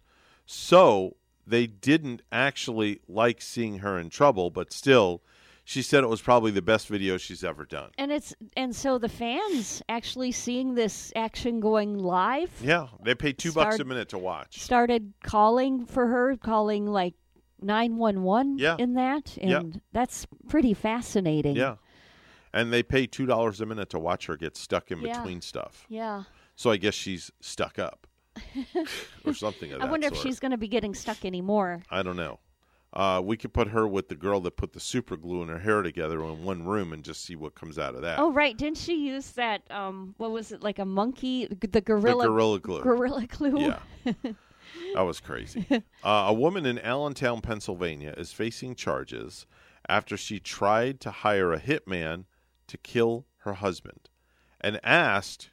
[0.46, 1.16] So
[1.48, 5.24] they didn't actually like seeing her in trouble, but still,
[5.66, 7.90] she said it was probably the best video she's ever done.
[7.98, 13.34] And it's and so the fans actually seeing this action going live Yeah, they pay
[13.34, 14.60] two bucks a minute to watch.
[14.60, 17.14] started calling for her, calling like
[17.62, 18.76] nine one one Yeah.
[18.78, 19.60] in that, Yeah.
[19.60, 21.56] and that's pretty fascinating.
[21.56, 21.76] Yeah.
[22.54, 25.18] And they pay two dollars a minute to watch her get stuck in Yeah.
[25.18, 25.86] between stuff.
[25.90, 26.24] Yeah.
[26.56, 28.06] So I guess she's stuck up
[29.26, 31.82] or something of I wonder if she's going to be getting stuck anymore.
[31.90, 32.40] I don't know.
[32.94, 35.58] Uh, we could put her with the girl that put the super glue in her
[35.58, 38.20] hair together in one room and just see what comes out of that.
[38.20, 39.64] Oh right, didn't she use that?
[39.72, 41.48] Um, what was it like a monkey?
[41.48, 42.24] The gorilla.
[42.24, 42.82] the gorilla glue.
[42.82, 43.60] Gorilla glue.
[44.06, 44.14] Yeah.
[44.96, 45.66] That was crazy.
[46.04, 49.46] uh, a woman in Allentown, Pennsylvania, is facing charges
[49.88, 52.26] after she tried to hire a hitman
[52.68, 54.10] to kill her husband
[54.62, 55.52] and asked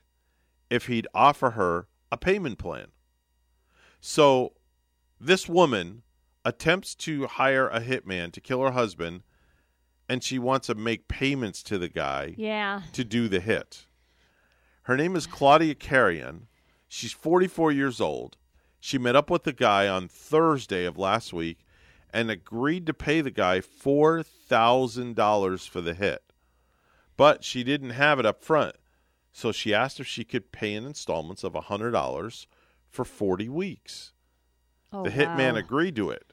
[0.69, 2.87] if he'd offer her a payment plan.
[3.99, 4.53] So,
[5.19, 6.03] this woman
[6.43, 9.21] attempts to hire a hitman to kill her husband,
[10.09, 12.81] and she wants to make payments to the guy Yeah.
[12.93, 13.85] to do the hit.
[14.83, 16.47] Her name is Claudia Carrion.
[16.87, 18.37] She's 44 years old.
[18.79, 21.59] She met up with the guy on Thursday of last week
[22.13, 26.23] and agreed to pay the guy $4,000 for the hit.
[27.15, 28.75] But she didn't have it up front.
[29.31, 32.47] So she asked if she could pay in installments of $100
[32.89, 34.13] for 40 weeks.
[34.91, 35.59] Oh, the hitman wow.
[35.59, 36.30] agreed to it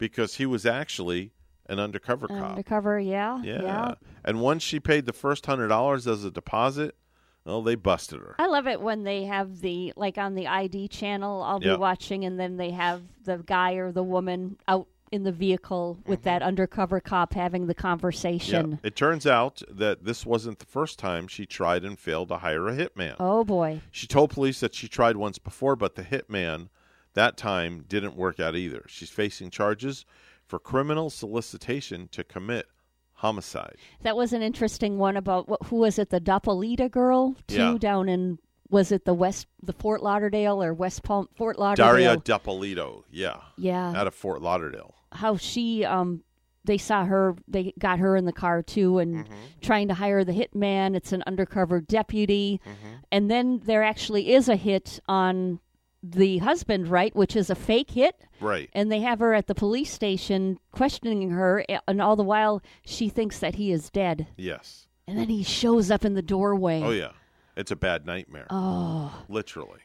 [0.00, 1.30] because he was actually
[1.66, 2.50] an undercover cop.
[2.50, 3.40] Undercover, yeah.
[3.44, 3.62] Yeah.
[3.62, 3.94] yeah.
[4.24, 6.96] And once she paid the first hundred dollars as a deposit,
[7.44, 8.34] well, they busted her.
[8.38, 11.42] I love it when they have the like on the ID channel.
[11.42, 11.76] I'll Yep.
[11.76, 15.98] be watching, and then they have the guy or the woman out in the vehicle
[16.06, 16.48] with that mm-hmm.
[16.48, 18.72] undercover cop having the conversation.
[18.72, 18.76] Yeah.
[18.84, 22.68] It turns out that this wasn't the first time she tried and failed to hire
[22.68, 23.16] a hitman.
[23.18, 23.80] Oh boy.
[23.90, 26.68] She told police that she tried once before, but the hitman
[27.14, 28.84] that time didn't work out either.
[28.88, 30.04] She's facing charges
[30.46, 32.66] for criminal solicitation to commit
[33.14, 33.76] homicide.
[34.02, 36.10] That was an interesting one about what, who was it?
[36.10, 37.78] The Doppelita girl too Yeah.
[37.78, 38.38] down in
[38.68, 41.86] was it the West the Fort Lauderdale or West Palm Fort Lauderdale?
[41.86, 43.38] Daria Dippolito, yeah.
[43.56, 43.92] Yeah.
[43.96, 44.94] Out of Fort Lauderdale.
[45.12, 46.22] how she um
[46.64, 49.34] they saw her they got her in the car too and Mm-hmm.
[49.60, 52.94] trying to hire the hitman it's an undercover deputy Mm-hmm.
[53.10, 55.58] and then there actually is a hit on
[56.02, 58.70] the husband right which is a fake hit Right.
[58.72, 63.08] and they have her at the police station questioning her and all the while she
[63.10, 64.86] thinks that he is dead Yes.
[65.06, 67.10] and then he shows up in the doorway Oh yeah,
[67.56, 68.46] it's a bad nightmare.
[68.50, 69.24] Oh.
[69.28, 69.80] literally.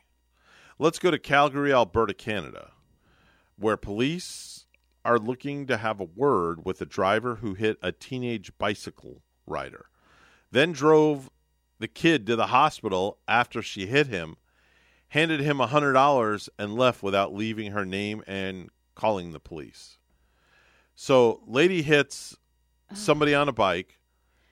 [0.80, 2.72] Let's go to Calgary, Alberta, Canada,
[3.58, 4.66] where police
[5.06, 9.86] are looking to have a word with a driver who hit a teenage bicycle rider,
[10.52, 11.30] then drove
[11.80, 14.36] the kid to the hospital after she hit him,
[15.16, 19.98] handed him a hundred dollars, and left without leaving her name and calling the police.
[20.94, 22.36] So, lady hits
[22.94, 23.98] somebody on a bike,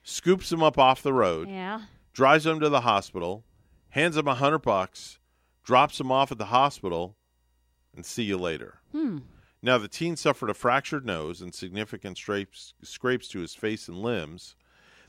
[0.04, 1.82] scoops him up off the road, yeah
[2.14, 3.44] drives him to the hospital,
[3.90, 5.20] hands him a hundred bucks,
[5.66, 7.18] drops him off at the hospital,
[7.94, 8.80] and see you later.
[8.94, 9.18] hmm
[9.62, 13.98] Now, the teen suffered a fractured nose and significant scrapes, scrapes to his face and
[13.98, 14.56] limbs.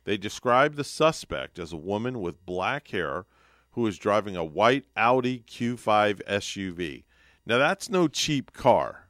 [0.02, 3.26] They described the suspect as a woman with black hair
[3.74, 7.04] who was driving a white Audi Q5 SUV.
[7.46, 9.08] Now, that's no cheap car.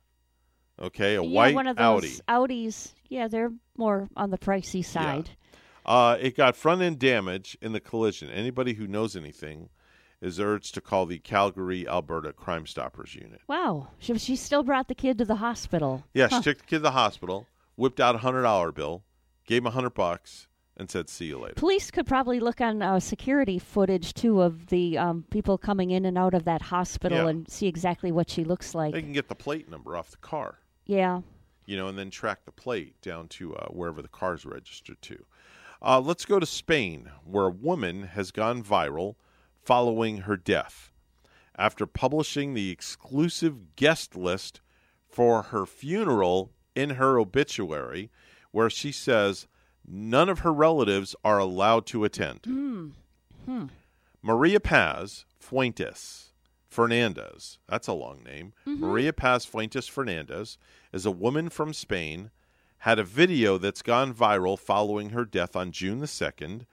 [0.81, 2.65] Okay, a yeah white one of those Audi.
[2.67, 5.31] audis yeah they're more on the pricey side
[5.87, 8.29] Uh, it got front end damage in the collision.
[8.29, 9.69] Anybody who knows anything
[10.21, 13.41] is urged to call the Calgary, Alberta Crime Stoppers Unit.
[13.47, 16.39] wow she, she still brought the kid to the hospital Yeah, Huh.
[16.41, 17.47] she took the kid to the hospital,
[17.77, 19.05] whipped out a hundred dollar bill,
[19.47, 22.83] gave him a hundred bucks, and said, "See you later." Police could probably look on
[22.83, 27.19] uh, security footage too of the um, people coming in and out of that hospital
[27.19, 27.29] Yeah.
[27.29, 28.93] and see exactly what she looks like.
[28.93, 31.21] They can get the plate number off the car, yeah.
[31.67, 35.25] you know, and then track the plate down to uh, wherever the car's registered to.
[35.81, 39.17] Uh, let's go to Spain, where a woman has gone viral
[39.63, 40.91] following her death
[41.57, 44.61] after publishing the exclusive guest list
[45.07, 48.11] for her funeral in her obituary,
[48.51, 49.47] where she says
[49.87, 52.41] none of her relatives are allowed to attend.
[52.45, 52.89] Hmm.
[53.45, 53.67] Hmm.
[54.23, 56.33] Maria Paz Fuentes
[56.69, 58.53] Fernandez, that's a long name.
[58.67, 58.79] Mhm.
[58.79, 60.59] Maria Paz Fuentes Fernandez
[60.93, 62.31] is a woman from Spain,
[62.79, 66.67] had a video that's gone viral following her death on June the 2nd,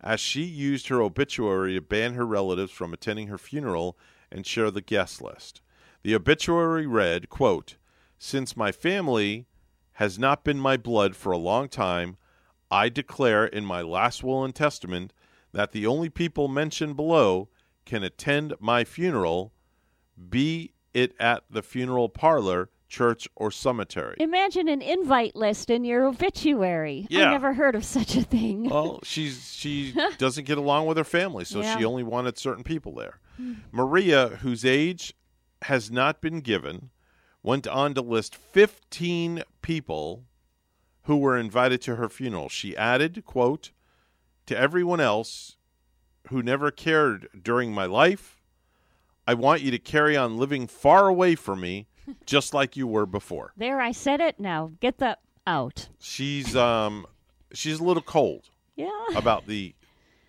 [0.00, 3.98] as she used her obituary to ban her relatives from attending her funeral
[4.30, 5.60] and share the guest list.
[6.02, 7.76] The obituary read, quote,
[8.18, 9.46] Since my family
[9.94, 12.16] has not been my blood for a long time,
[12.70, 15.12] I declare in my last will and testament
[15.52, 17.48] that the only people mentioned below
[17.84, 19.52] can attend my funeral,
[20.28, 24.16] be it at the funeral parlor, church, or cemetery.
[24.20, 27.06] Imagine an invite list in your obituary.
[27.10, 27.28] Yeah.
[27.28, 28.68] I never heard of such a thing.
[28.68, 31.76] Well, she's she doesn't get along with her family, so Yeah.
[31.78, 33.18] she only wanted certain people there.
[33.36, 33.54] Hmm.
[33.72, 35.14] Maria, whose age
[35.62, 36.90] has not been given,
[37.42, 40.24] went on to list 15 people
[41.10, 42.48] who were invited to her funeral.
[42.48, 43.72] She added, quote,
[44.46, 45.56] to everyone else
[46.28, 48.40] who never cared during my life,
[49.26, 51.88] I want you to carry on living far away from me
[52.26, 53.52] just like you were before.
[53.56, 54.38] There, I said it.
[54.38, 55.18] Now get the
[55.48, 55.88] out.
[55.98, 57.04] She's um
[57.52, 58.88] she's a little cold Yeah.
[59.16, 59.74] about the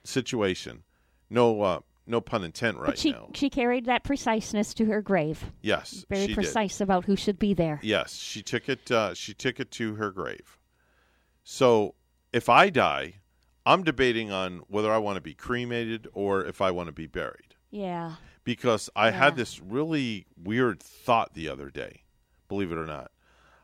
[0.04, 0.82] situation.
[1.30, 3.30] No uh no pun intent right but she now.
[3.36, 5.46] she carried that preciseness to her grave.
[5.62, 6.34] Yes, Very she did.
[6.34, 7.80] precise about who should be there.
[7.84, 8.90] Yes, she took it.
[8.90, 10.58] Uh, she took it to her grave.
[11.44, 11.96] So
[12.32, 13.16] if I die,
[13.66, 17.08] I'm debating on whether I want to be cremated or if I want to be
[17.08, 17.56] buried.
[17.70, 18.16] Yeah.
[18.44, 19.18] Because I Yeah.
[19.18, 22.04] had this really weird thought the other day.
[22.48, 23.12] Believe it or not,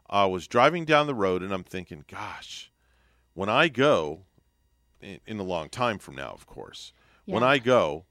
[0.10, 2.72] I was driving down the road and I'm thinking, gosh,
[3.34, 4.26] when I go,
[5.02, 6.94] in, in a long time from now, of course,
[7.26, 8.06] when I go,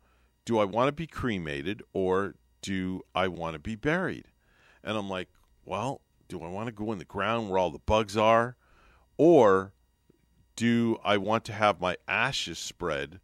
[0.45, 4.27] do I want to be cremated or do I want to be buried?
[4.85, 5.29] And I'm like,
[5.65, 8.57] well, do I want to go in the ground where all the bugs are?
[9.19, 9.73] Or
[10.57, 13.21] do I want to have my ashes spread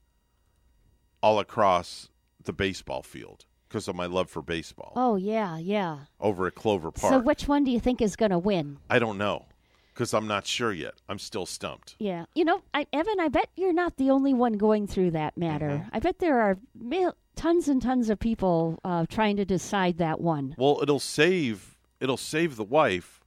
[1.23, 2.09] all across
[2.43, 6.01] the baseball field because of my love for baseball Oh yeah, yeah.
[6.21, 7.13] over at Clover Park?
[7.13, 8.79] So which one do you think is going to win?
[8.91, 9.47] I don't know
[9.93, 10.95] because I'm not sure yet.
[11.09, 11.97] I'm still stumped.
[11.99, 15.37] Yeah, you know, I, Evan, I bet you're not the only one going through that
[15.37, 15.69] matter.
[15.69, 15.89] Mm-hmm.
[15.93, 20.21] I bet there are mil- tons and tons of people uh, trying to decide that
[20.21, 20.55] one.
[20.59, 23.21] Well, it'll save it'll save the wife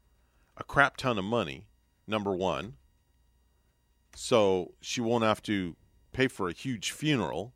[0.58, 1.68] a crap ton of money.
[2.08, 2.76] Number one,
[4.16, 5.76] so she won't have to
[6.14, 7.54] pay for a huge funeral.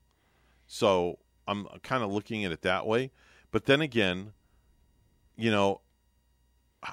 [0.65, 3.11] So I'm kind of looking at it that way.
[3.51, 4.33] But then again,
[5.35, 5.81] you know,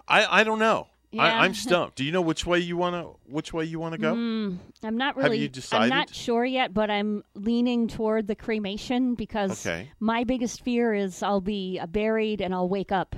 [0.08, 0.88] I I don't know.
[1.12, 1.22] Yeah.
[1.22, 1.96] I, I'm stumped.
[1.96, 4.14] Do you know which way you want to which way you want to go?
[4.14, 5.30] Mm, I'm not really.
[5.36, 5.84] Have you decided?
[5.84, 9.90] I'm not sure yet, but I'm leaning toward the cremation because Okay.
[9.98, 13.16] my biggest fear is I'll be buried and I'll wake up.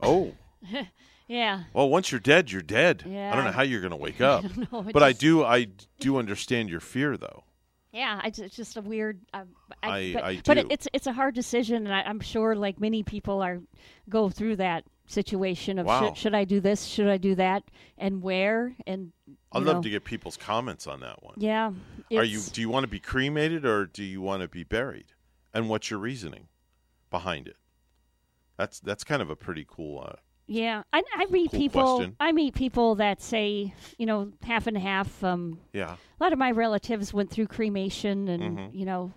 [0.00, 0.32] Oh.
[1.28, 1.64] yeah.
[1.72, 3.04] Well, once you're dead, you're dead.
[3.06, 3.30] Yeah.
[3.32, 4.44] I don't know how you're going to wake up.
[4.44, 5.68] I don't know, but I do I
[6.00, 7.44] do understand your fear though.
[7.92, 9.18] Yeah, I, it's just a weird.
[9.32, 9.44] Uh,
[9.82, 10.60] I- but, I but do.
[10.60, 13.60] it, it's it's a hard decision, and I, I'm sure like many people are
[14.08, 16.08] go through that situation of Wow.
[16.08, 17.62] should, should I do this, should I do that,
[17.96, 19.12] and where, and
[19.52, 19.82] I'd love know.
[19.82, 21.36] to get people's comments on that one.
[21.38, 21.72] Yeah,
[22.14, 25.06] Are you do you want to be cremated or do you want to be buried?
[25.54, 26.48] And what's your reasoning
[27.10, 27.56] behind it?
[28.58, 30.16] That's that's kind of a pretty cool uh,
[30.50, 31.82] Yeah, I, I meet Cool people.
[31.98, 32.16] question.
[32.18, 35.22] I meet people that say, you know, half and half.
[35.22, 35.96] Um, Yeah.
[36.20, 38.74] A lot of my relatives went through cremation, and Mhm.
[38.74, 39.12] you know,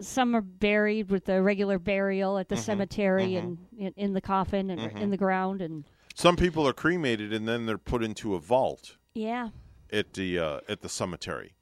[0.00, 3.38] some are buried with the regular burial at the Mhm, cemetery mhm.
[3.38, 5.00] and in, in the coffin and Mhm.
[5.00, 5.84] in the ground, and
[6.14, 9.50] Some people are cremated and then they're put into a vault yeah,
[9.92, 11.54] at the uh, at the cemetery.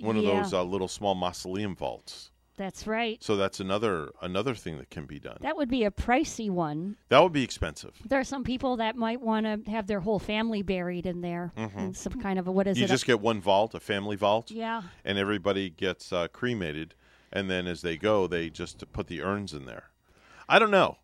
[0.00, 0.20] One Yeah.
[0.20, 2.30] of those uh, little small mausoleum vaults.
[2.56, 3.22] That's right.
[3.22, 5.38] So that's another another thing that can be done.
[5.40, 6.96] That would be a pricey one.
[7.08, 7.92] That would be expensive.
[8.04, 11.52] There are some people that might want to have their whole family buried in there,
[11.56, 11.76] Mhm.
[11.78, 12.90] in some kind of a what is you it?
[12.90, 14.50] a- just get one vault, a family vault.
[14.50, 14.82] Yeah.
[15.04, 16.94] And everybody gets uh, cremated,
[17.32, 19.90] and then as they go, they just put the urns in there.
[20.48, 20.98] I don't know.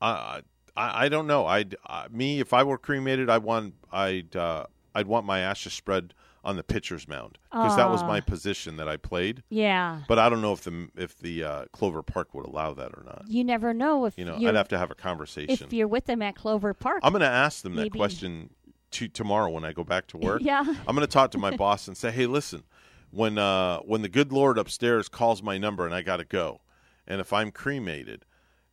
[0.00, 0.40] Uh,
[0.76, 1.46] I I don't know.
[1.46, 5.72] I'd uh, me if I were cremated, I want I'd uh, I'd want my ashes
[5.72, 6.14] spread
[6.46, 9.42] on the pitcher's mound because that was my position that I played.
[9.50, 10.02] Yeah.
[10.06, 13.02] But I don't know if the if the uh, Clover Park would allow that or
[13.04, 13.24] not.
[13.26, 15.66] You never know if You know, I'd have to have a conversation.
[15.66, 17.00] if you're with them at Clover Park.
[17.02, 18.50] I'm going to ask them that question
[18.92, 20.40] to tomorrow when I go back to work.
[20.46, 20.62] Yeah.
[20.64, 22.62] I'm going to talk to my boss and say, "Hey, listen,
[23.10, 26.60] when uh, when the good Lord upstairs calls my number and I got to go,
[27.08, 28.24] and if I'm cremated,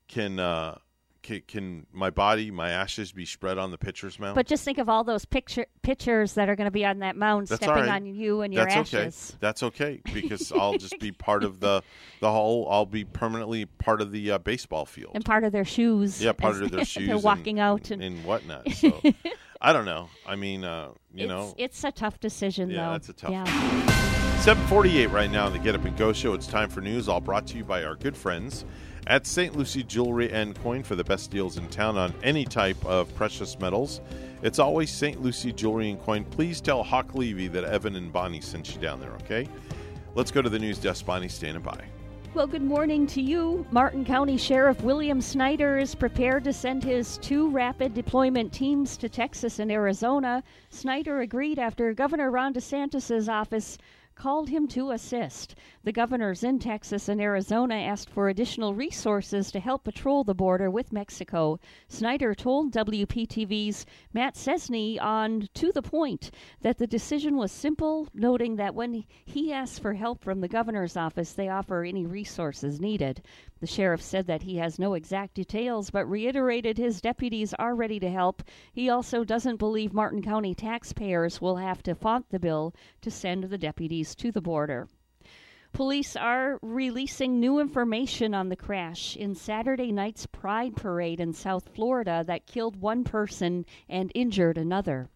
[0.07, 0.77] can uh,
[1.23, 4.35] can, can my body, my ashes, be spread on the pitcher's mound?
[4.35, 7.15] But just think of all those picture pitchers that are going to be on that
[7.15, 7.95] mound, That's stepping right.
[7.95, 9.29] on you and your That's ashes.
[9.31, 9.37] okay.
[9.39, 11.81] That's okay because I'll just be part of the
[12.19, 12.67] the whole.
[12.69, 15.13] I'll be permanently part of the uh, baseball field.
[15.15, 16.21] And part of their shoes.
[16.21, 17.07] Yeah, part of their shoes.
[17.07, 18.69] They're and- walking out and, and whatnot.
[18.73, 19.01] So
[19.61, 20.09] I don't know.
[20.27, 22.91] I mean, uh, you it's, know, it's a tough decision, Yeah, though.
[22.91, 23.45] that's a tough yeah.
[24.41, 26.33] 748 right now in the Get Up and Go show.
[26.33, 28.65] It's time for news, all brought to you by our good friends
[29.07, 29.55] at St.
[29.55, 33.59] Lucie Jewelry and Coin for the best deals in town on any type of precious
[33.59, 34.01] metals.
[34.41, 35.21] It's always St.
[35.21, 36.23] Lucie Jewelry and Coin.
[36.25, 39.47] Please tell Hawk Levy that Evan and Bonnie sent you down there, okay?
[40.15, 41.05] Let's go to the news desk.
[41.05, 41.83] Bonnie, standing by.
[42.33, 43.63] Well, good morning to you.
[43.69, 49.07] Martin County Sheriff William Snyder is prepared to send his two rapid deployment teams to
[49.07, 50.43] Texas and Arizona.
[50.71, 53.77] Snyder agreed after Governor Ron DeSantis' office
[54.15, 55.55] called him to assist.
[55.85, 60.71] The governors in Texas and Arizona asked for additional resources to help patrol the border
[60.71, 61.59] with Mexico.
[61.89, 66.31] Snyder told WPTV's Matt Sczesny on To the Point
[66.61, 70.95] that the decision was simple, noting that when he asks for help from the governor's
[70.95, 73.21] office, they offer any resources needed.
[73.59, 77.99] The sheriff said that he has no exact details, but reiterated his deputies are ready
[77.99, 78.41] to help.
[78.71, 83.43] He also doesn't believe Martin County taxpayers will have to font the bill to send
[83.43, 84.87] the deputies to the border.
[85.73, 91.69] Police are releasing new information on the crash in Saturday night's Pride Parade in South
[91.73, 95.09] Florida that killed one person and injured another.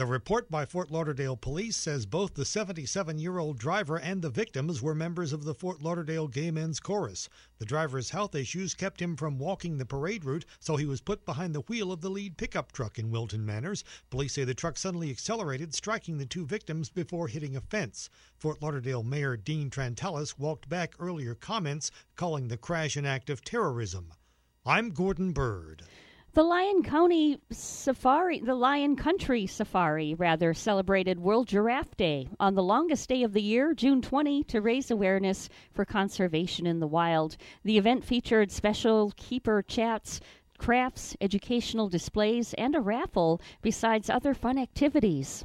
[0.00, 4.30] The report by Fort Lauderdale Police says both the 77 year old driver and the
[4.30, 7.28] victims were members of the Fort Lauderdale Gay Men's Chorus.
[7.58, 11.26] The driver's health issues kept him from walking the parade route, so he was put
[11.26, 13.84] behind the wheel of the lead pickup truck in Wilton Manors.
[14.08, 18.08] Police say the truck suddenly accelerated, striking the two victims before hitting a fence.
[18.38, 23.44] Fort Lauderdale Mayor Dean Trantalis walked back earlier comments calling the crash an act of
[23.44, 24.14] terrorism.
[24.64, 25.82] I'm Gordon Bird.
[26.32, 32.62] The Lion County Safari, the Lion Country Safari, rather, celebrated World Giraffe Day on the
[32.62, 37.36] longest day of the year, June 20, to raise awareness for conservation in the wild.
[37.64, 40.20] The event featured special keeper chats,
[40.56, 45.44] crafts, educational displays, and a raffle, besides other fun activities.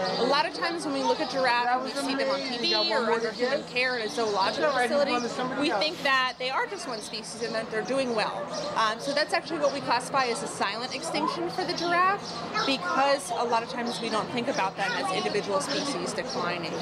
[0.00, 3.10] A lot of times when we look at giraffes, we see them on TV or
[3.10, 5.12] under human care in a zoological facility.
[5.60, 8.46] We think that they are just one species and that they're doing well.
[8.76, 12.20] Um, so that's actually what we classify as a silent extinction for the giraffe
[12.66, 16.72] because a lot of times we don't think about them as individual species declining.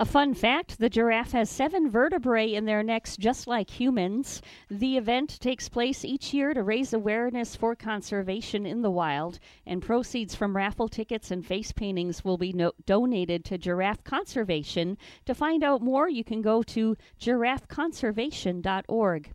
[0.00, 4.40] A fun fact the giraffe has seven vertebrae in their necks, just like humans.
[4.70, 9.82] The event takes place each year to raise awareness for conservation in the wild, and
[9.82, 14.96] proceeds from raffle tickets and face paintings will be no- donated to Giraffe Conservation.
[15.26, 19.32] To find out more, you can go to giraffeconservation.org.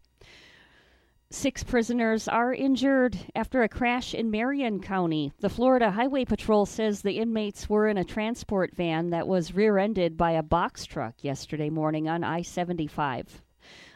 [1.30, 5.34] Six prisoners are injured after a crash in Marion County.
[5.42, 9.78] The Florida Highway Patrol says the inmates were in a transport van that was rear
[9.78, 13.42] ended by a box truck yesterday morning on I 75.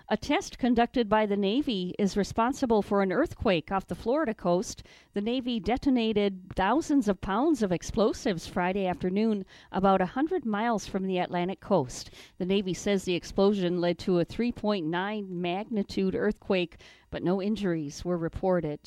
[0.09, 4.83] A test conducted by the Navy is responsible for an earthquake off the Florida coast.
[5.13, 11.07] The Navy detonated thousands of pounds of explosives Friday afternoon about a 100 miles from
[11.07, 12.09] the Atlantic coast.
[12.39, 16.75] The Navy says the explosion led to a 3.9 magnitude earthquake,
[17.11, 18.79] but no injuries were reported.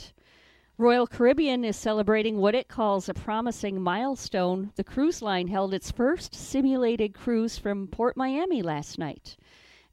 [0.76, 4.72] Royal Caribbean is celebrating what it calls a promising milestone.
[4.74, 9.36] The cruise line held its first simulated cruise from Port Miami last night.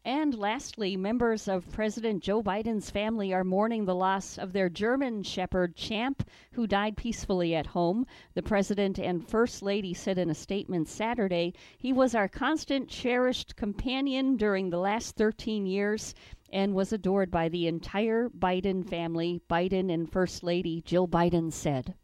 [0.03, 5.21] And lastly, members of President Joe Biden's family are mourning the loss of their German
[5.21, 8.07] Shepherd Champ, who died peacefully at home.
[8.33, 13.55] The President and First Lady said in a statement Saturday, He was our constant, cherished
[13.55, 16.15] companion during the last 13 years
[16.51, 21.95] and was adored by the entire Biden family, Biden and First Lady Jill Biden said.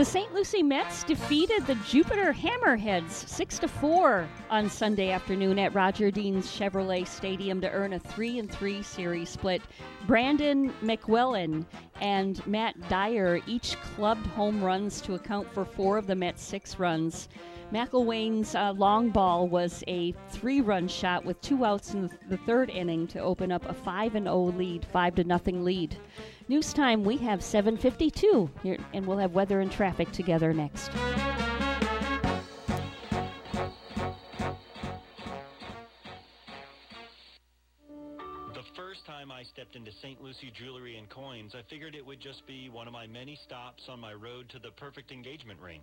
[0.00, 0.32] The St.
[0.32, 6.46] Lucie Mets defeated the Jupiter Hammerheads 6 to 4 on Sunday afternoon at Roger Dean's
[6.46, 9.60] Chevrolet Stadium to earn a 3 and 3 series split.
[10.06, 11.66] Brandon McIlwain
[12.00, 16.78] and Matt Dyer each clubbed home runs to account for 4 of the Mets' 6
[16.78, 17.28] runs.
[17.72, 23.06] McIlwain's uh, long ball was a three-run shot with two outs in the third inning
[23.06, 25.96] to open up a 5 and 0 lead, 5 to nothing lead.
[26.48, 30.90] News time, we have 7:52 here, and we'll have weather and traffic together next.
[38.52, 40.20] The first time I stepped into St.
[40.20, 43.88] Lucie Jewelry and Coins, I figured it would just be one of my many stops
[43.88, 45.82] on my road to the perfect engagement ring.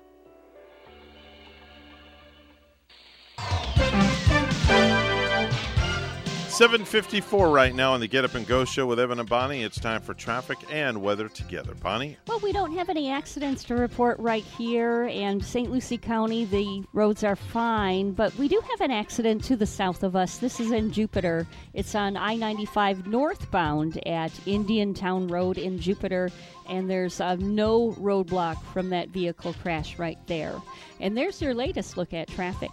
[6.51, 9.63] 754 right now on the Get Up and Go show with Evan and Bonnie.
[9.63, 11.73] It's time for traffic and weather together.
[11.75, 12.17] Bonnie?
[12.27, 15.71] Well, we don't have any accidents to report right here, and St.
[15.71, 20.03] Lucie County, the roads are fine, but we do have an accident to the south
[20.03, 20.39] of us.
[20.39, 21.47] This is in Jupiter.
[21.73, 26.31] It's on I 95 northbound at Indian Town Road in Jupiter,
[26.67, 30.61] and there's uh, no roadblock from that vehicle crash right there.
[30.99, 32.71] And there's your latest look at traffic.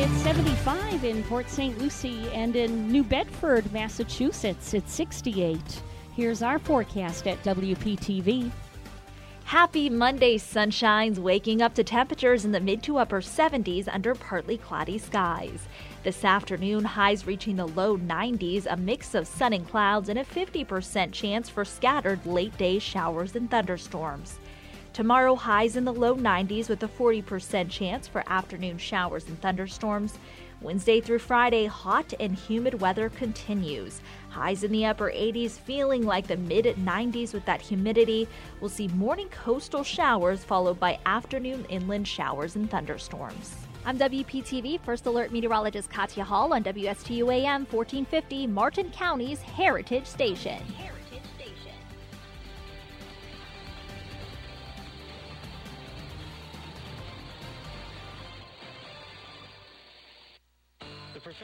[0.00, 1.76] It's 75 in Port St.
[1.76, 4.72] Lucie and in New Bedford, Massachusetts.
[4.72, 5.82] It's 68.
[6.14, 8.48] Here's our forecast at WPTV.
[9.42, 14.56] Happy Monday, sunshines, waking up to temperatures in the mid to upper 70s under partly
[14.56, 15.66] cloudy skies.
[16.04, 20.24] This afternoon, highs reaching the low 90s, a mix of sun and clouds, and a
[20.24, 24.38] 50% chance for scattered late day showers and thunderstorms.
[24.98, 30.18] Tomorrow, highs in the low 90s with a 40% chance for afternoon showers and thunderstorms.
[30.60, 34.00] Wednesday through Friday, hot and humid weather continues.
[34.30, 38.26] Highs in the upper 80s, feeling like the mid 90s with that humidity.
[38.60, 43.54] We'll see morning coastal showers followed by afternoon inland showers and thunderstorms.
[43.84, 50.58] I'm WPTV First Alert Meteorologist Katya Hall on WSTU AM 1450, Martin County's Heritage Station.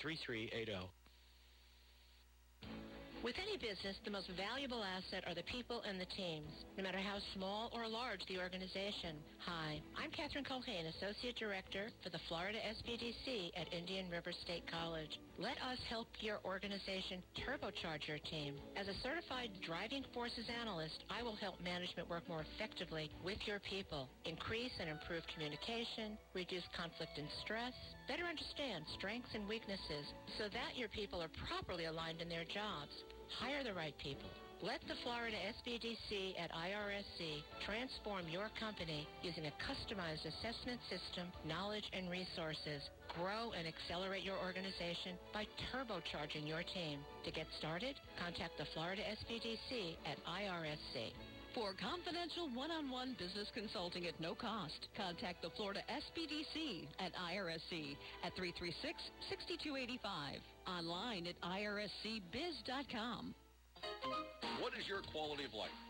[0.00, 0.88] 3380.
[3.22, 6.48] With any business, the most valuable asset are the people and the teams,
[6.78, 9.20] no matter how small or large the organization.
[9.44, 15.20] Hi, I'm Catherine Colhane, Associate Director for the Florida SBDC at Indian River State College.
[15.40, 18.60] Let us help your organization turbocharge your team.
[18.76, 23.56] As a certified driving forces analyst, I will help management work more effectively with your
[23.64, 27.72] people, increase and improve communication, reduce conflict and stress,
[28.04, 32.92] better understand strengths and weaknesses so that your people are properly aligned in their jobs.
[33.40, 34.28] Hire the right people.
[34.60, 41.88] Let the Florida SBDC at IRSC transform your company using a customized assessment system, knowledge,
[41.96, 42.84] and resources.
[43.18, 47.00] Grow and accelerate your organization by turbocharging your team.
[47.24, 51.12] To get started, contact the Florida SBDC at IRSC.
[51.54, 58.36] For confidential one-on-one business consulting at no cost, contact the Florida SBDC at IRSC at
[58.36, 60.38] 336-6285.
[60.68, 63.34] Online at irscbiz.com.
[64.60, 65.89] What is your quality of life?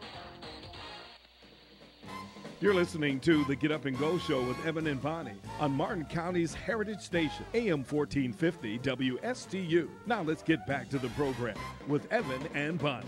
[2.61, 6.05] You're listening to the Get Up and Go Show with Evan and Bonnie on Martin
[6.05, 9.89] County's Heritage Station, AM 1450 WSTU.
[10.05, 11.57] Now let's get back to the program
[11.87, 13.07] with Evan and Bonnie.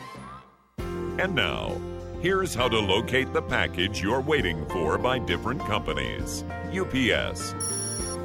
[1.20, 1.80] And now,
[2.20, 6.44] here's how to locate the package you're waiting for by different companies.
[6.76, 7.54] UPS.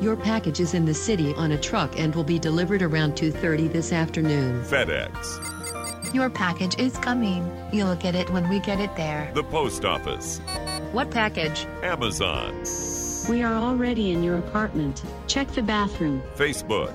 [0.01, 3.69] Your package is in the city on a truck and will be delivered around 2:30
[3.69, 4.65] this afternoon.
[4.65, 6.15] FedEx.
[6.15, 7.47] Your package is coming.
[7.71, 9.31] You'll get it when we get it there.
[9.35, 10.41] The Post Office.
[10.93, 11.67] What package?
[11.83, 12.63] Amazon.
[13.29, 15.03] We are already in your apartment.
[15.27, 16.23] Check the bathroom.
[16.37, 16.93] Facebook.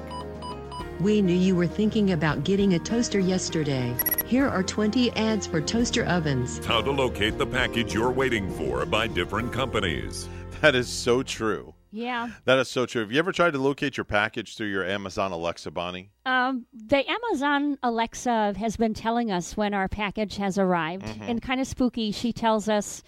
[0.99, 3.95] We knew you were thinking about getting a toaster yesterday.
[4.25, 6.63] Here are 20 ads for toaster ovens.
[6.65, 10.27] How to locate the package you're waiting for by different companies.
[10.61, 11.73] That is so true.
[11.91, 12.29] Yeah.
[12.45, 13.01] That is so true.
[13.01, 16.09] Have you ever tried to locate your package through your Amazon Alexa, Bonnie?
[16.25, 21.29] Um, the Amazon Alexa has been telling us when our package has arrived, Mhm.
[21.29, 22.11] and kind of spooky.
[22.11, 23.03] She tells us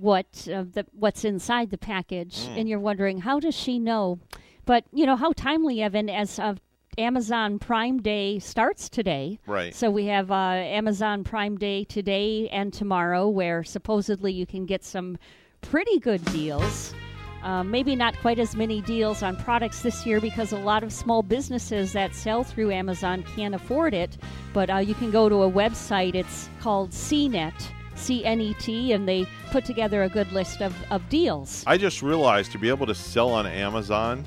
[0.00, 2.58] what uh, the what's inside the package, Mm.
[2.58, 4.18] and you're wondering how does she know?
[4.64, 6.60] But you know how timely, Evan, as of
[6.98, 9.38] Amazon Prime Day starts today.
[9.46, 9.74] Right.
[9.74, 14.84] So we have uh, Amazon Prime Day today and tomorrow, where supposedly you can get
[14.84, 15.16] some
[15.62, 16.94] pretty good deals.
[17.42, 20.92] Uh, maybe not quite as many deals on products this year because a lot of
[20.92, 24.16] small businesses that sell through Amazon can't afford it.
[24.52, 26.14] But uh, you can go to a website.
[26.14, 27.52] It's called CNET,
[27.94, 31.62] C N E T, and they put together a good list of, of deals.
[31.66, 34.24] I just realized to be able to sell on Amazon,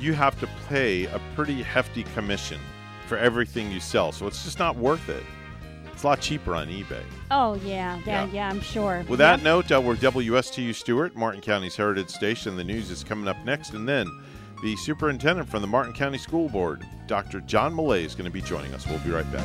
[0.00, 2.60] you have to pay a pretty hefty commission
[3.06, 4.12] for everything you sell.
[4.12, 5.22] So it's just not worth it.
[5.92, 7.02] It's a lot cheaper on eBay.
[7.30, 7.98] Oh, yeah.
[8.04, 8.28] Yeah, Yeah.
[8.32, 9.04] yeah, I'm sure.
[9.08, 12.56] With that note, uh, we're WSTU Stuart, Martin County's Heritage Station.
[12.56, 14.08] The news is coming up next, and then
[14.62, 17.40] the superintendent from the Martin County School Board, Dr.
[17.42, 18.86] John Millay, is going to be joining us.
[18.88, 19.44] We'll be right back.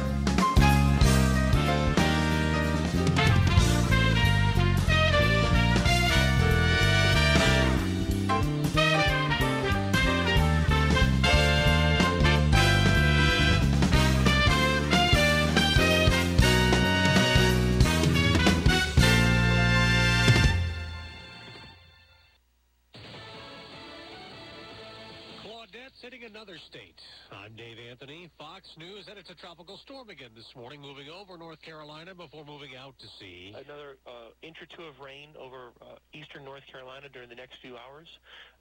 [27.90, 32.14] Anthony, Fox News, and it's a tropical storm again this morning, moving over North Carolina
[32.14, 33.50] before moving out to sea.
[33.50, 37.58] Another uh, inch or two of rain over uh, eastern North Carolina during the next
[37.66, 38.06] few hours,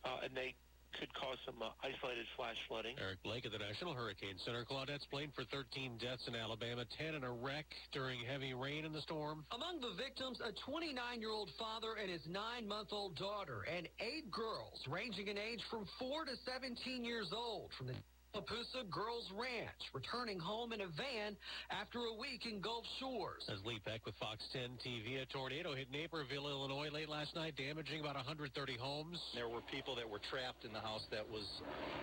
[0.08, 0.56] uh, and they
[0.96, 2.96] could cause some uh, isolated flash flooding.
[2.96, 4.64] Eric Blake at the National Hurricane Center.
[4.64, 8.96] Claudette's blamed for 13 deaths in Alabama, 10 in a wreck during heavy rain in
[8.96, 9.44] the storm.
[9.52, 15.36] Among the victims, a 29-year-old father and his nine-month-old daughter, and eight girls ranging in
[15.36, 17.94] age from 4 to 17 years old from the
[18.34, 21.32] Papusa Girls Ranch, returning home in a van
[21.72, 23.40] after a week in Gulf Shores.
[23.48, 27.56] As Lee Peck with Fox 10 TV, a tornado hit Naperville, Illinois late last night,
[27.56, 29.16] damaging about 130 homes.
[29.32, 31.48] There were people that were trapped in the house that was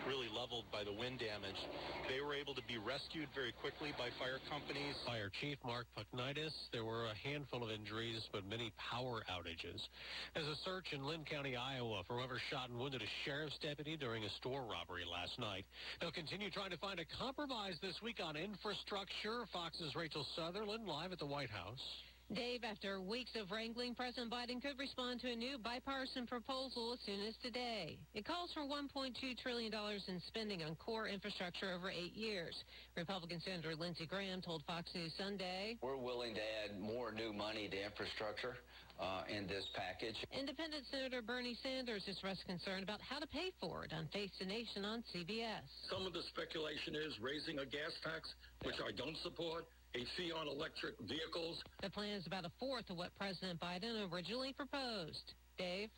[0.10, 1.62] really leveled by the wind damage.
[2.10, 4.98] They were able to be rescued very quickly by fire companies.
[5.06, 6.54] Fire Chief Mark Puknaitis.
[6.74, 9.78] There were a handful of injuries, but many power outages.
[10.34, 13.94] As a search in Linn County, Iowa, for whoever shot and wounded a sheriff's deputy
[13.94, 15.70] during a store robbery last night.
[16.02, 19.44] They'll continue trying to find a compromise this week on infrastructure.
[19.52, 21.84] Fox's Rachel Sutherland live at the White House.
[22.34, 27.00] Dave, after weeks of wrangling, President Biden could respond to a new bipartisan proposal as
[27.06, 28.00] soon as today.
[28.16, 32.56] It calls for $1.2 trillion in spending on core infrastructure over eight years.
[32.98, 37.70] Republican Senator Lindsey Graham told Fox News Sunday, We're willing to add more new money
[37.70, 38.58] to infrastructure
[39.00, 40.16] uh, in this package.
[40.34, 44.46] Independent Senator Bernie Sanders expressed concern about how to pay for it on Face the
[44.46, 45.62] Nation on CBS.
[45.92, 48.34] Some of the speculation is raising a gas tax,
[48.64, 49.66] which I don't support,
[49.96, 51.64] a fee on electric vehicles.
[51.82, 55.34] The plan is about a fourth of what President Biden originally proposed.
[55.58, 55.90] Dave?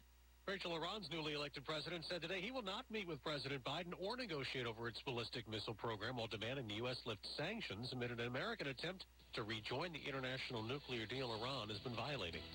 [0.48, 4.16] Rachel, Iran's newly elected president said today he will not meet with President Biden or
[4.16, 6.96] negotiate over its ballistic missile program while demanding the U.S.
[7.06, 9.04] lift sanctions amid an American attempt
[9.34, 12.46] to rejoin the international nuclear deal Iran has been violating.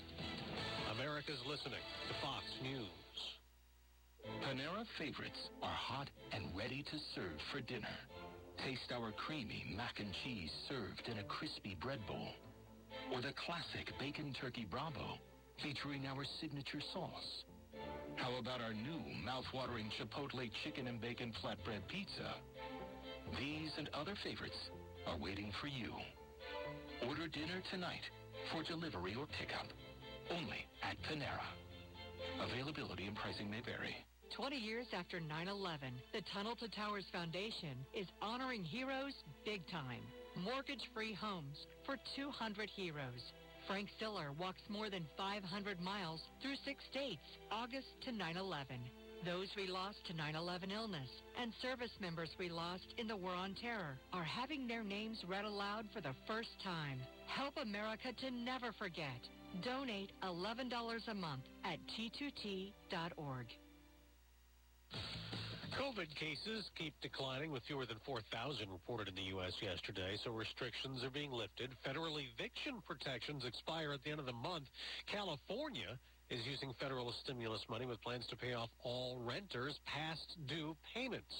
[0.95, 2.87] America's listening to Fox News.
[4.41, 7.93] Panera favorites are hot and ready to serve for dinner.
[8.57, 12.29] Taste our creamy mac and cheese served in a crispy bread bowl.
[13.13, 15.17] Or the classic bacon turkey bravo
[15.61, 17.43] featuring our signature sauce.
[18.15, 22.35] How about our new mouth-watering Chipotle chicken and bacon flatbread pizza?
[23.39, 24.69] These and other favorites
[25.07, 25.91] are waiting for you.
[27.07, 28.03] Order dinner tonight
[28.51, 29.67] for delivery or pickup.
[30.31, 31.49] Only at Panera.
[32.39, 33.95] Availability and pricing may vary.
[34.35, 39.13] 20 years after 9-11, the Tunnel to Towers Foundation is honoring heroes
[39.45, 40.01] big time.
[40.43, 43.21] Mortgage-free homes for 200 heroes.
[43.67, 48.81] Frank Siller walks more than 500 miles through six states, August to 9-11.
[49.23, 53.55] Those we lost to 9-11 illness and service members we lost in the War on
[53.61, 56.99] Terror are having their names read aloud for the first time.
[57.27, 59.21] Help America to never forget.
[59.63, 63.45] Donate $11 a month at t2t.org.
[65.79, 69.53] COVID cases keep declining with fewer than 4,000 reported in the U.S.
[69.61, 71.71] yesterday, so restrictions are being lifted.
[71.83, 74.65] Federal eviction protections expire at the end of the month.
[75.09, 75.97] California
[76.29, 81.33] is using federal stimulus money with plans to pay off all renters past due payments.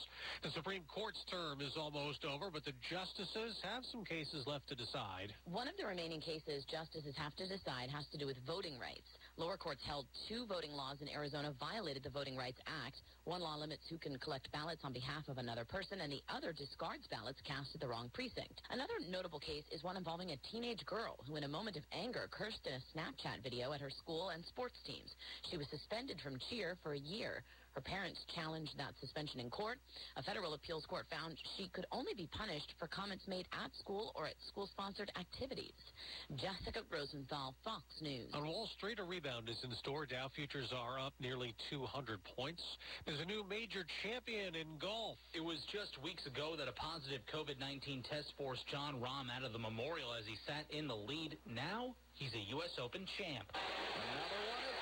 [0.44, 4.76] The Supreme Court's term is almost over, but the justices have some cases left to
[4.76, 5.34] decide.
[5.46, 9.10] One of the remaining cases justices have to decide has to do with voting rights.
[9.36, 13.02] Lower courts held two voting laws in Arizona violated the Voting Rights Act.
[13.26, 16.54] One law limits who can collect ballots on behalf of another person, and the other
[16.54, 18.62] discards ballots cast at the wrong precinct.
[18.70, 22.30] Another notable case is one involving a teenage girl who, in a moment of anger,
[22.30, 25.10] cursed in a Snapchat video at her school and sports teams.
[25.50, 27.44] She was suspended from cheer for a year.
[27.74, 29.80] Her parents challenged that suspension in court.
[30.16, 34.12] A federal appeals court found she could only be punished for comments made at school
[34.16, 35.74] or at school-sponsored activities.
[36.38, 38.30] Jessica Rosenthal, Fox News.
[38.34, 40.06] On Wall Street, a rebound is in store.
[40.06, 42.62] Dow futures are up nearly 200 points.
[43.06, 45.18] There's a new major champion in golf.
[45.34, 49.52] It was just weeks ago that a positive COVID-19 test forced Jon Rahm out of
[49.52, 51.38] the Memorial as he sat in the lead.
[51.50, 52.78] Now, he's a U.S.
[52.78, 53.50] Open champ.
[53.50, 54.73] Audio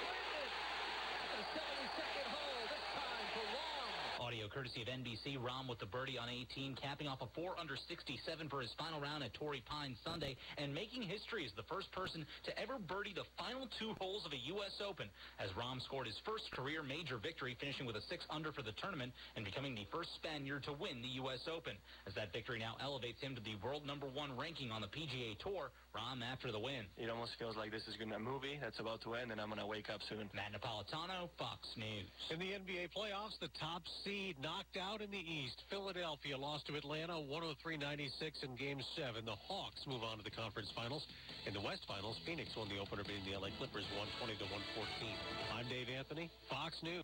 [4.54, 5.40] courtesy of NBC.
[5.40, 8.20] Rahm with the birdie on 18, capping off a 4 under 67
[8.50, 12.26] for his final round at Torrey Pines Sunday, and making history as the first person
[12.44, 14.76] to ever birdie the final two holes of a U.S.
[14.84, 15.08] Open,
[15.40, 18.76] as Rahm scored his first career major victory, finishing with a 6 under for the
[18.84, 21.48] tournament and becoming the first Spaniard to win the U.S.
[21.48, 21.74] Open.
[22.06, 25.40] As that victory now elevates him to the world number one ranking on the PGA
[25.40, 26.88] Tour, Rahm after the win.
[26.96, 29.32] It almost feels like this is going to be a movie that's about to end,
[29.32, 30.32] and I'm going to wake up soon.
[30.32, 32.08] Matt Napolitano, Fox News.
[32.32, 35.60] In the NBA playoffs, the top seed knocked out in the East.
[35.70, 39.26] Philadelphia lost to Atlanta 103-96 in Game 7.
[39.26, 41.04] The Hawks move on to the conference finals.
[41.46, 45.12] In the West Finals, Phoenix won the opener beating the LA Clippers 120 to 114.
[45.52, 47.04] I'm Dave Anthony, Fox News.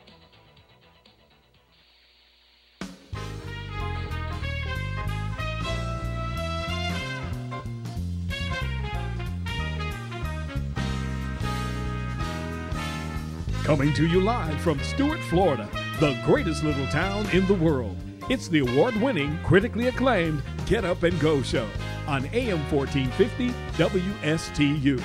[13.63, 15.69] Coming to you live from Stuart, Florida,
[15.99, 17.95] the greatest little town in the world.
[18.27, 21.69] It's the award winning, critically acclaimed Get Up and Go show
[22.07, 25.01] on AM 1450 WSTU.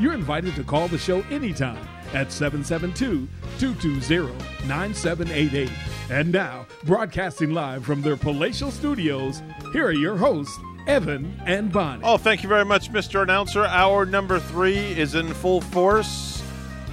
[0.00, 3.28] You're invited to call the show anytime at 772
[3.58, 5.70] 220 9788.
[6.10, 9.42] And now, broadcasting live from their palatial studios,
[9.74, 12.04] here are your hosts, Evan and Bonnie.
[12.04, 13.22] Oh, thank you very much, Mr.
[13.22, 13.66] Announcer.
[13.66, 16.37] Hour number three is in full force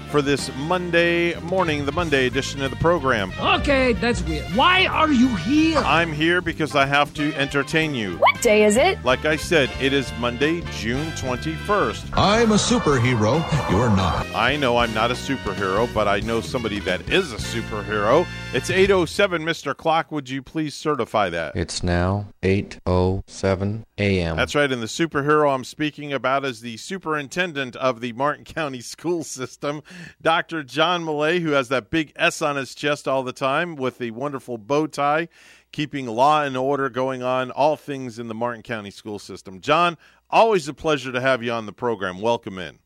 [0.09, 3.31] for this Monday morning, the Monday edition of the program.
[3.39, 4.45] Okay, that's weird.
[4.55, 5.79] Why are you here?
[5.79, 8.17] I'm here because I have to entertain you.
[8.17, 9.03] What day is it?
[9.03, 12.11] Like I said, it is Monday, June 21st.
[12.13, 13.43] I'm a superhero.
[13.71, 14.27] You're not.
[14.35, 18.27] I know I'm not a superhero, but I know somebody that is a superhero.
[18.53, 19.75] It's 807, Mr.
[19.75, 20.11] Clock.
[20.11, 21.55] Would you please certify that?
[21.55, 24.37] It's now 8:07 a.m.
[24.37, 28.81] That's right, and the superhero I'm speaking about is the superintendent of the Martin County
[28.81, 29.81] school system,
[30.21, 30.61] Dr.
[30.61, 34.11] John Millay, who has that big S on his chest all the time with the
[34.11, 35.29] wonderful bow tie,
[35.75, 39.59] keeping law and order going on, all things in the Martin County school system.
[39.59, 39.97] John,
[40.29, 42.21] always a pleasure to have you on the program.
[42.21, 42.79] Welcome in.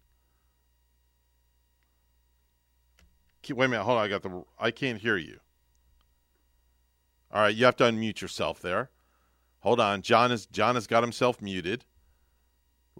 [3.48, 4.06] Wait a minute, hold on.
[4.06, 4.44] I got the.
[4.60, 5.40] I can't hear you.
[7.32, 8.90] All right, you have to unmute yourself there.
[9.60, 11.86] Hold on, John is John has got himself muted.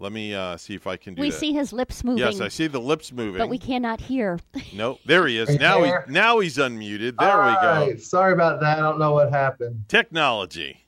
[0.00, 1.38] Let me uh, see if I can do we that.
[1.38, 2.24] see his lips moving.
[2.24, 3.36] Yes, I see the lips moving.
[3.36, 4.38] But we cannot hear.
[4.74, 5.50] No, there he is.
[5.50, 6.04] Right now there.
[6.06, 7.16] he now he's unmuted.
[7.18, 7.28] There we go.
[7.28, 8.78] All right, Sorry about that.
[8.78, 9.84] I don't know what happened.
[9.88, 10.80] Technology.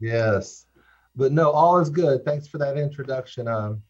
[0.00, 0.66] Yes.
[1.14, 2.24] But no, all is good.
[2.24, 3.46] Thanks for that introduction.
[3.46, 3.82] Um,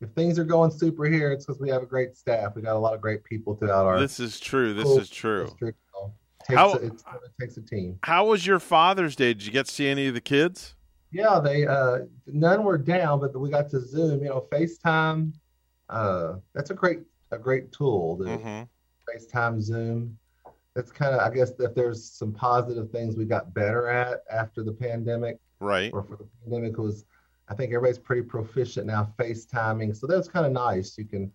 [0.00, 2.54] if things are going super here, it's because we have a great staff.
[2.54, 3.98] We got a lot of great people throughout our.
[3.98, 4.74] This is true.
[4.74, 5.46] This is true.
[5.46, 5.78] district.
[5.92, 6.12] So
[6.46, 7.98] Takes How- a, it's, it takes a team.
[8.04, 9.34] How was your Father's Day?
[9.34, 10.74] Did you get to see any of the kids?
[11.10, 14.22] Yeah, they uh, none were down, but we got to Zoom.
[14.22, 15.32] You know, FaceTime.
[15.88, 18.16] Uh, that's a great a great tool.
[18.16, 18.62] The Mm-hmm.
[19.10, 20.18] FaceTime, Zoom.
[20.74, 24.62] That's kind of I guess if there's some positive things we got better at after
[24.62, 25.38] the pandemic.
[25.60, 25.90] Right.
[25.92, 27.04] Or for the pandemic was,
[27.48, 29.96] I think everybody's pretty proficient now FaceTiming.
[29.96, 30.96] So that's kind of nice.
[30.98, 31.32] You can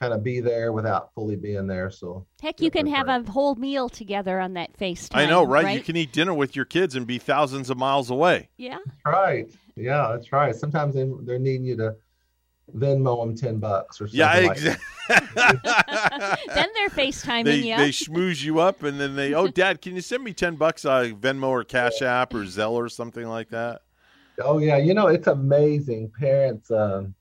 [0.00, 1.90] kind of be there without fully being there.
[1.90, 5.16] So Heck, you can have a whole meal together on that FaceTime.
[5.16, 5.74] I know, right?
[5.76, 8.50] You can eat dinner with your kids and be thousands of miles away.
[8.56, 8.78] Yeah.
[9.04, 9.50] Right.
[9.74, 10.54] Yeah, that's right.
[10.54, 11.96] Sometimes they, they're needing you to
[12.74, 14.18] Venmo them 10 bucks or something.
[14.18, 14.84] Yeah, like exactly.
[16.54, 17.76] then they're FaceTiming They you.
[17.76, 20.84] they schmooze you up, and then they, oh, Dad, can you send me ten bucks
[20.84, 23.82] on Venmo or Cash App or Zelle or something like that?
[24.42, 26.10] Oh yeah, you know it's amazing.
[26.18, 27.14] Parents, um,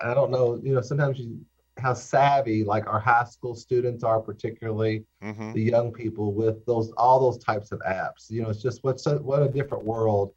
[0.00, 1.40] I don't know, you know, sometimes you
[1.78, 5.54] how savvy like our high school students are, particularly Mm-hmm.
[5.54, 8.30] the young people with those all those types of apps.
[8.30, 10.32] You know, it's just what's a, what a different world.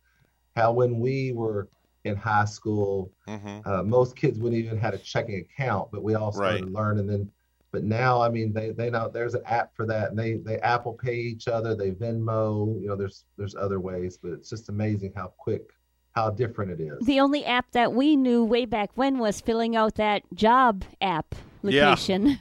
[0.56, 1.70] How when we were
[2.04, 3.62] in high school, Mm-hmm.
[3.66, 6.74] uh, most kids wouldn't even had a checking account, but we all started Right.
[6.74, 7.08] learning.
[7.08, 7.30] Then,
[7.72, 10.60] but now, I mean, they they know there's an app for that, and they they
[10.60, 12.80] Apple Pay each other, they Venmo.
[12.82, 15.70] You know, there's there's other ways, but it's just amazing how quick,
[16.14, 17.06] how different it is.
[17.06, 21.36] The only app that we knew way back when was filling out that job app
[21.64, 22.26] location.
[22.28, 22.30] Yeah.
[22.30, 22.40] location.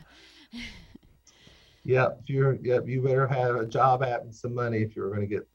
[1.85, 5.23] Yep, you're yep, you better have a job app and some money if you're going
[5.23, 5.49] to get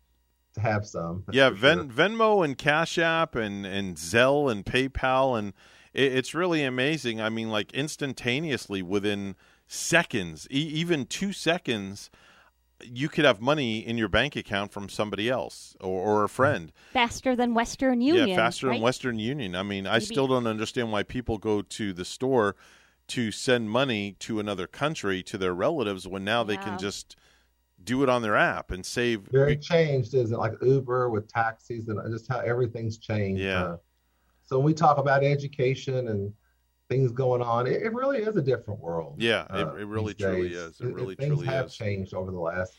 [0.55, 1.23] to have some.
[1.31, 2.07] yeah, Ven- sure.
[2.09, 5.53] Venmo and Cash App and and Zelle and PayPal and
[5.93, 7.21] it, it's really amazing.
[7.21, 9.35] I mean, like instantaneously within
[9.67, 12.09] seconds, e- even two seconds,
[12.84, 16.72] you could have money in your bank account from somebody else or, or a friend.
[16.91, 18.30] Faster than Western Union.
[18.30, 18.73] Yeah, faster right?
[18.73, 19.56] than Western Union.
[19.56, 22.56] I mean, I still don't understand why people go to the store
[23.07, 26.47] to send money to another country to their relatives when now yeah.
[26.47, 27.15] they can just
[27.84, 29.22] do it on their app and save.
[29.31, 30.38] Very changed, isn't it?
[30.38, 33.41] Like Uber with taxis and just how everything's changed.
[33.41, 33.64] Yeah.
[33.64, 33.77] Uh,
[34.43, 36.34] so when we talk about education and
[36.90, 39.16] things going on, it, it really is a different world.
[39.18, 40.57] Yeah, uh, it, it, really truly days.
[40.57, 40.82] is.
[40.82, 41.76] It, really things truly have is.
[41.76, 42.74] changed over the last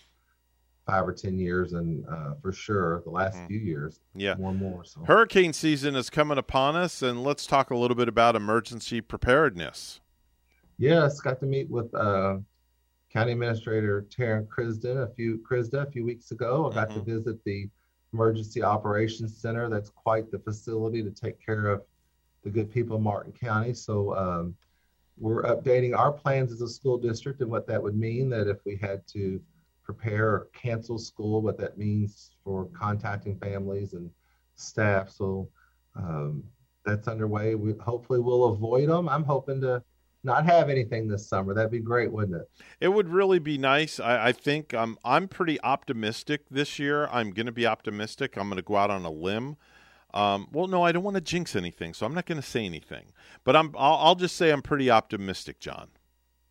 [0.87, 3.47] five or ten years, and uh, for sure the last mm-hmm.
[3.49, 4.01] few years.
[4.15, 4.85] Yeah, more and more.
[4.85, 5.03] So.
[5.05, 10.01] Hurricane season is coming upon us, and let's talk a little bit about emergency preparedness.
[10.79, 12.37] Yes, got to meet with uh,
[13.13, 16.71] County Administrator Taryn Kryzda a few Kryzda a few weeks ago.
[16.71, 17.05] I got mm-hmm.
[17.05, 17.69] to visit the
[18.13, 19.69] Emergency Operations Center.
[19.69, 21.83] That's quite the facility to take care of
[22.47, 23.75] the good people of Martin County.
[23.75, 24.55] So um,
[25.19, 28.31] we're updating our plans as a school district and what that would mean.
[28.31, 29.41] That if we had to
[29.83, 34.09] prepare or cancel school, what that means for contacting families and
[34.55, 35.11] staff.
[35.11, 35.49] So
[35.97, 36.45] um,
[36.85, 37.57] that's underway.
[37.57, 39.09] We hopefully we'll avoid them.
[39.09, 39.83] I'm hoping to
[40.23, 41.53] not have anything this summer.
[41.53, 42.49] That'd be great, wouldn't it?
[42.81, 43.99] It would really be nice.
[43.99, 47.09] I, I think I'm I'm pretty optimistic this year.
[47.09, 48.37] I'm going to be optimistic.
[48.37, 49.57] I'm going to go out on a limb.
[50.17, 52.65] Um, well, no, I don't want to jinx anything, so I'm not going to say
[52.65, 53.13] anything.
[53.45, 55.89] But I'm I'll, I'll, just say I'm pretty optimistic, John.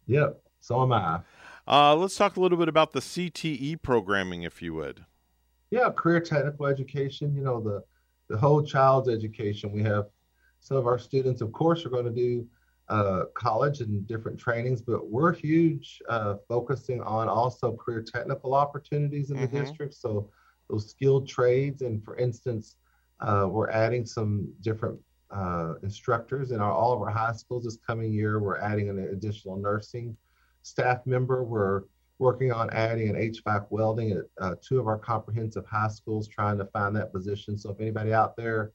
[0.06, 1.22] Yep, so am I.
[1.68, 5.04] Uh, let's talk a little bit about the CTE programming, if you would.
[5.72, 7.34] Yeah, career technical education.
[7.34, 7.84] You know the
[8.28, 9.72] the whole child's education.
[9.72, 10.06] We have
[10.60, 12.48] some of our students, of course, are going to do
[12.90, 19.32] uh, college and different trainings, but we're huge uh, focusing on also career technical opportunities
[19.32, 19.56] in mm-hmm.
[19.56, 19.96] the district.
[19.96, 20.30] So
[20.70, 22.76] those skilled trades, and for instance,
[23.20, 25.00] uh, we're adding some different
[25.32, 28.40] uh, instructors in our, all of our high schools this coming year.
[28.40, 30.16] We're adding an additional nursing
[30.62, 31.44] staff member.
[31.44, 31.84] We're
[32.20, 36.58] working on adding an HVAC welding at uh, two of our comprehensive high schools, trying
[36.58, 37.58] to find that position.
[37.58, 38.72] So if anybody out there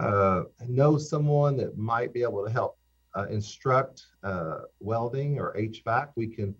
[0.00, 2.78] uh, knows someone that might be able to help
[3.16, 6.54] uh, instruct uh, welding or HVAC, we can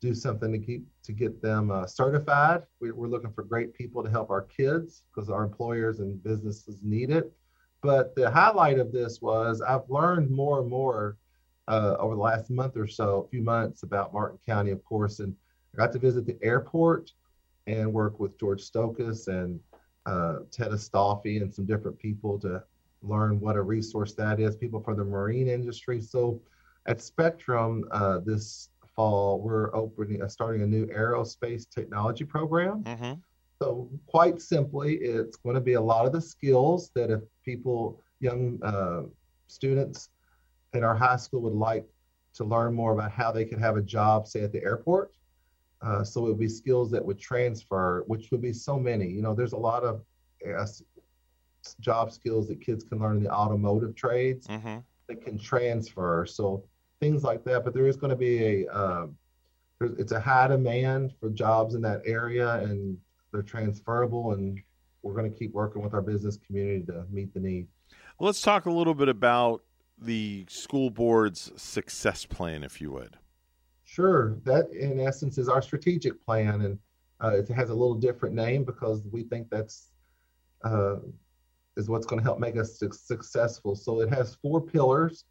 [0.00, 2.62] do something to keep to get them uh, certified.
[2.80, 6.80] We, are looking for great people to help our kids because our employers and businesses
[6.82, 7.32] need it.
[7.82, 11.16] But the highlight of this was I've learned more and more
[11.68, 15.20] uh, over the last month or so, a few months about Martin County, of course,
[15.20, 15.34] and
[15.74, 17.12] I got to visit the airport
[17.66, 19.60] and work with George Stokus and
[20.06, 22.62] uh, Ted Astolfi and some different people to
[23.02, 26.00] learn what a resource that is, people from the marine industry.
[26.00, 26.42] So
[26.86, 28.70] at Spectrum uh, this
[29.00, 32.82] fall, we're opening, uh, starting a new aerospace technology program.
[32.84, 33.14] Mm-hmm.
[33.62, 38.02] So quite simply, it's going to be a lot of the skills that if people,
[38.20, 39.02] young uh,
[39.46, 40.10] students
[40.74, 41.86] in our high school would like
[42.34, 45.12] to learn more about how they could have a job, say at the airport.
[45.82, 49.06] Uh, so it would be skills that would transfer, which would be so many.
[49.08, 50.02] You know, there's a lot of
[50.46, 50.66] uh,
[51.80, 54.78] job skills that kids can learn in the automotive trades mm-hmm.
[55.08, 56.26] that can transfer.
[56.26, 56.64] So
[57.00, 57.64] things like that.
[57.64, 59.16] But there is going to be a um,
[59.80, 62.98] it's a high demand for jobs in that area, and
[63.32, 64.32] they're transferable.
[64.32, 64.60] And
[65.02, 67.66] we're going to keep working with our business community to meet the need.
[68.18, 69.62] Let's talk a little bit about
[69.98, 73.16] the school board's success plan, if you would.
[73.84, 74.36] Sure.
[74.44, 76.78] That, in essence, is our strategic plan, and
[77.22, 79.88] uh, it has a little different name because we think that's
[80.64, 80.96] uh,
[81.76, 83.74] is what's going to help make us su- successful.
[83.74, 85.24] So it has four pillars.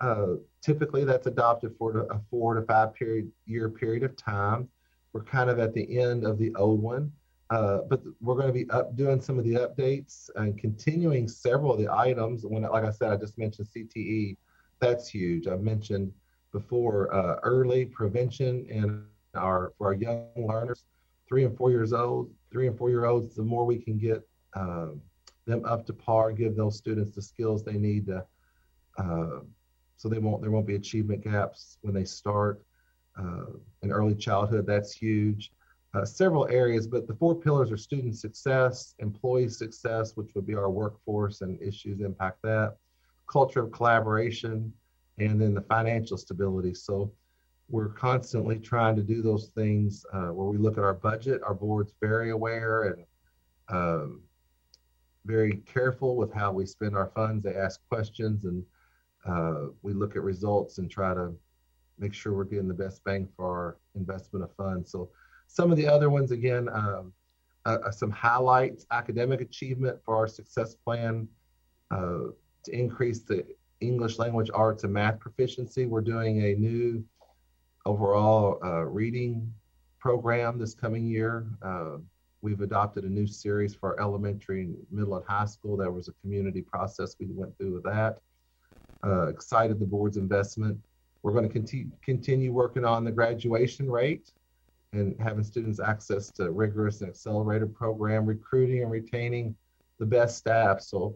[0.00, 4.68] Uh, typically, that's adopted for a four to five period year period of time.
[5.12, 7.10] We're kind of at the end of the old one,
[7.50, 11.72] uh, but we're going to be up doing some of the updates and continuing several
[11.72, 12.44] of the items.
[12.44, 14.36] When, like I said, I just mentioned CTE.
[14.80, 15.48] That's huge.
[15.48, 16.12] I've mentioned
[16.52, 19.04] before uh, early prevention and
[19.34, 20.84] our for our young learners,
[21.28, 23.34] three and four years old, three and four year olds.
[23.34, 24.22] The more we can get
[24.54, 25.00] um,
[25.46, 28.24] them up to par, give those students the skills they need to,
[28.98, 29.40] uh,
[29.98, 32.62] so they won't there won't be achievement gaps when they start
[33.18, 33.52] uh,
[33.82, 34.64] in early childhood.
[34.66, 35.52] That's huge.
[35.94, 40.54] Uh, several areas, but the four pillars are student success, employee success, which would be
[40.54, 42.76] our workforce and issues impact that,
[43.26, 44.72] culture of collaboration,
[45.18, 46.74] and then the financial stability.
[46.74, 47.10] So
[47.68, 51.42] we're constantly trying to do those things uh, where we look at our budget.
[51.42, 53.04] Our board's very aware and
[53.68, 54.22] um,
[55.24, 57.42] very careful with how we spend our funds.
[57.42, 58.62] They ask questions and
[59.28, 61.32] uh, we look at results and try to
[61.98, 64.90] make sure we're getting the best bang for our investment of funds.
[64.90, 65.10] So
[65.46, 67.12] some of the other ones, again, um,
[67.66, 71.28] uh, uh, some highlights, academic achievement for our success plan
[71.90, 72.30] uh,
[72.64, 73.44] to increase the
[73.80, 75.86] English language arts and math proficiency.
[75.86, 77.04] We're doing a new
[77.84, 79.52] overall uh, reading
[79.98, 81.46] program this coming year.
[81.62, 81.96] Uh,
[82.40, 85.76] we've adopted a new series for elementary, middle, and high school.
[85.76, 88.18] There was a community process we went through with that.
[89.04, 90.78] Uh, excited the board's investment.
[91.22, 94.32] We're going to continue continue working on the graduation rate
[94.92, 99.54] and having students access to rigorous and accelerated program, recruiting and retaining
[99.98, 100.80] the best staff.
[100.80, 101.14] So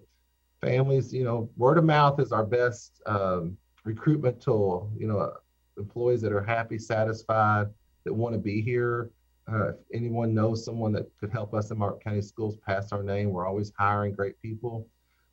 [0.61, 4.91] families, you know, word of mouth is our best um, recruitment tool.
[4.97, 5.33] You know,
[5.77, 7.69] employees that are happy, satisfied,
[8.05, 9.11] that want to be here.
[9.51, 13.03] Uh, if anyone knows someone that could help us in Martin County Schools, pass our
[13.03, 13.31] name.
[13.31, 14.87] We're always hiring great people.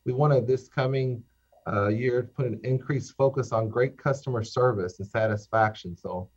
[0.05, 1.23] We want to this coming
[1.67, 5.95] uh, year to put an increased focus on great customer service and satisfaction.
[5.95, 6.29] So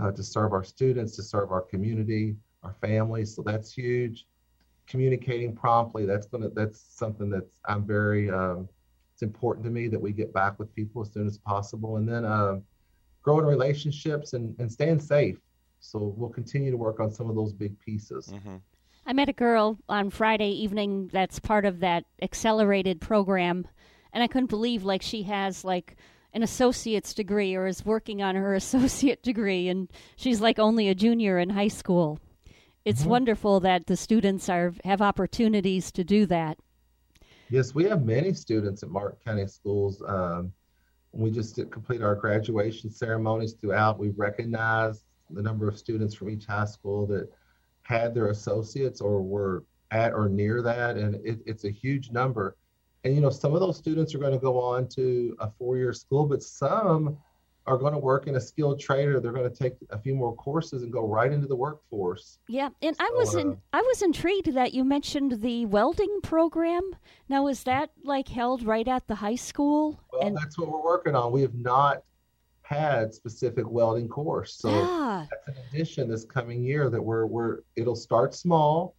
[0.00, 3.34] uh, to serve our students, to serve our community, our families.
[3.34, 4.26] So that's huge.
[4.86, 6.06] Communicating promptly.
[6.06, 6.48] That's gonna.
[6.50, 8.30] That's something that's I'm very.
[8.30, 8.68] Um,
[9.12, 12.08] it's important to me that we get back with people as soon as possible, and
[12.08, 12.58] then uh,
[13.22, 15.38] growing relationships and, and staying safe.
[15.80, 18.32] So we'll continue to work on some of those big pieces.
[18.32, 18.56] Mm-hmm.
[19.06, 23.66] I met a girl on Friday evening that's part of that accelerated program,
[24.12, 25.96] and I couldn't believe like she has like
[26.34, 30.94] an associate's degree or is working on her associate degree, and she's like only a
[30.94, 32.18] junior in high school.
[32.84, 33.08] It's Mhm.
[33.08, 36.58] wonderful that the students are have opportunities to do that.
[37.48, 40.02] Yes, we have many students at Martin County Schools.
[40.06, 40.52] Um,
[41.12, 43.98] we just did complete our graduation ceremonies throughout.
[43.98, 47.30] We recognize the number of students from each high school that
[47.82, 52.56] had their associates or were at or near that, and it, it's a huge number.
[53.04, 55.92] And you know, some of those students are going to go on to a four-year
[55.92, 57.18] school, but some
[57.66, 60.14] are going to work in a skilled trade or they're going to take a few
[60.16, 62.38] more courses and go right into the workforce.
[62.48, 66.20] Yeah, and I was So, in, uh, I was intrigued that you mentioned the welding
[66.22, 66.82] program.
[67.28, 70.00] Now, is that like held right at the high school?
[70.12, 71.30] Well, that's what we're working on.
[71.30, 72.02] We have not
[72.62, 75.28] had specific welding course, so Ah.
[75.30, 78.96] that's an addition this coming year that we're we're it'll start small,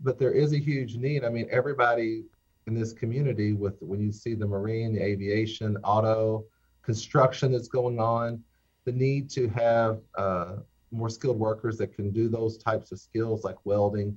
[0.00, 1.22] but there is a huge need.
[1.24, 2.24] I mean, everybody
[2.66, 6.44] in this community with when you see the marine, the aviation, auto,
[6.82, 8.42] construction that's going on,
[8.84, 10.56] the need to have uh,
[10.90, 14.16] more skilled workers that can do those types of skills like welding.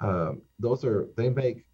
[0.00, 1.64] Um, those are they make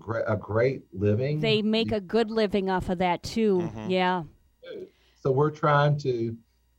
[0.00, 1.40] gra- a great living.
[1.40, 3.58] They make a good living off of that too.
[3.58, 3.90] Mm-hmm.
[3.90, 4.22] Yeah.
[5.20, 6.36] So we're trying to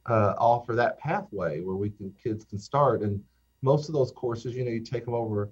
[0.08, 3.02] uh, offer that pathway where we can kids can start.
[3.02, 3.24] And
[3.62, 5.50] most of those courses, you know, you take them over a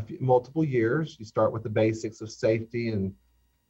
[0.00, 1.16] few, multiple years.
[1.18, 3.14] You start with the basics of safety and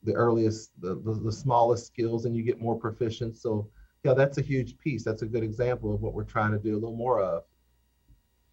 [0.03, 3.37] the earliest, the, the, the smallest skills, and you get more proficient.
[3.37, 3.69] So
[4.05, 5.05] yeah, that's a huge piece.
[5.05, 7.45] That's a good example of what we're trying to do a little more of.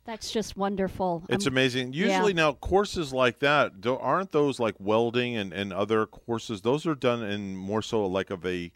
[0.05, 1.23] That's just wonderful.
[1.29, 1.93] It's I'm- amazing.
[1.93, 2.07] yeah.
[2.07, 6.61] Usually now courses like that do, aren't those like welding and, and other courses.
[6.61, 8.71] Those are done in more so like of a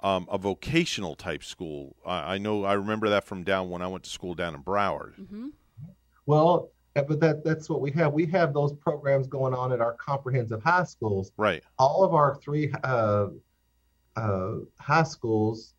[0.00, 1.96] um, a vocational type school.
[2.06, 4.62] I, I know I remember that from down when I went to school down in
[4.62, 5.18] Broward.
[5.18, 5.48] Mm-hmm.
[6.24, 8.12] Well, but that that's what we have.
[8.12, 11.32] We have those programs going on at our comprehensive high schools.
[11.36, 11.62] Right.
[11.78, 13.28] All of our three uh,
[14.16, 15.74] uh, high schools,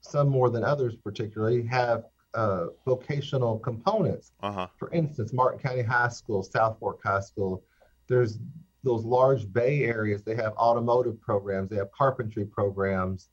[0.00, 2.04] some more than others particularly, have
[2.34, 4.32] uh, vocational components.
[4.40, 4.66] Uh huh.
[4.76, 7.62] For instance, Martin County High School, South Fork High School,
[8.08, 8.38] there's
[8.82, 10.22] those large bay areas.
[10.22, 11.70] They have automotive programs.
[11.70, 13.30] They have carpentry programs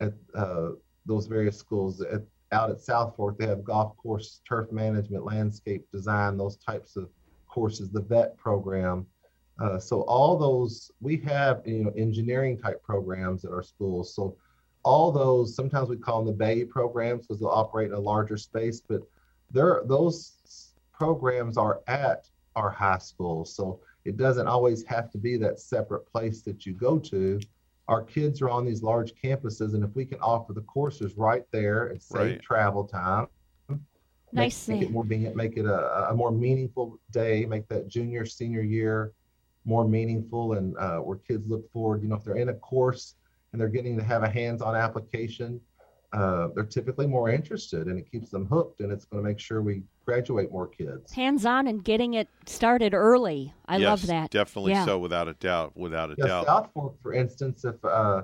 [0.00, 0.70] at uh,
[1.06, 2.00] those various schools.
[2.02, 2.22] At,
[2.52, 7.08] out at South Fork, they have golf course, turf management, landscape design, those types of
[7.48, 7.90] courses.
[7.90, 9.06] The vet program.
[9.60, 14.14] Uh, so all those we have, you know, engineering type programs at our schools.
[14.14, 14.36] So
[14.82, 18.38] all those sometimes we call them the bay programs because they'll operate in a larger
[18.38, 19.02] space, but
[19.50, 23.54] there those programs are at our high schools.
[23.54, 27.38] So it doesn't always have to be that separate place that you go to.
[27.90, 31.44] Our kids are on these large campuses, and if we can offer the courses right
[31.50, 32.40] there and save Right.
[32.40, 33.26] travel time,
[34.32, 37.88] Nice make, make it more convenient, make it a, a more meaningful day, make that
[37.88, 39.12] junior senior year
[39.64, 42.00] more meaningful, and uh, where kids look forward.
[42.02, 43.16] You know, if they're in a course
[43.52, 45.60] and they're getting to have a hands-on application,
[46.12, 49.40] uh, they're typically more interested, and it keeps them hooked, and it's going to make
[49.40, 51.12] sure we graduate more kids.
[51.12, 53.54] Hands on and getting it started early.
[53.66, 54.30] I yes, love that.
[54.30, 54.84] Definitely yeah.
[54.84, 55.76] so, without a doubt.
[55.76, 56.46] Without a Yeah, doubt.
[56.46, 58.22] South Fork, for instance, if uh,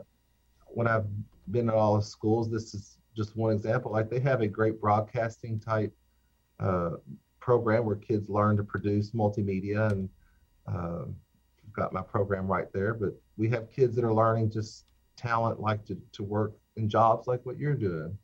[0.67, 1.07] when I've
[1.53, 3.93] been at all the schools, this is just one example.
[3.93, 5.95] Like they have a great broadcasting type
[6.59, 6.97] uh,
[7.39, 10.09] program where kids learn to produce multimedia, and
[10.67, 12.95] uh, I've got my program right there.
[12.95, 14.87] But we have kids that are learning just
[15.17, 18.19] talent, like to to work in jobs like what you're doing.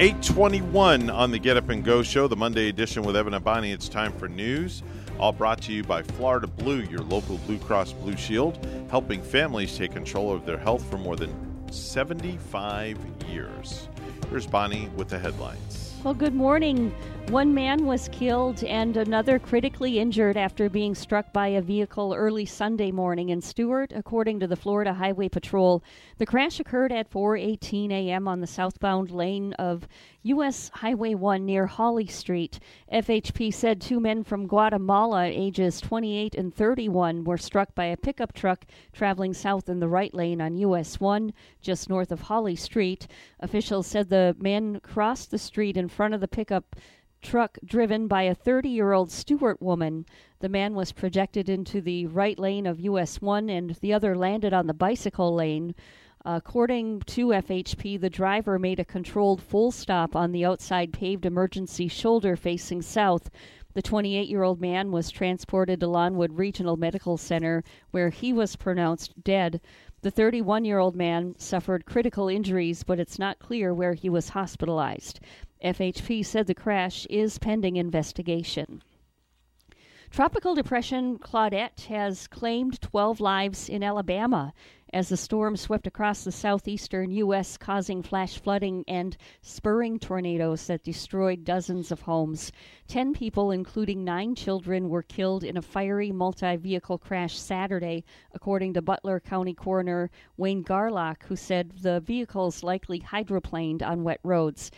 [0.00, 3.70] 821 on the Get Up and Go show, the Monday edition with Evan and Bonnie.
[3.70, 4.82] It's time for news.
[5.18, 9.76] All brought to you by Florida Blue, your local Blue Cross Blue Shield, helping families
[9.76, 11.30] take control of their health for more than
[11.70, 12.96] 75
[13.28, 13.88] years.
[14.30, 15.89] Here's Bonnie with the headlines.
[16.02, 16.94] Well, good morning.
[17.28, 22.46] One man was killed and another critically injured after being struck by a vehicle early
[22.46, 25.84] Sunday morning in Stuart, according to the Florida Highway Patrol.
[26.18, 28.26] The crash occurred at 4:18 a.m.
[28.26, 29.86] on the southbound lane of
[30.22, 30.70] U.S.
[30.74, 32.58] Highway 1 near Holly Street.
[32.92, 38.32] FHP said two men from Guatemala, ages 28 and 31, were struck by a pickup
[38.32, 41.32] truck traveling south in the right lane on US 1,
[41.62, 43.06] just north of Holly Street.
[43.38, 46.76] Officials said the men crossed the street in front of the pickup
[47.22, 50.06] truck driven by a 30 year old Stuart woman.
[50.38, 54.54] The man was projected into the right lane of US 1 and the other landed
[54.54, 55.74] on the bicycle lane.
[56.24, 61.88] According to FHP, the driver made a controlled full stop on the outside paved emergency
[61.88, 63.30] shoulder facing south.
[63.72, 68.56] The 28 year old man was transported to Lawnwood Regional Medical Center, where he was
[68.56, 69.60] pronounced dead.
[70.02, 74.30] The 31 year old man suffered critical injuries, but it's not clear where he was
[74.30, 75.20] hospitalized.
[75.62, 78.82] FHP said the crash is pending investigation.
[80.10, 84.54] Tropical Depression Claudette has claimed 12 lives in Alabama
[84.92, 90.82] as the storm swept across the southeastern U.S., causing flash flooding and spurring tornadoes that
[90.82, 92.52] destroyed dozens of homes.
[92.88, 98.04] Ten people, including nine children, were killed in a fiery multi vehicle crash Saturday,
[98.34, 104.20] according to Butler County Coroner Wayne Garlock, who said the vehicles likely hydroplaned on wet
[104.24, 104.70] roads.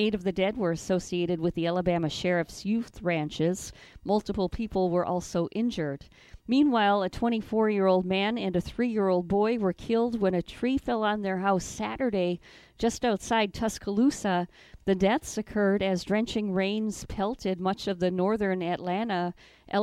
[0.00, 3.72] Eight of the dead were associated with the Alabama Sheriff's youth ranches.
[4.04, 6.06] Multiple people were also injured.
[6.46, 10.34] Meanwhile, a 24 year old man and a three year old boy were killed when
[10.34, 12.38] a tree fell on their house Saturday
[12.78, 14.46] just outside Tuscaloosa.
[14.84, 19.34] The deaths occurred as drenching rains pelted much of the northern Atlanta,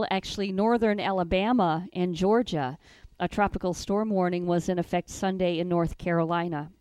[0.10, 2.78] actually, northern Alabama and Georgia.
[3.20, 6.72] A tropical storm warning was in effect Sunday in North Carolina.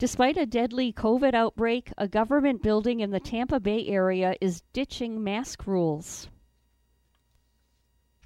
[0.00, 5.22] Despite a deadly COVID outbreak, a government building in the Tampa Bay area is ditching
[5.22, 6.26] mask rules.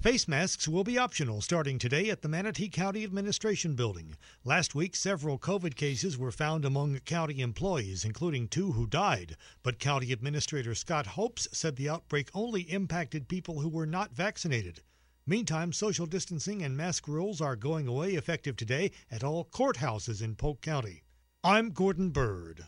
[0.01, 4.15] Face masks will be optional starting today at the Manatee County Administration Building.
[4.45, 9.37] Last week, several COVID cases were found among county employees, including two who died.
[9.65, 14.81] But County Administrator Scott Hopes said the outbreak only impacted people who were not vaccinated.
[15.27, 20.37] Meantime, social distancing and mask rules are going away effective today at all courthouses in
[20.37, 21.03] Polk County.
[21.47, 22.65] I'm Gordon Bird.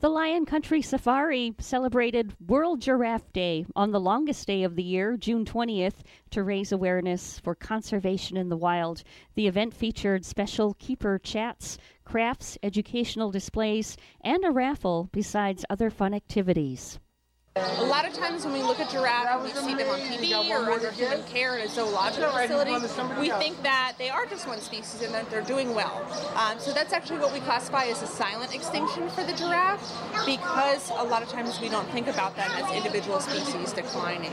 [0.00, 5.16] The Lion Country Safari celebrated World Giraffe Day on the longest day of the year,
[5.16, 9.04] June 20th, to raise awareness for conservation in the wild.
[9.36, 16.12] The event featured special keeper chats, crafts, educational displays, and a raffle, besides other fun
[16.12, 16.98] activities.
[17.56, 20.70] A lot of times when we look at giraffe, we see them on TV or
[20.70, 22.72] under human care in a zoological facility.
[23.18, 26.06] We think that they are just one species and that they're doing well.
[26.36, 29.80] Um, so that's actually what we classify as a silent extinction for the giraffe
[30.26, 34.32] because a lot of times we don't think about them as individual species declining.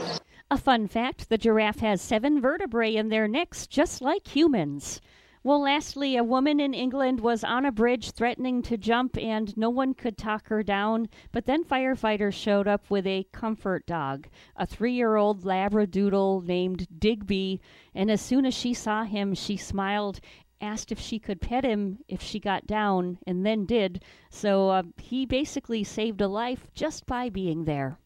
[0.52, 5.00] A fun fact the giraffe has seven vertebrae in their necks, just like humans.
[5.46, 9.70] Well, lastly, a woman in England was on a bridge threatening to jump, and no
[9.70, 11.10] one could talk her down.
[11.34, 16.88] But then firefighters showed up with a comfort dog, a three year old Labradoodle named
[16.98, 17.60] Digby.
[17.94, 20.22] And as soon as she saw him, she smiled,
[20.62, 24.02] asked if she could pet him if she got down, and then did.
[24.30, 27.98] So uh, he basically saved a life just by being there.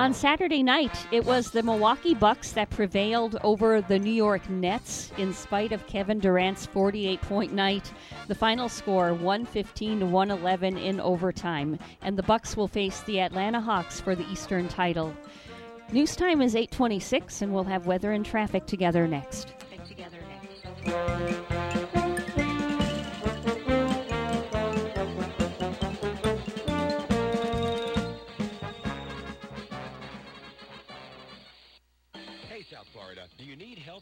[0.00, 5.12] On Saturday night, it was the Milwaukee Bucks that prevailed over the New York Nets
[5.18, 7.92] in spite of Kevin Durant's 48 point night.
[8.26, 13.60] The final score 115 to 111 in overtime, and the Bucks will face the Atlanta
[13.60, 15.12] Hawks for the Eastern title.
[15.92, 19.52] News time is 8:26 and we'll have weather and traffic together next.
[19.86, 20.20] Together
[20.86, 21.49] next.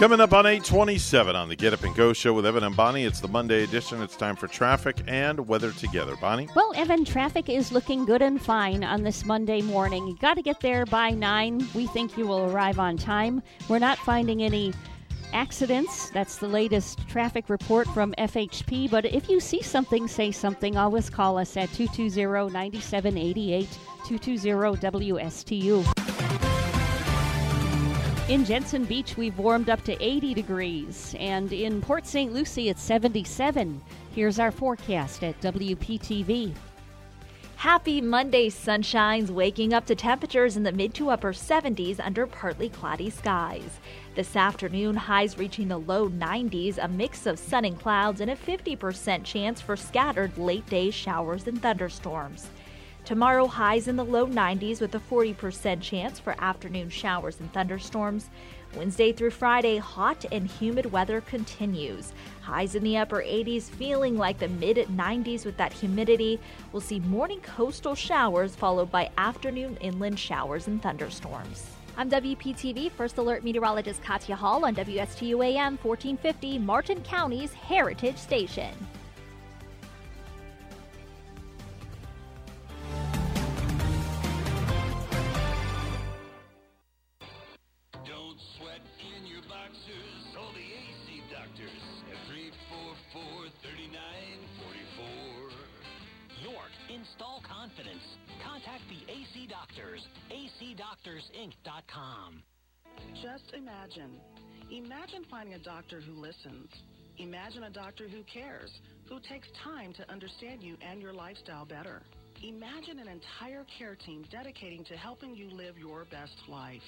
[0.00, 3.04] Coming up on 827 on the Get Up and Go show with Evan and Bonnie.
[3.04, 4.00] It's the Monday edition.
[4.00, 6.16] It's time for traffic and weather together.
[6.16, 6.48] Bonnie?
[6.56, 10.06] Well, Evan, traffic is looking good and fine on this Monday morning.
[10.06, 11.68] You got to get there by 9.
[11.74, 13.42] We think you will arrive on time.
[13.68, 14.72] We're not finding any
[15.34, 16.08] accidents.
[16.08, 18.90] That's the latest traffic report from FHP.
[18.90, 20.78] But if you see something, say something.
[20.78, 23.68] Always call us at 220 9788
[24.06, 26.09] 220 WSTU.
[28.30, 32.32] In Jensen Beach, we've warmed up to 80 degrees, and in Port St.
[32.32, 33.82] Lucie, it's 77.
[34.14, 36.54] Here's our forecast at WPTV.
[37.56, 42.68] Happy Monday, sunshines, waking up to temperatures in the mid to upper 70s under partly
[42.68, 43.80] cloudy skies.
[44.14, 48.36] This afternoon, highs reaching the low 90s, a mix of sun and clouds, and a
[48.36, 52.46] 50% chance for scattered late day showers and thunderstorms.
[53.04, 58.30] Tomorrow, highs in the low 90s with a 40% chance for afternoon showers and thunderstorms.
[58.76, 62.12] Wednesday through Friday, hot and humid weather continues.
[62.42, 66.38] Highs in the upper 80s, feeling like the mid 90s with that humidity.
[66.72, 71.66] We'll see morning coastal showers followed by afternoon inland showers and thunderstorms.
[71.96, 78.72] I'm WPTV First Alert Meteorologist Katya Hall on WSTU AM 1450, Martin County's Heritage Station.
[99.70, 100.06] Doctors.
[100.32, 102.42] acdoctorsinc.com.
[103.22, 104.18] Just imagine.
[104.70, 106.70] Imagine finding a doctor who listens.
[107.18, 108.70] Imagine a doctor who cares,
[109.08, 112.02] who takes time to understand you and your lifestyle better.
[112.42, 116.82] Imagine an entire care team dedicating to helping you live your best life.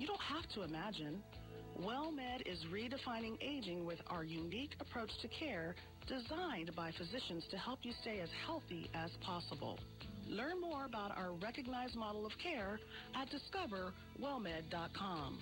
[0.00, 1.22] You don't have to imagine.
[1.82, 5.76] WellMed is redefining aging with our unique approach to care
[6.08, 9.78] designed by physicians to help you stay as healthy as possible.
[10.28, 12.78] Learn more about our recognized model of care
[13.14, 15.38] at discoverwellmed.com.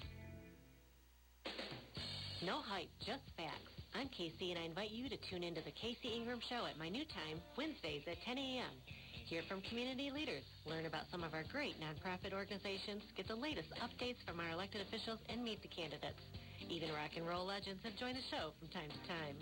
[2.45, 3.71] No hype, just facts.
[3.95, 6.89] I'm Casey, and I invite you to tune into the Casey Ingram Show at my
[6.89, 8.73] new time, Wednesdays at 10 a.m.
[9.29, 13.69] Hear from community leaders, learn about some of our great nonprofit organizations, get the latest
[13.79, 16.19] updates from our elected officials, and meet the candidates.
[16.69, 19.37] Even rock and roll legends have joined the show from time to time.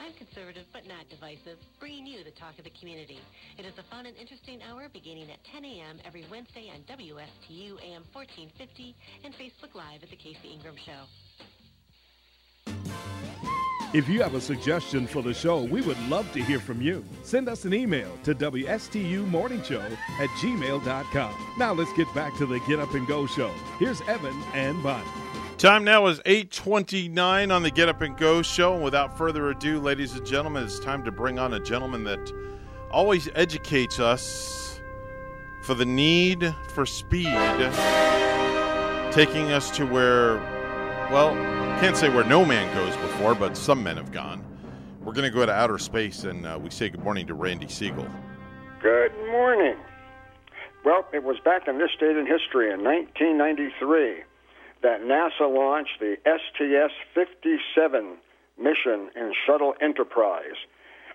[0.00, 3.18] I'm conservative but not divisive, bringing you the talk of the community.
[3.58, 5.98] It is a fun and interesting hour beginning at 10 a.m.
[6.04, 8.94] every Wednesday on WSTU AM 1450
[9.24, 11.06] and Facebook Live at The Casey Ingram Show.
[13.94, 17.04] If you have a suggestion for the show, we would love to hear from you.
[17.22, 21.34] Send us an email to WSTUmorningshow at gmail.com.
[21.56, 23.52] Now let's get back to the Get Up and Go show.
[23.78, 25.08] Here's Evan and Bonnie.
[25.58, 29.80] Time now is 8:29 on the Get Up and Go show, and without further ado,
[29.80, 32.30] ladies and gentlemen, it's time to bring on a gentleman that
[32.90, 34.82] always educates us
[35.62, 37.32] for the need for speed,
[39.10, 40.36] taking us to where,
[41.10, 41.32] well,
[41.80, 44.44] can't say where no man goes before, but some men have gone.
[45.02, 47.66] We're going to go to outer space, and uh, we say good morning to Randy
[47.66, 48.10] Segal.
[48.82, 49.76] Good morning.
[50.84, 54.24] Well, it was back in this date in history in 1993
[54.82, 58.16] that NASA launched the STS 57
[58.58, 60.56] mission in Shuttle Enterprise.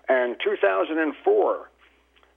[0.10, 1.70] And 2004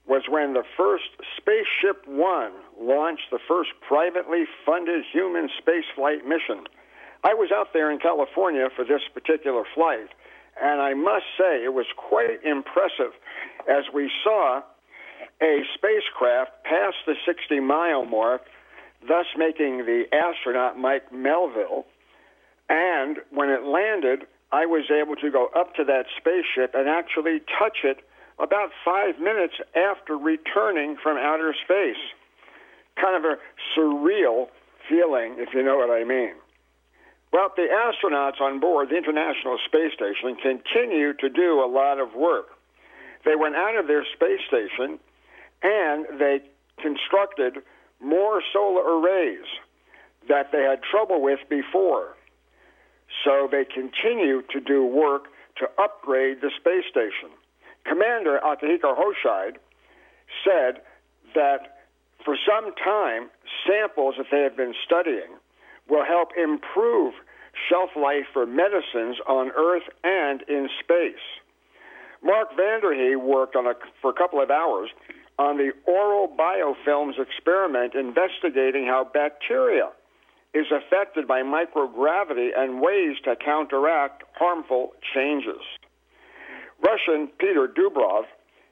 [0.07, 6.65] was when the first Spaceship One launched the first privately funded human spaceflight mission.
[7.25, 10.11] I was out there in California for this particular flight,
[10.61, 13.17] and I must say it was quite impressive
[13.67, 14.61] as we saw
[15.41, 18.43] a spacecraft pass the 60 mile mark
[19.07, 21.84] thus making the astronaut Mike Melvill.
[22.68, 27.41] And when it landed, I was able to go up to that spaceship and actually
[27.58, 27.99] touch it
[28.39, 32.00] about five minutes after returning from outer space.
[33.00, 33.36] Kind of a
[33.76, 34.49] surreal
[34.89, 36.34] feeling, if you know what I mean.
[37.33, 42.15] Well, the astronauts on board the International Space Station continue to do a lot of
[42.15, 42.47] work.
[43.24, 45.00] They went out of their space station
[45.62, 46.41] and they
[46.81, 47.58] constructed
[48.05, 49.47] more solar arrays
[50.28, 52.15] that they had trouble with before.
[53.24, 55.24] So they continue to do work
[55.58, 57.31] to upgrade the space station.
[57.84, 59.57] Commander Akihiko Hoshide
[60.44, 60.83] said
[61.34, 61.74] that
[62.24, 63.31] for some time,
[63.66, 65.36] samples that they have been studying
[65.89, 67.12] will help improve
[67.68, 71.23] shelf life for medicines on Earth and in space.
[72.23, 74.89] Mark Vande Hei worked on a, for a couple of hours
[75.39, 79.91] on the oral biofilms experiment investigating how bacteria
[80.55, 85.61] is affected by microgravity and ways to counteract harmful changes.
[86.81, 88.25] Russian Peter Dubrov,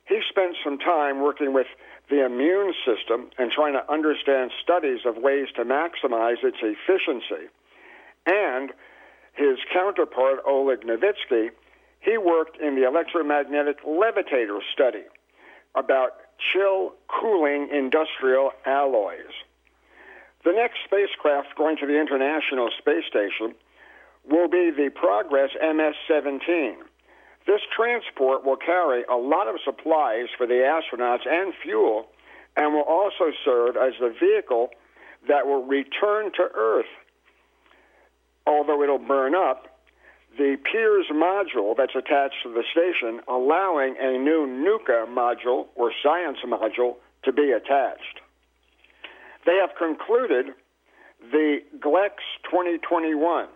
[0.06, 1.66] he spent some time working with
[2.08, 7.48] the immune system and trying to understand studies of ways to maximize its efficiency.
[8.26, 8.70] And
[9.32, 11.50] his counterpart, Oleg Novitsky,
[12.00, 15.04] he worked in the electromagnetic levitator study
[15.74, 16.12] about
[16.52, 19.32] chill cooling industrial alloys.
[20.44, 23.54] The next spacecraft going to the International Space Station
[24.28, 26.76] will be the Progress MS 17.
[27.46, 32.06] This transport will carry a lot of supplies for the astronauts and fuel,
[32.56, 34.70] and will also serve as the vehicle
[35.28, 36.86] that will return to Earth.
[38.46, 39.71] Although it'll burn up,
[40.38, 46.38] the Pirs module that's attached to the station, allowing a new Nauka module or science
[46.46, 48.20] module to be attached.
[49.44, 50.54] They have concluded
[51.30, 53.48] the GLEX 2021.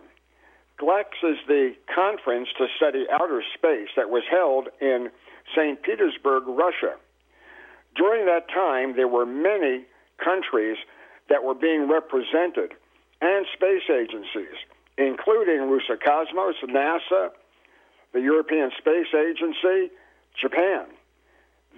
[0.79, 5.09] GLEX is the conference to study outer space that was held in
[5.55, 5.81] St.
[5.81, 6.95] Petersburg, Russia.
[7.95, 9.85] During that time, there were many
[10.23, 10.77] countries
[11.29, 12.73] that were being represented
[13.21, 14.55] and space agencies
[14.97, 17.29] including Roscosmos, NASA,
[18.13, 19.91] the European Space Agency,
[20.39, 20.85] Japan.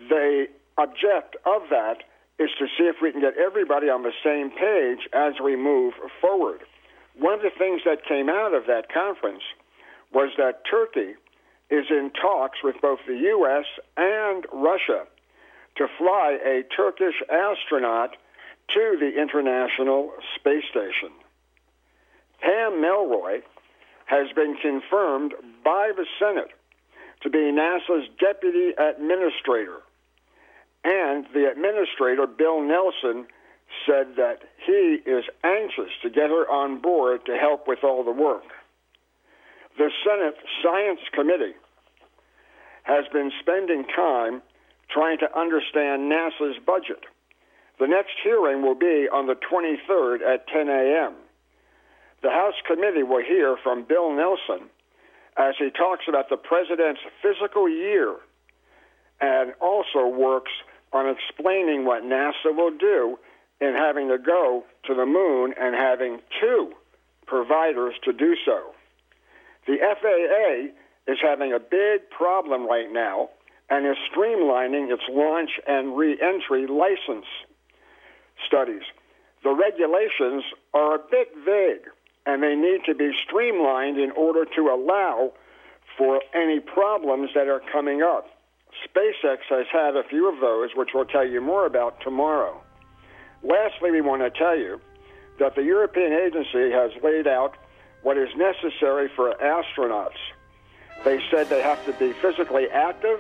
[0.10, 2.04] The object of that
[2.40, 5.94] is to see if we can get everybody on the same page as we move
[6.22, 6.62] forward.
[7.18, 9.44] One of the things that came out of that conference
[10.14, 11.16] was that Turkey
[11.70, 13.66] is in talks with both the U.S.
[13.98, 15.06] and Russia
[15.76, 18.16] to fly a Turkish astronaut
[18.74, 21.12] to the International Space Station.
[22.42, 23.42] Pam Melroy
[24.06, 26.52] has been confirmed by the Senate
[27.22, 29.78] to be NASA's deputy administrator.
[30.84, 33.28] And the administrator, Bill Nelson,
[33.86, 38.12] said that he is anxious to get her on board to help with all the
[38.12, 38.44] work.
[39.78, 41.56] The Senate Science Committee
[42.84, 44.42] has been spending time
[44.90, 47.04] trying to understand NASA's budget.
[47.80, 51.14] The next hearing will be on the 23rd at 10 a.m.
[52.22, 54.70] The House committee will hear from Bill Nelson
[55.38, 58.16] as he talks about the president's physical year
[59.22, 60.52] and also works
[60.92, 63.18] on explaining what NASA will do
[63.62, 66.74] in having to go to the moon and having two
[67.26, 68.74] providers to do so.
[69.68, 73.30] The FAA is having a big problem right now
[73.70, 77.28] and is streamlining its launch and reentry license
[78.46, 78.82] studies.
[79.44, 81.88] The regulations are a bit vague
[82.30, 85.34] and they need to be streamlined in order to allow
[85.98, 88.28] for any problems that are coming up.
[88.86, 92.62] SpaceX has had a few of those, which we'll tell you more about tomorrow.
[93.44, 94.80] Lastly, we want to tell you
[95.40, 97.56] that the European agency has laid out
[98.04, 100.20] what is necessary for astronauts.
[101.04, 103.20] They said they have to be physically active,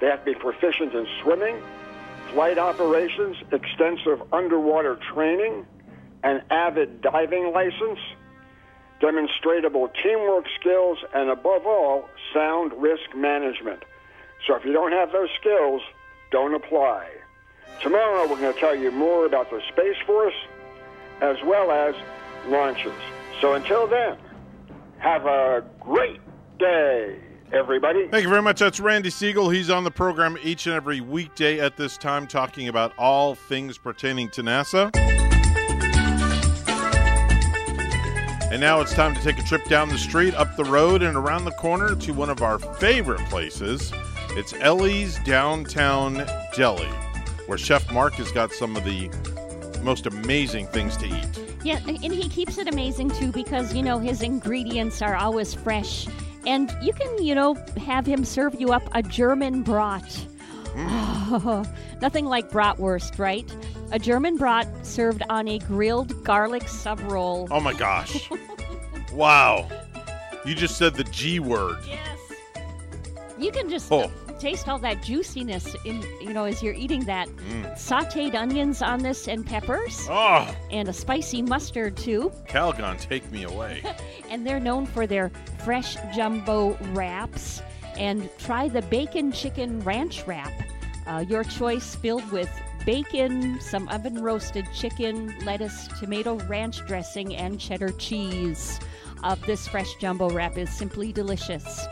[0.00, 1.62] they have to be proficient in swimming,
[2.32, 5.66] flight operations, extensive underwater training,
[6.24, 8.00] an avid diving license,
[9.00, 13.84] demonstrable teamwork skills, and above all, sound risk management.
[14.46, 15.82] So if you don't have those skills,
[16.30, 17.08] don't apply.
[17.82, 20.34] Tomorrow we're going to tell you more about the Space Force
[21.20, 21.94] as well as
[22.48, 22.92] launches.
[23.40, 24.16] So until then,
[24.98, 26.20] have a great
[26.58, 27.18] day,
[27.52, 28.08] everybody.
[28.08, 28.60] Thank you very much.
[28.60, 29.52] That's Randy Segal.
[29.54, 33.76] He's on the program each and every weekday at this time, talking about all things
[33.76, 34.90] pertaining to NASA.
[38.50, 41.16] And now it's time to take a trip down the street, up the road, and
[41.16, 43.92] around the corner to one of our favorite places.
[44.30, 46.88] It's Ellie's Downtown Deli,
[47.46, 49.10] where Chef Mark has got some of the
[49.82, 51.26] most amazing things to eat.
[51.64, 56.06] Yeah, and he keeps it amazing too because, you know, his ingredients are always fresh.
[56.46, 60.26] And you can, you know, have him serve you up a German brat.
[60.76, 61.64] Oh,
[62.02, 63.50] nothing like bratwurst, right?
[63.92, 67.48] A German brat served on a grilled garlic sub roll.
[67.50, 68.28] Oh my gosh.
[69.12, 69.68] wow.
[70.44, 71.76] You just said the G word.
[71.86, 72.18] Yes.
[73.38, 74.10] You can just Oh.
[74.38, 77.28] taste all that juiciness in, you know, as you're eating that.
[77.28, 77.72] Mm.
[77.74, 80.06] Sauteed onions on this and peppers.
[80.10, 82.30] Oh, And a spicy mustard too.
[82.48, 83.82] Calgon, take me away.
[84.30, 85.30] and they're known for their
[85.64, 87.62] fresh jumbo wraps.
[87.96, 90.52] And try the bacon chicken ranch wrap.
[91.06, 92.50] Uh, your choice filled with
[92.84, 98.80] bacon, some oven roasted chicken, lettuce, tomato ranch dressing, and cheddar cheese.
[99.22, 101.86] Uh, this fresh jumbo wrap is simply delicious.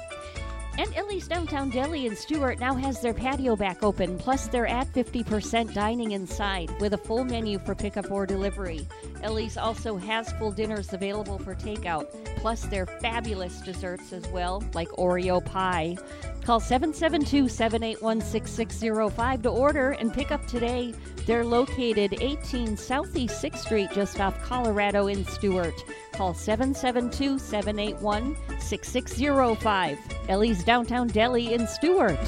[0.78, 4.91] And Ellie's Downtown Deli in Stuart now has their patio back open, plus they're at
[4.94, 8.86] 50% dining inside with a full menu for pickup or delivery.
[9.23, 14.89] Ellie's also has full dinners available for takeout, plus their fabulous desserts as well, like
[14.92, 15.97] Oreo pie.
[16.45, 20.93] Call 772 781 6605 to order and pick up today.
[21.25, 25.85] They're located 18 Southeast 6th Street, just off Colorado in Stuart.
[26.12, 29.99] Call 772 781 6605.
[30.29, 32.19] Ellie's Downtown Deli in Stuart.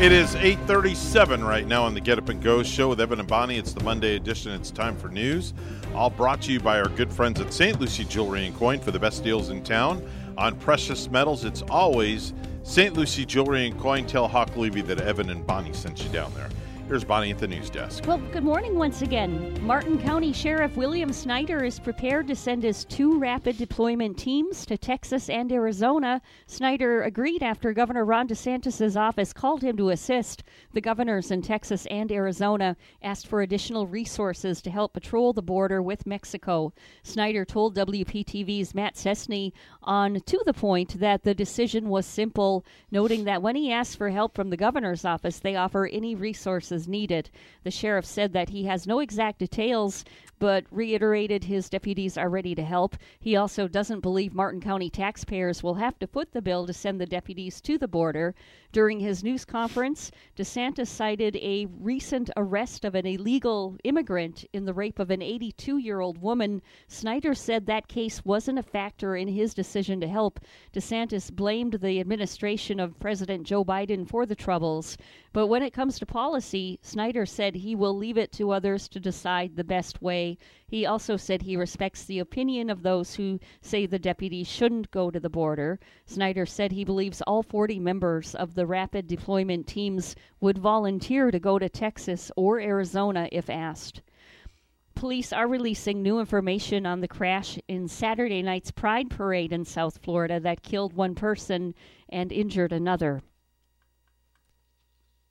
[0.00, 3.28] It is 8:37 right now on the Get Up and Go show with Evan and
[3.28, 3.56] Bonnie.
[3.56, 4.52] It's the Monday edition.
[4.52, 5.54] It's time for news.
[5.94, 7.80] All brought to you by our good friends at St.
[7.80, 10.06] Lucie Jewelry and Coin for the best deals in town
[10.36, 11.44] on precious metals.
[11.44, 12.94] It's always St.
[12.94, 14.06] Lucie Jewelry and Coin.
[14.06, 16.48] Tell Hawk Levy that Evan and Bonnie sent you down there.
[16.86, 18.04] Here's Bonnie at the news desk.
[18.06, 19.58] Well, good morning once again.
[19.64, 24.76] Martin County Sheriff William Snyder is prepared to send his two rapid deployment teams to
[24.76, 26.20] Texas and Arizona.
[26.46, 30.44] Snyder agreed after Governor Ron DeSantis' office called him to assist.
[30.74, 35.80] The governors in Texas and Arizona asked for additional resources to help patrol the border
[35.80, 36.74] with Mexico.
[37.02, 43.24] Snyder told WPTV's Matt Sczesny on To the Point that the decision was simple, noting
[43.24, 47.30] that when he asked for help from the governor's office, they offer any resources needed.
[47.62, 50.04] The sheriff said that he has no exact details,
[50.38, 52.96] but reiterated his deputies are ready to help.
[53.18, 57.00] He also doesn't believe Martin County taxpayers will have to foot the bill to send
[57.00, 58.34] the deputies to the border.
[58.72, 64.74] During his news conference, DeSantis cited a recent arrest of an illegal immigrant in the
[64.74, 66.60] rape of an 82 year old woman.
[66.88, 70.40] Snyder said that case wasn't a factor in his decision to help.
[70.72, 74.96] DeSantis blamed the administration of President Joe Biden for the troubles.
[75.32, 79.00] But when it comes to policy, Snyder said he will leave it to others to
[79.00, 80.23] decide the best way.
[80.66, 85.10] He also said he respects the opinion of those who say the deputies shouldn't go
[85.10, 85.78] to the border.
[86.06, 91.38] Snyder said he believes all 40 members of the rapid deployment teams would volunteer to
[91.38, 94.02] go to Texas or Arizona if asked.
[94.94, 99.98] Police are releasing new information on the crash in Saturday night's Pride Parade in South
[99.98, 101.74] Florida that killed one person
[102.08, 103.20] and injured another.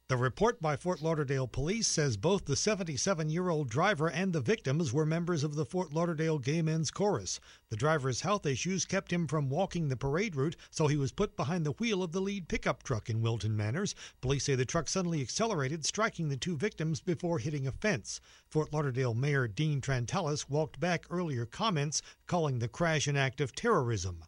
[0.09, 4.41] The report by Fort Lauderdale police says both the 77 year old driver and the
[4.41, 7.40] victims were members of the Fort Lauderdale Gay Men's Chorus.
[7.69, 11.38] The driver's health issues kept him from walking the parade route, so he was put
[11.38, 13.95] behind the wheel of the lead pickup truck in Wilton Manors.
[14.19, 18.19] Police say the truck suddenly accelerated, striking the two victims before hitting a fence.
[18.49, 23.56] Fort Lauderdale Mayor Dean Trantalis walked back earlier comments calling the crash an act of
[23.56, 24.25] terrorism.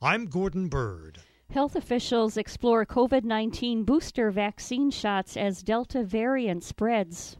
[0.00, 1.20] I'm Gordon Bird.
[1.50, 7.38] Health officials explore COVID 19 booster vaccine shots as Delta variant spreads.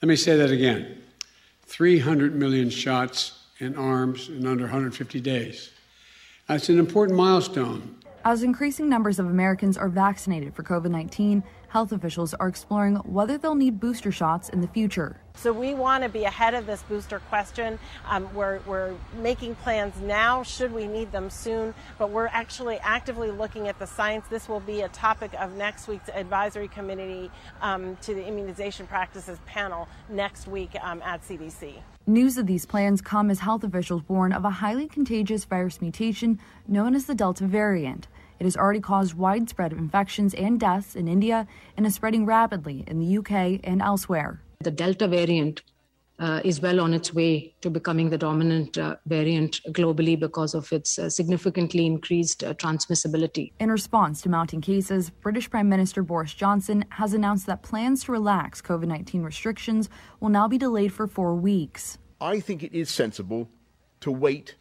[0.00, 1.02] Let me say that again
[1.64, 5.72] 300 million shots in arms in under 150 days.
[6.46, 7.96] That's an important milestone.
[8.24, 11.42] As increasing numbers of Americans are vaccinated for COVID 19,
[11.76, 15.20] health officials are exploring whether they'll need booster shots in the future.
[15.34, 17.78] So we want to be ahead of this booster question.
[18.08, 23.30] Um, we're, we're making plans now should we need them soon, but we're actually actively
[23.30, 24.24] looking at the science.
[24.30, 27.30] This will be a topic of next week's advisory committee
[27.60, 31.74] um, to the immunization practices panel next week um, at CDC.
[32.06, 36.38] News of these plans come as health officials warn of a highly contagious virus mutation
[36.66, 38.08] known as the Delta variant.
[38.38, 42.98] It has already caused widespread infections and deaths in India and is spreading rapidly in
[42.98, 44.42] the UK and elsewhere.
[44.60, 45.62] The Delta variant
[46.18, 50.72] uh, is well on its way to becoming the dominant uh, variant globally because of
[50.72, 53.52] its uh, significantly increased uh, transmissibility.
[53.60, 58.12] In response to mounting cases, British Prime Minister Boris Johnson has announced that plans to
[58.12, 59.88] relax COVID 19 restrictions
[60.20, 61.98] will now be delayed for four weeks.
[62.20, 63.50] I think it is sensible
[64.00, 64.54] to wait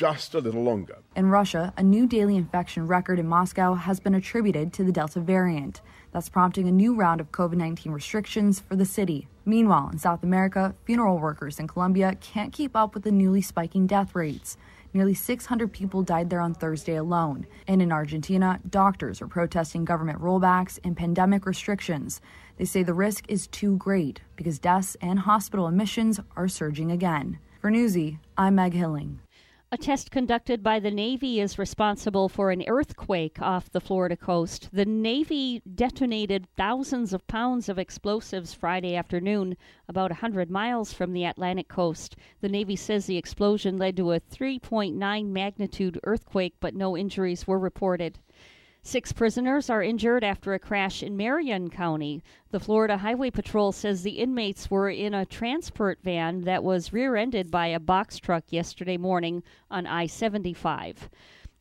[0.00, 0.96] just a little longer.
[1.14, 5.20] In Russia, a new daily infection record in Moscow has been attributed to the Delta
[5.20, 5.82] variant.
[6.12, 9.28] That's prompting a new round of COVID 19 restrictions for the city.
[9.44, 13.86] Meanwhile, in South America, funeral workers in Colombia can't keep up with the newly spiking
[13.86, 14.56] death rates.
[14.94, 17.46] Nearly 600 people died there on Thursday alone.
[17.68, 22.22] And in Argentina, doctors are protesting government rollbacks and pandemic restrictions.
[22.56, 27.38] They say the risk is too great because deaths and hospital admissions are surging again.
[27.60, 29.20] For Newsy, I'm Meg Hilling.
[29.72, 34.68] A test conducted by the Navy is responsible for an earthquake off the Florida coast.
[34.72, 41.24] The Navy detonated thousands of pounds of explosives Friday afternoon, about 100 miles from the
[41.24, 42.16] Atlantic coast.
[42.40, 47.60] The Navy says the explosion led to a 3.9 magnitude earthquake, but no injuries were
[47.60, 48.18] reported.
[48.82, 52.22] Six prisoners are injured after a crash in Marion County.
[52.50, 57.14] The Florida Highway Patrol says the inmates were in a transport van that was rear
[57.14, 61.10] ended by a box truck yesterday morning on I 75.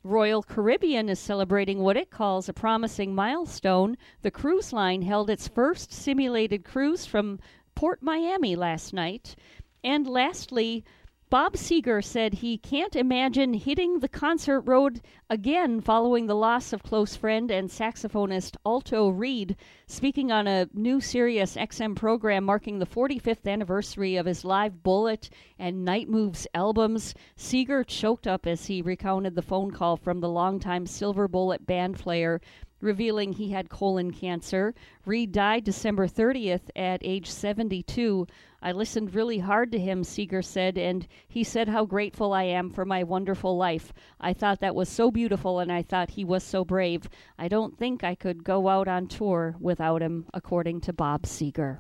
[0.02, 3.98] Royal Caribbean is celebrating what it calls a promising milestone.
[4.22, 7.40] The cruise line held its first simulated cruise from
[7.76, 9.36] Port Miami last night.
[9.84, 10.86] And lastly,
[11.32, 15.00] Bob Seger said he can't imagine hitting the concert road
[15.30, 19.56] again following the loss of close friend and saxophonist Alto Reed.
[19.86, 25.30] Speaking on a new Sirius XM program marking the 45th anniversary of his live Bullet
[25.60, 30.30] and Night Moves albums, Seger choked up as he recounted the phone call from the
[30.30, 32.42] longtime Silver Bullet band player
[32.82, 34.74] revealing he had colon cancer.
[35.06, 38.26] Reed died December 30th at age 72.
[38.62, 42.70] I listened really hard to him, Seger said, and he said how grateful I am
[42.70, 43.94] for my wonderful life.
[44.20, 47.10] I thought that was so beautiful, and I thought he was so brave.
[47.38, 51.80] I don't think I could go out on tour without him, according to Bob Seger.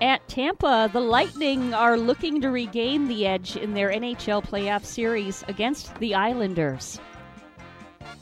[0.00, 5.44] At Tampa, the Lightning are looking to regain the edge in their NHL playoff series
[5.46, 6.98] against the Islanders.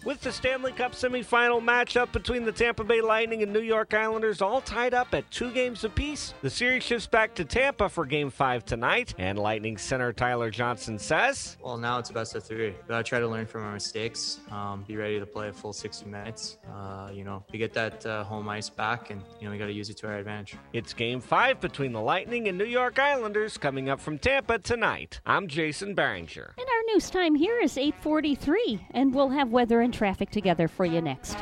[0.02, 4.40] With the Stanley Cup semifinal matchup between the Tampa Bay Lightning and New York Islanders
[4.40, 8.30] all tied up at two games apiece, the series shifts back to Tampa for Game
[8.30, 12.70] 5 tonight, and Lightning center Tyler Johnson says, Well, now it's best of three.
[12.70, 15.74] We gotta try to learn from our mistakes, um, be ready to play a full
[15.74, 16.56] 60 minutes.
[16.72, 19.72] Uh, you know, we get that uh, home ice back, and, you know, we gotta
[19.74, 20.56] use it to our advantage.
[20.72, 25.20] It's Game 5 between the Lightning and New York Islanders coming up from Tampa tonight.
[25.26, 26.54] I'm Jason Barringer.
[26.56, 30.84] And our news time here is 843, and we'll have weather and traffic together for
[30.84, 31.36] you next.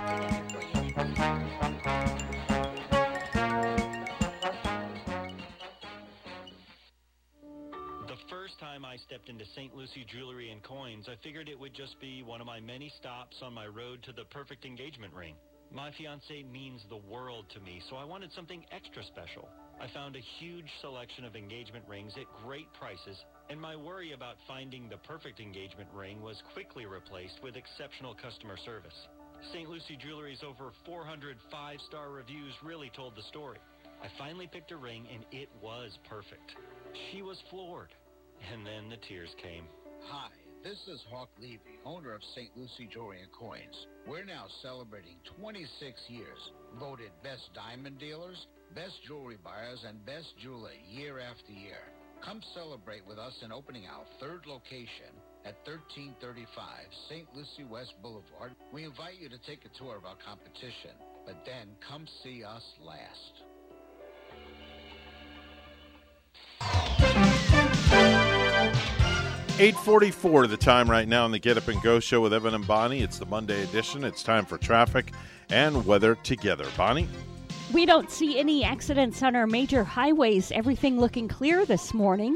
[8.07, 9.75] The first time I stepped into St.
[9.75, 13.36] Lucie Jewelry and Coins, I figured it would just be one of my many stops
[13.43, 15.35] on my road to the perfect engagement ring.
[15.70, 19.49] My fiance means the world to me, so I wanted something extra special.
[19.81, 23.18] I found a huge selection of engagement rings at great prices,
[23.51, 28.57] and my worry about finding the perfect engagement ring was quickly replaced with exceptional customer
[28.65, 28.94] service.
[29.52, 29.68] St.
[29.68, 33.59] Lucie Jewelry's over 400 five-star reviews really told the story.
[34.02, 36.55] I finally picked a ring, and it was perfect.
[37.10, 37.91] She was floored.
[38.52, 39.65] And then the tears came.
[40.10, 40.31] Hi,
[40.62, 42.51] this is Hawk Levy, owner of St.
[42.57, 43.86] Lucie Jewelry and Coins.
[44.07, 46.39] We're now celebrating 26 years,
[46.78, 51.83] voted best diamond dealers, best jewelry buyers, and best jeweler year after year.
[52.25, 55.15] Come celebrate with us in opening our third location
[55.45, 56.67] at 1335
[57.09, 57.27] St.
[57.35, 58.53] Lucie West Boulevard.
[58.73, 60.91] We invite you to take a tour of our competition,
[61.25, 63.43] but then come see us last.
[69.61, 72.67] 844 the time right now on the Get Up and Go show with Evan and
[72.67, 73.01] Bonnie.
[73.01, 74.05] It's the Monday edition.
[74.05, 75.13] It's time for traffic
[75.51, 76.67] and weather together.
[76.77, 77.09] Bonnie?
[77.73, 80.51] We don't see any accidents on our major highways.
[80.53, 82.35] Everything looking clear this morning.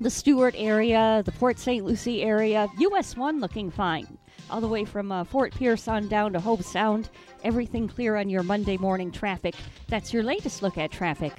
[0.00, 1.84] The Stuart area, the Port St.
[1.84, 4.16] Lucie area, US 1 looking fine.
[4.48, 7.10] All the way from uh, Fort Pierce on down to Hobe Sound,
[7.44, 9.54] everything clear on your Monday morning traffic.
[9.88, 11.34] That's your latest look at traffic.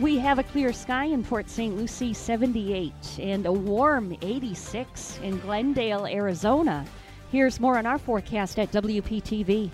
[0.00, 1.76] We have a clear sky in Port St.
[1.76, 6.86] Lucie, 78, and a warm 86 in Glendale, Arizona.
[7.34, 9.68] Here's more on our forecast at WPTV.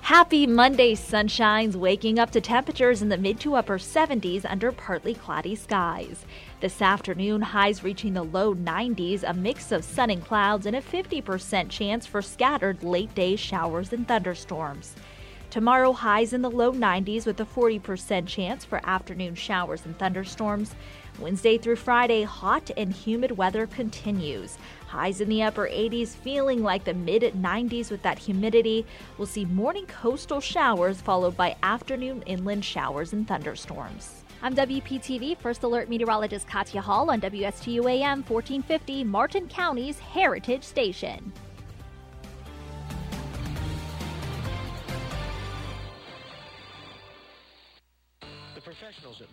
[0.00, 5.12] Happy Monday sunshines, waking up to temperatures in the mid to upper 70s under partly
[5.12, 6.24] cloudy skies.
[6.60, 10.80] This afternoon, highs reaching the low 90s, a mix of sun and clouds, and a
[10.80, 14.94] 50% chance for scattered late day showers and thunderstorms.
[15.50, 20.74] Tomorrow, highs in the low 90s with a 40% chance for afternoon showers and thunderstorms.
[21.18, 24.56] Wednesday through Friday, hot and humid weather continues.
[24.90, 28.84] Highs in the upper 80s, feeling like the mid 90s with that humidity.
[29.18, 34.24] We'll see morning coastal showers followed by afternoon inland showers and thunderstorms.
[34.42, 41.32] I'm WPTV First Alert Meteorologist Katya Hall on WSTU AM 1450, Martin County's Heritage Station.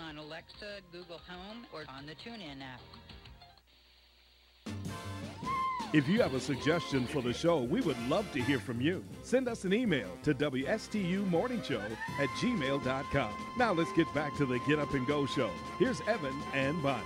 [0.00, 2.80] on Alexa, Google Home, or on the TuneIn app.
[5.92, 9.04] If you have a suggestion for the show, we would love to hear from you.
[9.22, 11.82] Send us an email to WSTUmorningshow
[12.18, 13.30] at gmail.com.
[13.58, 15.50] Now let's get back to the Get Up and Go show.
[15.78, 17.02] Here's Evan and Bonnie.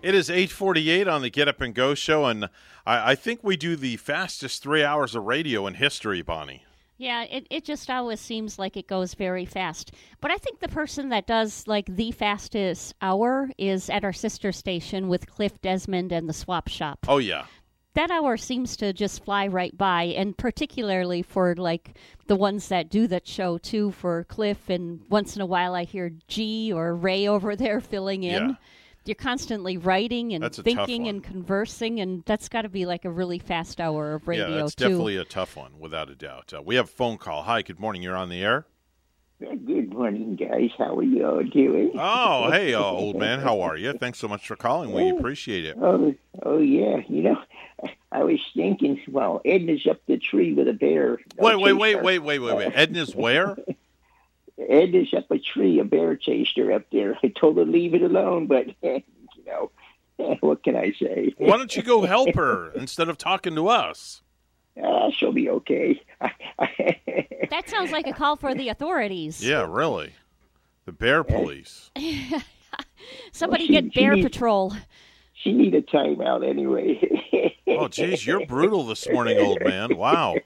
[0.00, 2.46] It is 848 on the Get Up and Go show, and
[2.86, 6.64] I, I think we do the fastest three hours of radio in history, Bonnie.
[6.96, 9.92] Yeah, it, it just always seems like it goes very fast.
[10.20, 14.52] But I think the person that does like the fastest hour is at our sister
[14.52, 17.00] station with Cliff Desmond and the Swap Shop.
[17.08, 17.46] Oh, yeah.
[17.94, 22.90] That hour seems to just fly right by, and particularly for like the ones that
[22.90, 26.94] do that show too, for Cliff, and once in a while I hear G or
[26.94, 28.48] Ray over there filling in.
[28.50, 28.54] Yeah.
[29.06, 33.10] You're constantly writing and That's thinking and conversing, and that's got to be like a
[33.10, 34.84] really fast hour of radio yeah, that's too.
[34.84, 36.54] definitely a tough one, without a doubt.
[36.54, 37.42] Uh, we have a phone call.
[37.42, 38.02] Hi, good morning.
[38.02, 38.66] You're on the air.
[39.40, 40.70] Good morning, guys.
[40.78, 41.92] How are you all doing?
[41.98, 43.40] Oh, hey, uh, old man.
[43.40, 43.92] How are you?
[43.92, 44.92] Thanks so much for calling.
[44.92, 45.76] We appreciate it.
[45.78, 47.02] Oh, oh yeah.
[47.08, 47.38] You know,
[48.10, 51.18] I was thinking, well, Edna's up the tree with a bear.
[51.36, 52.72] No Wait, wait, wait, wait, wait, wait, wait.
[52.74, 53.56] Edna's where?
[54.58, 55.78] Edna's up a tree.
[55.80, 57.18] A bear chased her up there.
[57.22, 59.02] I told her leave it alone, but you
[59.46, 59.70] know,
[60.40, 61.34] what can I say?
[61.38, 64.22] Why don't you go help her instead of talking to us?
[64.82, 66.00] Uh, she'll be okay.
[67.50, 69.44] That sounds like a call for the authorities.
[69.44, 70.14] Yeah, really.
[70.86, 71.90] The bear police.
[73.32, 74.72] Somebody Well, she- get she Bear needs- Patrol.
[75.34, 77.52] She need a timeout anyway.
[77.68, 79.96] Oh, geez, you're brutal this morning, old man.
[79.96, 80.36] Wow.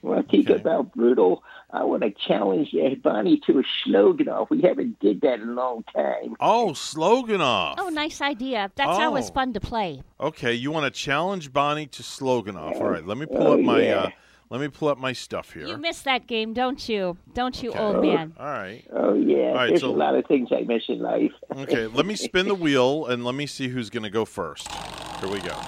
[0.00, 1.42] Well, think about brutal.
[1.70, 4.48] I want to challenge Bonnie to a slogan off.
[4.48, 6.34] We haven't did that in a long time.
[6.40, 7.76] Oh, slogan off.
[7.78, 8.70] Oh, nice idea.
[8.74, 9.34] That's always Oh.
[9.34, 10.02] fun to play.
[10.18, 12.76] Okay, you want to challenge Bonnie to slogan off.
[12.76, 13.94] All right, let me pull Oh, up my yeah.
[13.96, 14.10] uh,
[14.48, 15.66] let me pull up my stuff here.
[15.66, 17.18] You miss that game, don't you?
[17.34, 17.78] Don't you, Okay.
[17.78, 18.32] old man?
[18.40, 18.82] All right.
[18.90, 21.32] Oh yeah, All right, there's so- a lot of things I miss in life.
[21.54, 24.72] Okay, let me spin the wheel and let me see who's going to go first.
[25.20, 25.52] Here we go.
[25.52, 25.60] All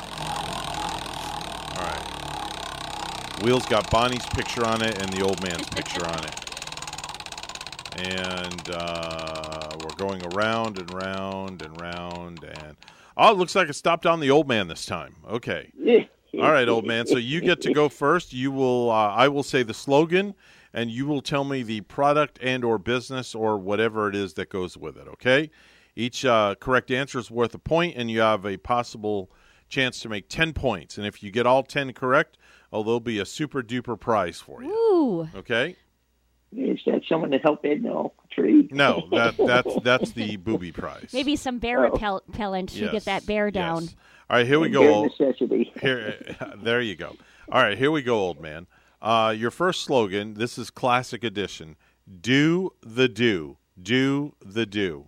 [1.86, 2.06] right.
[3.42, 6.34] Wheel's got Bonnie's picture on it and the old man's picture on it.
[7.98, 12.76] And uh, we're going around and round and round and
[13.16, 15.16] oh, it looks like it stopped on the old man this time.
[15.28, 15.72] Okay.
[16.34, 17.06] All right, old man.
[17.06, 18.32] So you get to go first.
[18.32, 18.90] You will.
[18.90, 20.34] Uh, I will say the slogan,
[20.72, 24.48] and you will tell me the product and or business or whatever it is that
[24.48, 25.08] goes with it.
[25.08, 25.50] Okay.
[25.96, 29.30] Each uh, correct answer is worth a point, and you have a possible
[29.68, 30.98] chance to make ten points.
[30.98, 32.38] And if you get all ten correct,
[32.72, 34.70] oh, there'll be a super duper prize for you.
[34.70, 35.28] Ooh.
[35.38, 35.76] Okay.
[36.56, 38.68] Is that someone to help Ed no tree?
[38.72, 41.10] No, that that's that's the booby prize.
[41.12, 41.90] Maybe some bear Oh.
[41.92, 43.84] repel- repellent to Yes, get that bear down.
[43.84, 43.96] yes.
[44.28, 44.86] All right, here we go.
[44.94, 45.72] Old- necessity.
[45.80, 46.14] Here,
[46.56, 47.16] there you go.
[47.52, 48.66] All right, here we go, old man.
[49.02, 50.34] Uh, your first slogan.
[50.34, 51.76] This is classic edition.
[52.20, 53.56] Do the do.
[53.80, 55.06] Do the do.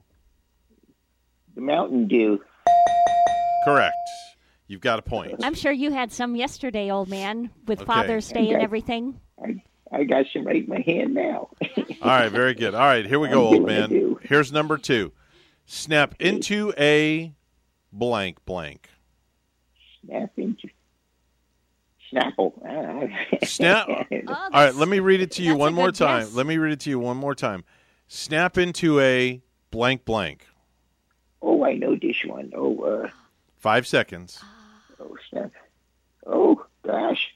[1.55, 2.41] The Mountain Dew.
[3.65, 3.95] Correct.
[4.73, 5.35] You've got a point.
[5.45, 7.87] I'm sure you had some yesterday, old man, with Okay.
[7.87, 9.21] Father's Day and everything.
[9.39, 11.51] I, I got some right in my hand now.
[12.01, 12.75] All right, very good.
[12.75, 14.17] All right, here we go, old man.
[14.23, 15.13] Here's number two.
[15.67, 17.35] Snap into a
[17.93, 18.89] blank blank.
[20.07, 20.71] Snap into
[22.11, 22.55] Snapple.
[22.67, 23.37] Ah.
[23.45, 23.89] Snap.
[23.91, 26.23] All right, let me read it to you one more good time.
[26.23, 26.35] guess.
[26.35, 27.65] Let me read it to you one more time.
[28.09, 30.47] Snap into a blank blank.
[31.43, 32.53] Oh, I know this one.
[32.57, 33.11] Oh, uh,
[33.59, 34.43] Five seconds.
[35.03, 35.51] Oh, snap.
[36.27, 37.35] Oh, gosh.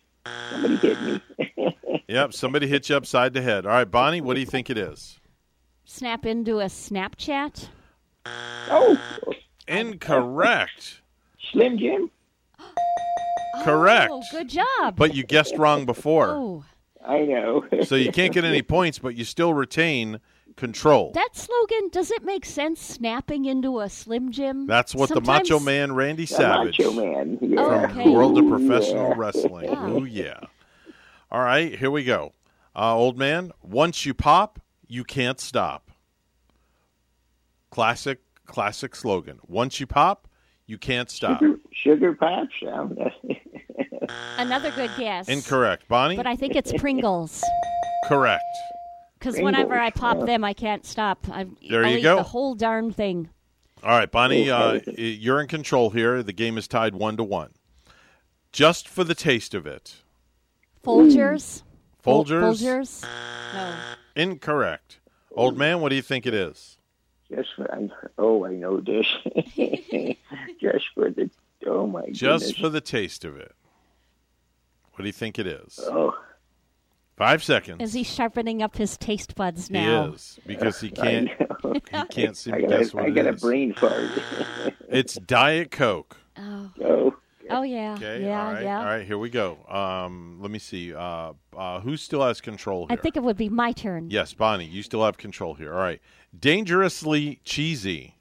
[0.50, 1.20] Somebody hit me.
[2.08, 3.66] Yep, somebody hit you upside the head.
[3.66, 5.18] All right, Bonnie, what do you think it is?
[5.84, 7.68] Snap into a Snapchat.
[8.26, 8.96] oh,
[9.66, 11.00] Incorrect.
[11.50, 12.10] Slim Jim.
[13.64, 14.10] Correct.
[14.12, 14.94] Oh, good job.
[14.96, 16.30] But you guessed wrong before.
[16.30, 16.64] Oh,
[17.04, 17.64] I know.
[17.82, 20.20] So you can't get any points, but you still retain
[20.56, 21.12] control.
[21.14, 22.80] that slogan does it make sense?
[22.80, 24.66] Snapping into a Slim Jim.
[24.66, 27.38] That's what Sometimes- the Macho Man Randy The Savage Macho Man.
[27.40, 27.56] Yeah.
[27.64, 28.04] From okay.
[28.04, 29.14] the world of professional Yeah.
[29.16, 29.64] wrestling.
[29.68, 29.88] Yeah.
[29.90, 30.40] Ooh, yeah.
[31.30, 32.32] All right, here we go.
[32.74, 35.90] Uh, old man, once you pop, you can't stop.
[37.70, 39.38] Classic, classic slogan.
[39.46, 40.28] Once you pop,
[40.66, 41.40] you can't stop.
[41.40, 42.54] Sugar, sugar pops.
[44.08, 45.28] Um, Another good guess.
[45.28, 45.88] Incorrect.
[45.88, 46.16] Bonnie?
[46.16, 47.42] But I think it's Pringles.
[48.08, 48.42] Correct.
[49.26, 50.24] Because whenever I pop yeah.
[50.24, 51.26] them, I can't stop.
[51.30, 52.16] I, There I'll you eat go.
[52.16, 53.28] The whole darn thing.
[53.82, 56.22] All right, Bonnie, uh, you're in control here.
[56.22, 57.50] The game is tied one to one.
[58.52, 59.96] Just for the taste of it.
[60.84, 61.62] Folgers.
[62.04, 62.62] Folgers?
[62.62, 63.04] Folgers.
[63.52, 63.74] No.
[64.14, 65.00] Incorrect.
[65.32, 66.78] Old man, what do you think it is?
[67.28, 67.88] just for, I,
[68.18, 69.06] oh, I know this.
[70.60, 71.28] just for the.
[71.66, 72.60] Oh my Just goodness.
[72.60, 73.52] for the taste of it.
[74.92, 75.80] What do you think it is?
[75.82, 76.16] Oh,
[77.16, 77.82] Five seconds.
[77.82, 80.08] Is he sharpening up his taste buds now?
[80.08, 81.30] He is because he can't.
[81.40, 81.72] know.
[81.72, 81.80] He
[82.10, 83.40] can't seem I to got, guess a, what I it got a is.
[83.40, 84.10] brain fart.
[84.88, 86.16] It's Diet Coke.
[86.36, 86.70] Oh.
[86.84, 87.16] oh,
[87.48, 87.94] Oh yeah.
[87.94, 88.24] Okay.
[88.24, 88.44] Yeah.
[88.46, 88.62] all right.
[88.64, 88.78] yeah.
[88.80, 89.06] All right.
[89.06, 89.58] Here we go.
[89.68, 90.92] Um, let me see.
[90.94, 92.96] Uh, uh, who still has control here?
[92.98, 94.10] I think it would be my turn.
[94.10, 95.72] Yes, Bonnie, you still have control here.
[95.72, 96.00] All right.
[96.38, 98.15] Dangerously cheesy.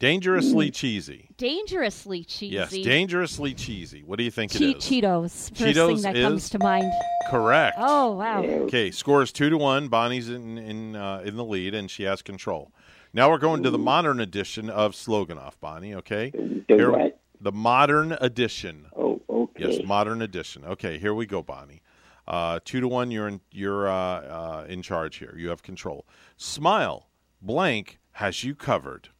[0.00, 1.28] Dangerously cheesy.
[1.36, 2.54] Dangerously cheesy.
[2.54, 4.02] Yes, dangerously cheesy.
[4.02, 4.84] What do you think Che- it is?
[4.84, 5.48] Cheetos.
[5.50, 6.92] First Cheetos thing that comes is- to mind.
[7.30, 7.76] Correct.
[7.78, 8.42] Oh wow.
[8.42, 9.88] Okay, scores two to one.
[9.88, 12.72] Bonnie's in in uh, in the lead, and she has control.
[13.12, 15.94] Now we're going to the modern edition of Sloganoff, Bonnie.
[15.94, 17.20] Okay, The Here- what?
[17.40, 18.86] the modern edition.
[18.96, 19.68] Oh, okay.
[19.70, 20.64] Yes, modern edition.
[20.64, 21.80] Okay, here we go, Bonnie.
[22.26, 23.10] Uh, two to one.
[23.12, 23.40] You're in.
[23.52, 25.34] You're uh, uh, in charge here.
[25.38, 26.04] You have control.
[26.36, 27.06] Smile.
[27.40, 29.10] Blank has you covered.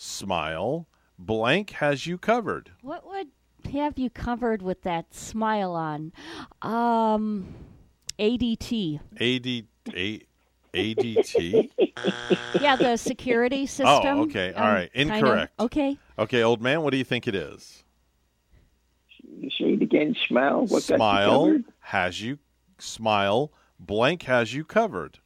[0.00, 0.86] Smile.
[1.18, 2.70] Blank has you covered.
[2.82, 3.26] What would
[3.72, 6.12] have you covered with that smile on?
[6.62, 7.52] Um,
[8.16, 9.00] ADT.
[9.20, 10.20] AD, A,
[10.72, 11.70] ADT.
[12.60, 14.18] Yeah, the security system.
[14.18, 14.52] Oh, okay.
[14.52, 14.92] All Um, right.
[14.92, 15.52] kinda- Incorrect.
[15.58, 15.98] Okay.
[16.16, 16.82] Okay, old man.
[16.82, 17.82] What do you think it is?
[19.58, 20.14] Say it again.
[20.28, 20.64] Smile.
[20.66, 21.64] What got you covered?
[21.80, 22.38] has you.
[22.78, 23.52] Smile.
[23.80, 25.18] Blank has you covered.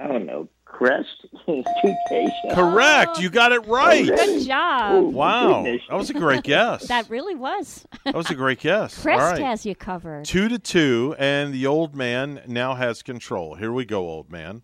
[0.00, 0.48] I don't know.
[0.76, 1.26] Crest.
[1.46, 2.32] Toothpaste.
[2.52, 3.18] Correct.
[3.18, 4.06] You got it right.
[4.06, 4.92] Good job.
[4.94, 5.82] Oh, Wow, goodness.
[5.88, 6.86] that was a great guess.
[6.88, 7.86] That really was.
[8.04, 8.98] That was a great guess.
[9.02, 9.40] Crest All right.
[9.40, 10.26] has you covered.
[10.26, 13.54] Two to two, and the old man now has control.
[13.54, 14.62] Here we go, old man.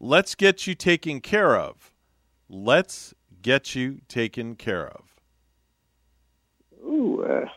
[0.00, 1.92] Let's get you taken care of.
[2.48, 5.02] Let's get you taken care of.
[6.86, 7.48] Ooh, uh,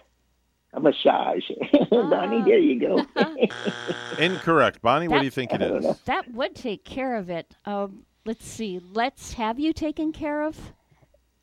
[0.78, 1.44] a massage.
[1.92, 3.06] Bonnie, there you go.
[4.20, 4.82] Incorrect.
[4.82, 6.00] Bonnie, what do you think it is?
[6.06, 7.56] That would take care of it.
[7.66, 8.80] Um, let's see.
[8.94, 10.58] Let's have you taken care of.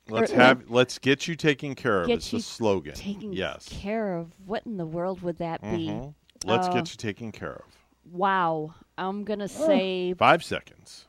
[0.09, 2.07] Let's Or- have let's get you taken care of.
[2.09, 2.95] Get It's the you slogan.
[2.95, 3.69] Taken yes.
[3.71, 4.33] care of.
[4.45, 5.89] What in the world would that be?
[5.89, 6.15] Mhm.
[6.45, 7.65] Let's Uh, get you taken care of.
[8.11, 8.75] Wow.
[8.99, 11.07] I'm gonna say Five seconds.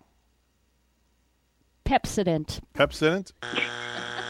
[1.86, 2.62] Pepsodent.
[2.74, 3.32] Pepsodent?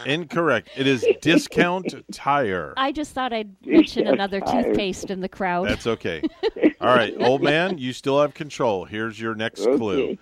[0.06, 0.68] Incorrect.
[0.76, 2.72] It is discount tire.
[2.76, 4.66] I just thought I'd mention another tired.
[4.66, 5.68] toothpaste in the crowd.
[5.68, 6.22] That's okay.
[6.80, 8.84] All right, old man, you still have control.
[8.84, 10.16] Here's your next clue.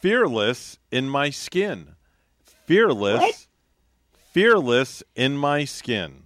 [0.00, 1.96] Fearless in my skin.
[2.66, 3.20] Fearless.
[3.20, 3.46] What?
[4.32, 6.24] Fearless in my skin.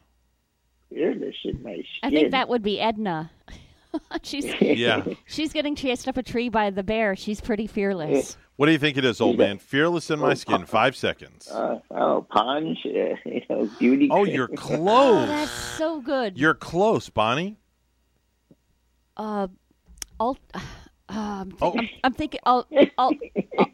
[0.91, 1.85] Fearless in my skin.
[2.03, 3.31] I think that would be Edna.
[4.23, 5.05] she's Yeah.
[5.27, 7.15] She's getting chased up a tree by the bear.
[7.17, 8.35] She's pretty fearless.
[8.35, 9.57] Eh, What do you think it is, old man?
[9.57, 10.67] Fearless in my skin.
[10.67, 11.49] Five seconds.
[11.51, 12.91] Uh, oh, Ponds, uh,
[13.25, 14.09] you know, beauty.
[14.11, 15.29] Oh, you're Oh, close.
[15.29, 16.37] that's so good.
[16.39, 17.57] You're close, Bonnie.
[19.17, 19.49] uh,
[20.19, 20.61] all, uh,
[21.09, 21.73] I'm, Oh.
[21.75, 22.67] I'm, I'm thinking all,
[22.99, 23.15] all,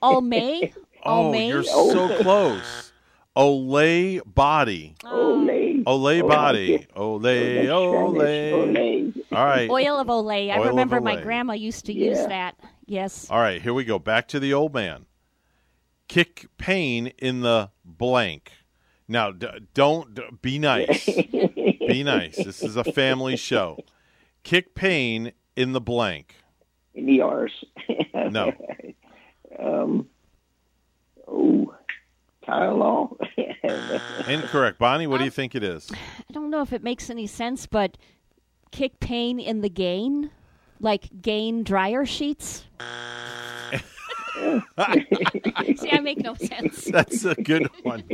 [0.01, 0.73] all May.
[1.03, 1.49] All Oh, May.
[1.49, 2.93] you're so close.
[3.37, 4.95] Olay body.
[5.03, 5.83] Olay.
[5.83, 6.87] Olay body.
[6.95, 8.53] Olay, Olay.
[8.53, 9.25] Olay.
[9.33, 9.69] All right.
[9.69, 10.53] Oil of Olay.
[10.53, 12.55] I Oil of remember my grandma used to use that.
[12.87, 13.29] Yes.
[13.31, 13.99] All right, here we go.
[13.99, 15.07] Back to the old man.
[16.09, 18.53] Kick pain in the blank.
[19.09, 21.05] Now, d- don't d- be nice.
[21.07, 22.37] be nice.
[22.37, 23.79] This is a family show.
[24.45, 26.37] Kick pain in the blank.
[26.95, 27.65] In the arse.
[28.15, 28.53] No.
[29.59, 30.09] um,
[31.27, 31.75] oh,
[32.47, 33.17] Tylenol.
[34.29, 34.79] Incorrect.
[34.79, 35.91] Bonnie, what do you think it is?
[35.93, 37.99] I don't know if it makes any sense, but
[38.71, 40.31] kick pain in the gain,
[40.81, 42.65] like gain dryer sheets.
[44.37, 46.85] See, I make no sense.
[46.85, 48.05] That's a good one.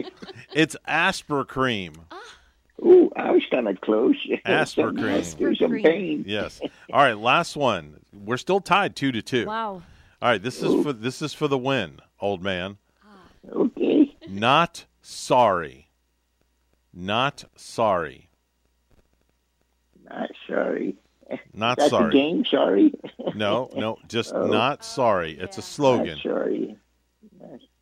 [0.54, 1.96] It's Aspercreme.
[2.84, 4.16] Ooh, I was kind of close.
[4.44, 5.24] Asper Some- cream.
[5.38, 6.24] There's some pain.
[6.26, 6.60] Yes.
[6.92, 8.00] All right, last one.
[8.12, 9.46] We're still tied two to two.
[9.46, 9.82] Wow.
[10.20, 12.78] All right, this is for this is for the win, old man.
[13.52, 14.14] Okay.
[14.28, 15.88] Not sorry.
[16.94, 18.28] Not sorry.
[20.08, 20.94] Not sorry.
[21.54, 22.08] Not That's sorry.
[22.08, 22.44] a game.
[22.44, 22.92] Sorry.
[23.34, 24.46] No, no, just Oh.
[24.46, 25.38] not sorry.
[25.38, 26.18] It's a slogan.
[26.18, 26.76] Not sorry.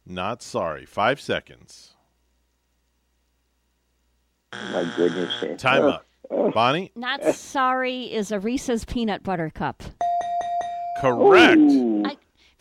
[0.06, 0.84] Not sorry.
[0.86, 1.94] Five seconds.
[4.52, 5.60] Oh, my goodness.
[5.60, 5.82] Time
[6.32, 6.54] Oh, up.
[6.54, 6.92] Bonnie?
[6.94, 9.82] Not sorry is a Reese's peanut butter cup.
[11.00, 11.60] Correct.
[11.60, 12.16] I,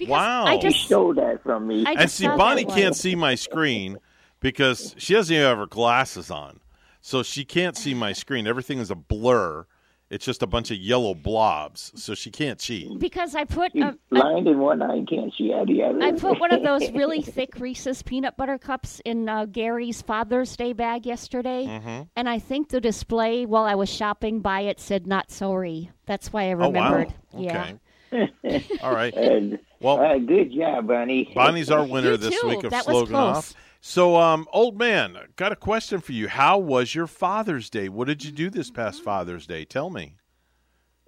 [0.08, 0.46] Wow.
[0.46, 1.84] I just stole that from me.
[1.86, 3.98] I And see, Bonnie can't see my screen
[4.40, 6.62] because she doesn't even have her glasses on.
[7.02, 8.48] So she can't see my screen.
[8.48, 9.66] Everything is a blur.
[10.10, 11.92] It's just a bunch of yellow blobs.
[11.96, 12.98] So she can't cheat.
[13.00, 16.02] because I put She's a, blind in one eye can't see out the other.
[16.02, 20.56] I put one of those really thick Reese's peanut butter cups in uh, Gary's Father's
[20.58, 22.02] Day bag yesterday, Mm-hmm.
[22.16, 26.34] and I think the display while I was shopping by it said "not sorry." That's
[26.34, 27.14] why I remembered.
[27.34, 27.48] Oh, wow.
[27.48, 27.84] remembered.
[28.12, 28.20] Yeah.
[28.52, 28.80] Okay.
[28.82, 29.14] All right.
[29.82, 31.32] Well, uh, good job, Bonnie.
[31.34, 32.48] Bonnie's our winner You this too.
[32.50, 33.38] week of That was Slogan close.
[33.38, 33.54] Off.
[33.82, 36.28] So, um, old man, got a question for you.
[36.28, 37.88] How was your Father's Day?
[37.88, 39.64] What did you do this past Father's Day?
[39.64, 40.18] Tell me.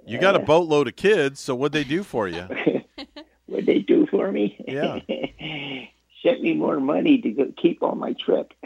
[0.06, 2.48] You got a Uh, boatload of kids, so what'd they do for you?
[3.48, 4.56] What they do for me?
[4.66, 5.00] Yeah.
[6.24, 8.54] Sent me more money to go keep on my trip.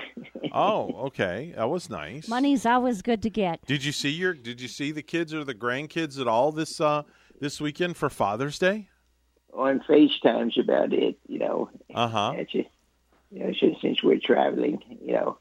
[0.51, 1.53] Oh, okay.
[1.57, 2.29] That was nice.
[2.29, 3.65] Money's always good to get.
[3.65, 6.79] Did you see your did you see the kids or the grandkids at all this
[6.79, 7.01] uh
[7.41, 8.87] this weekend for Father's Day?
[9.53, 11.69] on FaceTime's about it, you know.
[11.93, 12.33] Uh-huh.
[12.37, 12.67] That's it.
[13.35, 15.37] You know, since, since we're traveling, you know.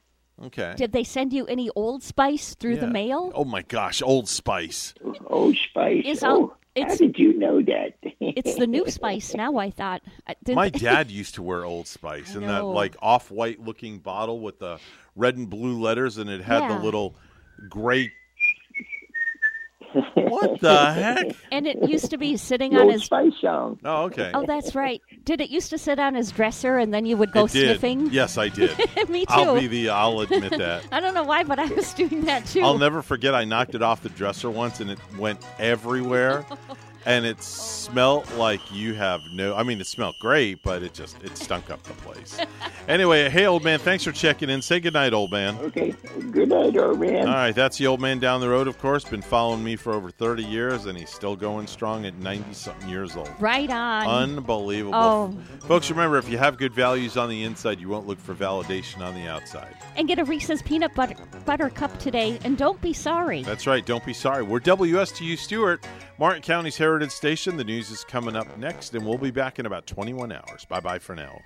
[0.47, 0.75] Okay.
[0.77, 2.93] Did they send you any Old Spice through the Yeah.
[2.93, 3.33] mail?
[3.37, 4.93] Oh my gosh, Old Spice.
[5.29, 6.03] Old Spice.
[6.05, 7.93] It's oh, all- how it's- did you know that?
[8.21, 9.59] It's the new Spice now.
[9.59, 10.03] I thought.
[10.27, 12.71] I- did- My dad used to wear Old Spice I in that know.
[12.71, 14.81] like off-white looking bottle with the
[15.15, 16.77] red and blue letters, and it had Yeah.
[16.79, 17.15] the little
[17.69, 18.11] gray.
[20.15, 21.37] What the heck?
[21.53, 23.05] and it used to be sitting The on his.
[23.05, 23.79] Spice song.
[23.85, 24.31] Oh, okay.
[24.35, 25.01] Oh, that's right.
[25.25, 27.69] Did it used to sit on his dresser and then you would go it did.
[27.81, 28.11] sniffing?
[28.11, 28.77] Yes, I did.
[29.09, 29.35] Me too.
[29.35, 29.91] I'll be the.
[29.91, 30.85] I'll admit that.
[30.93, 32.63] I don't know why, but I was doing that too.
[32.63, 33.35] I'll never forget.
[33.35, 36.45] I knocked it off the dresser once, and it went everywhere,
[37.07, 39.55] and it smelled like you have no.
[39.55, 42.39] I mean, it smelled great, but it just it stunk up the place.
[42.89, 44.63] anyway, hey, old man, thanks for checking in.
[44.63, 45.57] Say goodnight, old man.
[45.59, 45.95] Okay.
[46.31, 47.29] Good night, old man.
[47.29, 48.69] All right, that's the old man down the road.
[48.69, 52.15] Of course, been following me for over thirty years, and he's still going strong at
[52.17, 53.31] ninety something years old.
[53.39, 54.07] Right on.
[54.07, 54.95] Unbelievable.
[54.95, 55.37] Oh.
[55.67, 59.01] Folks, remember, if you have good values on the inside, you won't look for validation
[59.01, 59.75] on the outside.
[59.97, 63.43] and get a Reese's peanut butter, butter cup today, and don't be sorry.
[63.43, 63.85] That's right.
[63.85, 64.43] Don't be sorry.
[64.43, 65.87] We're WSTU Stuart,
[66.19, 67.57] Martin County's Heritage Station.
[67.57, 70.65] The news is coming up next, and we'll be back in about 21 hours.
[70.65, 71.41] Bye bye for now.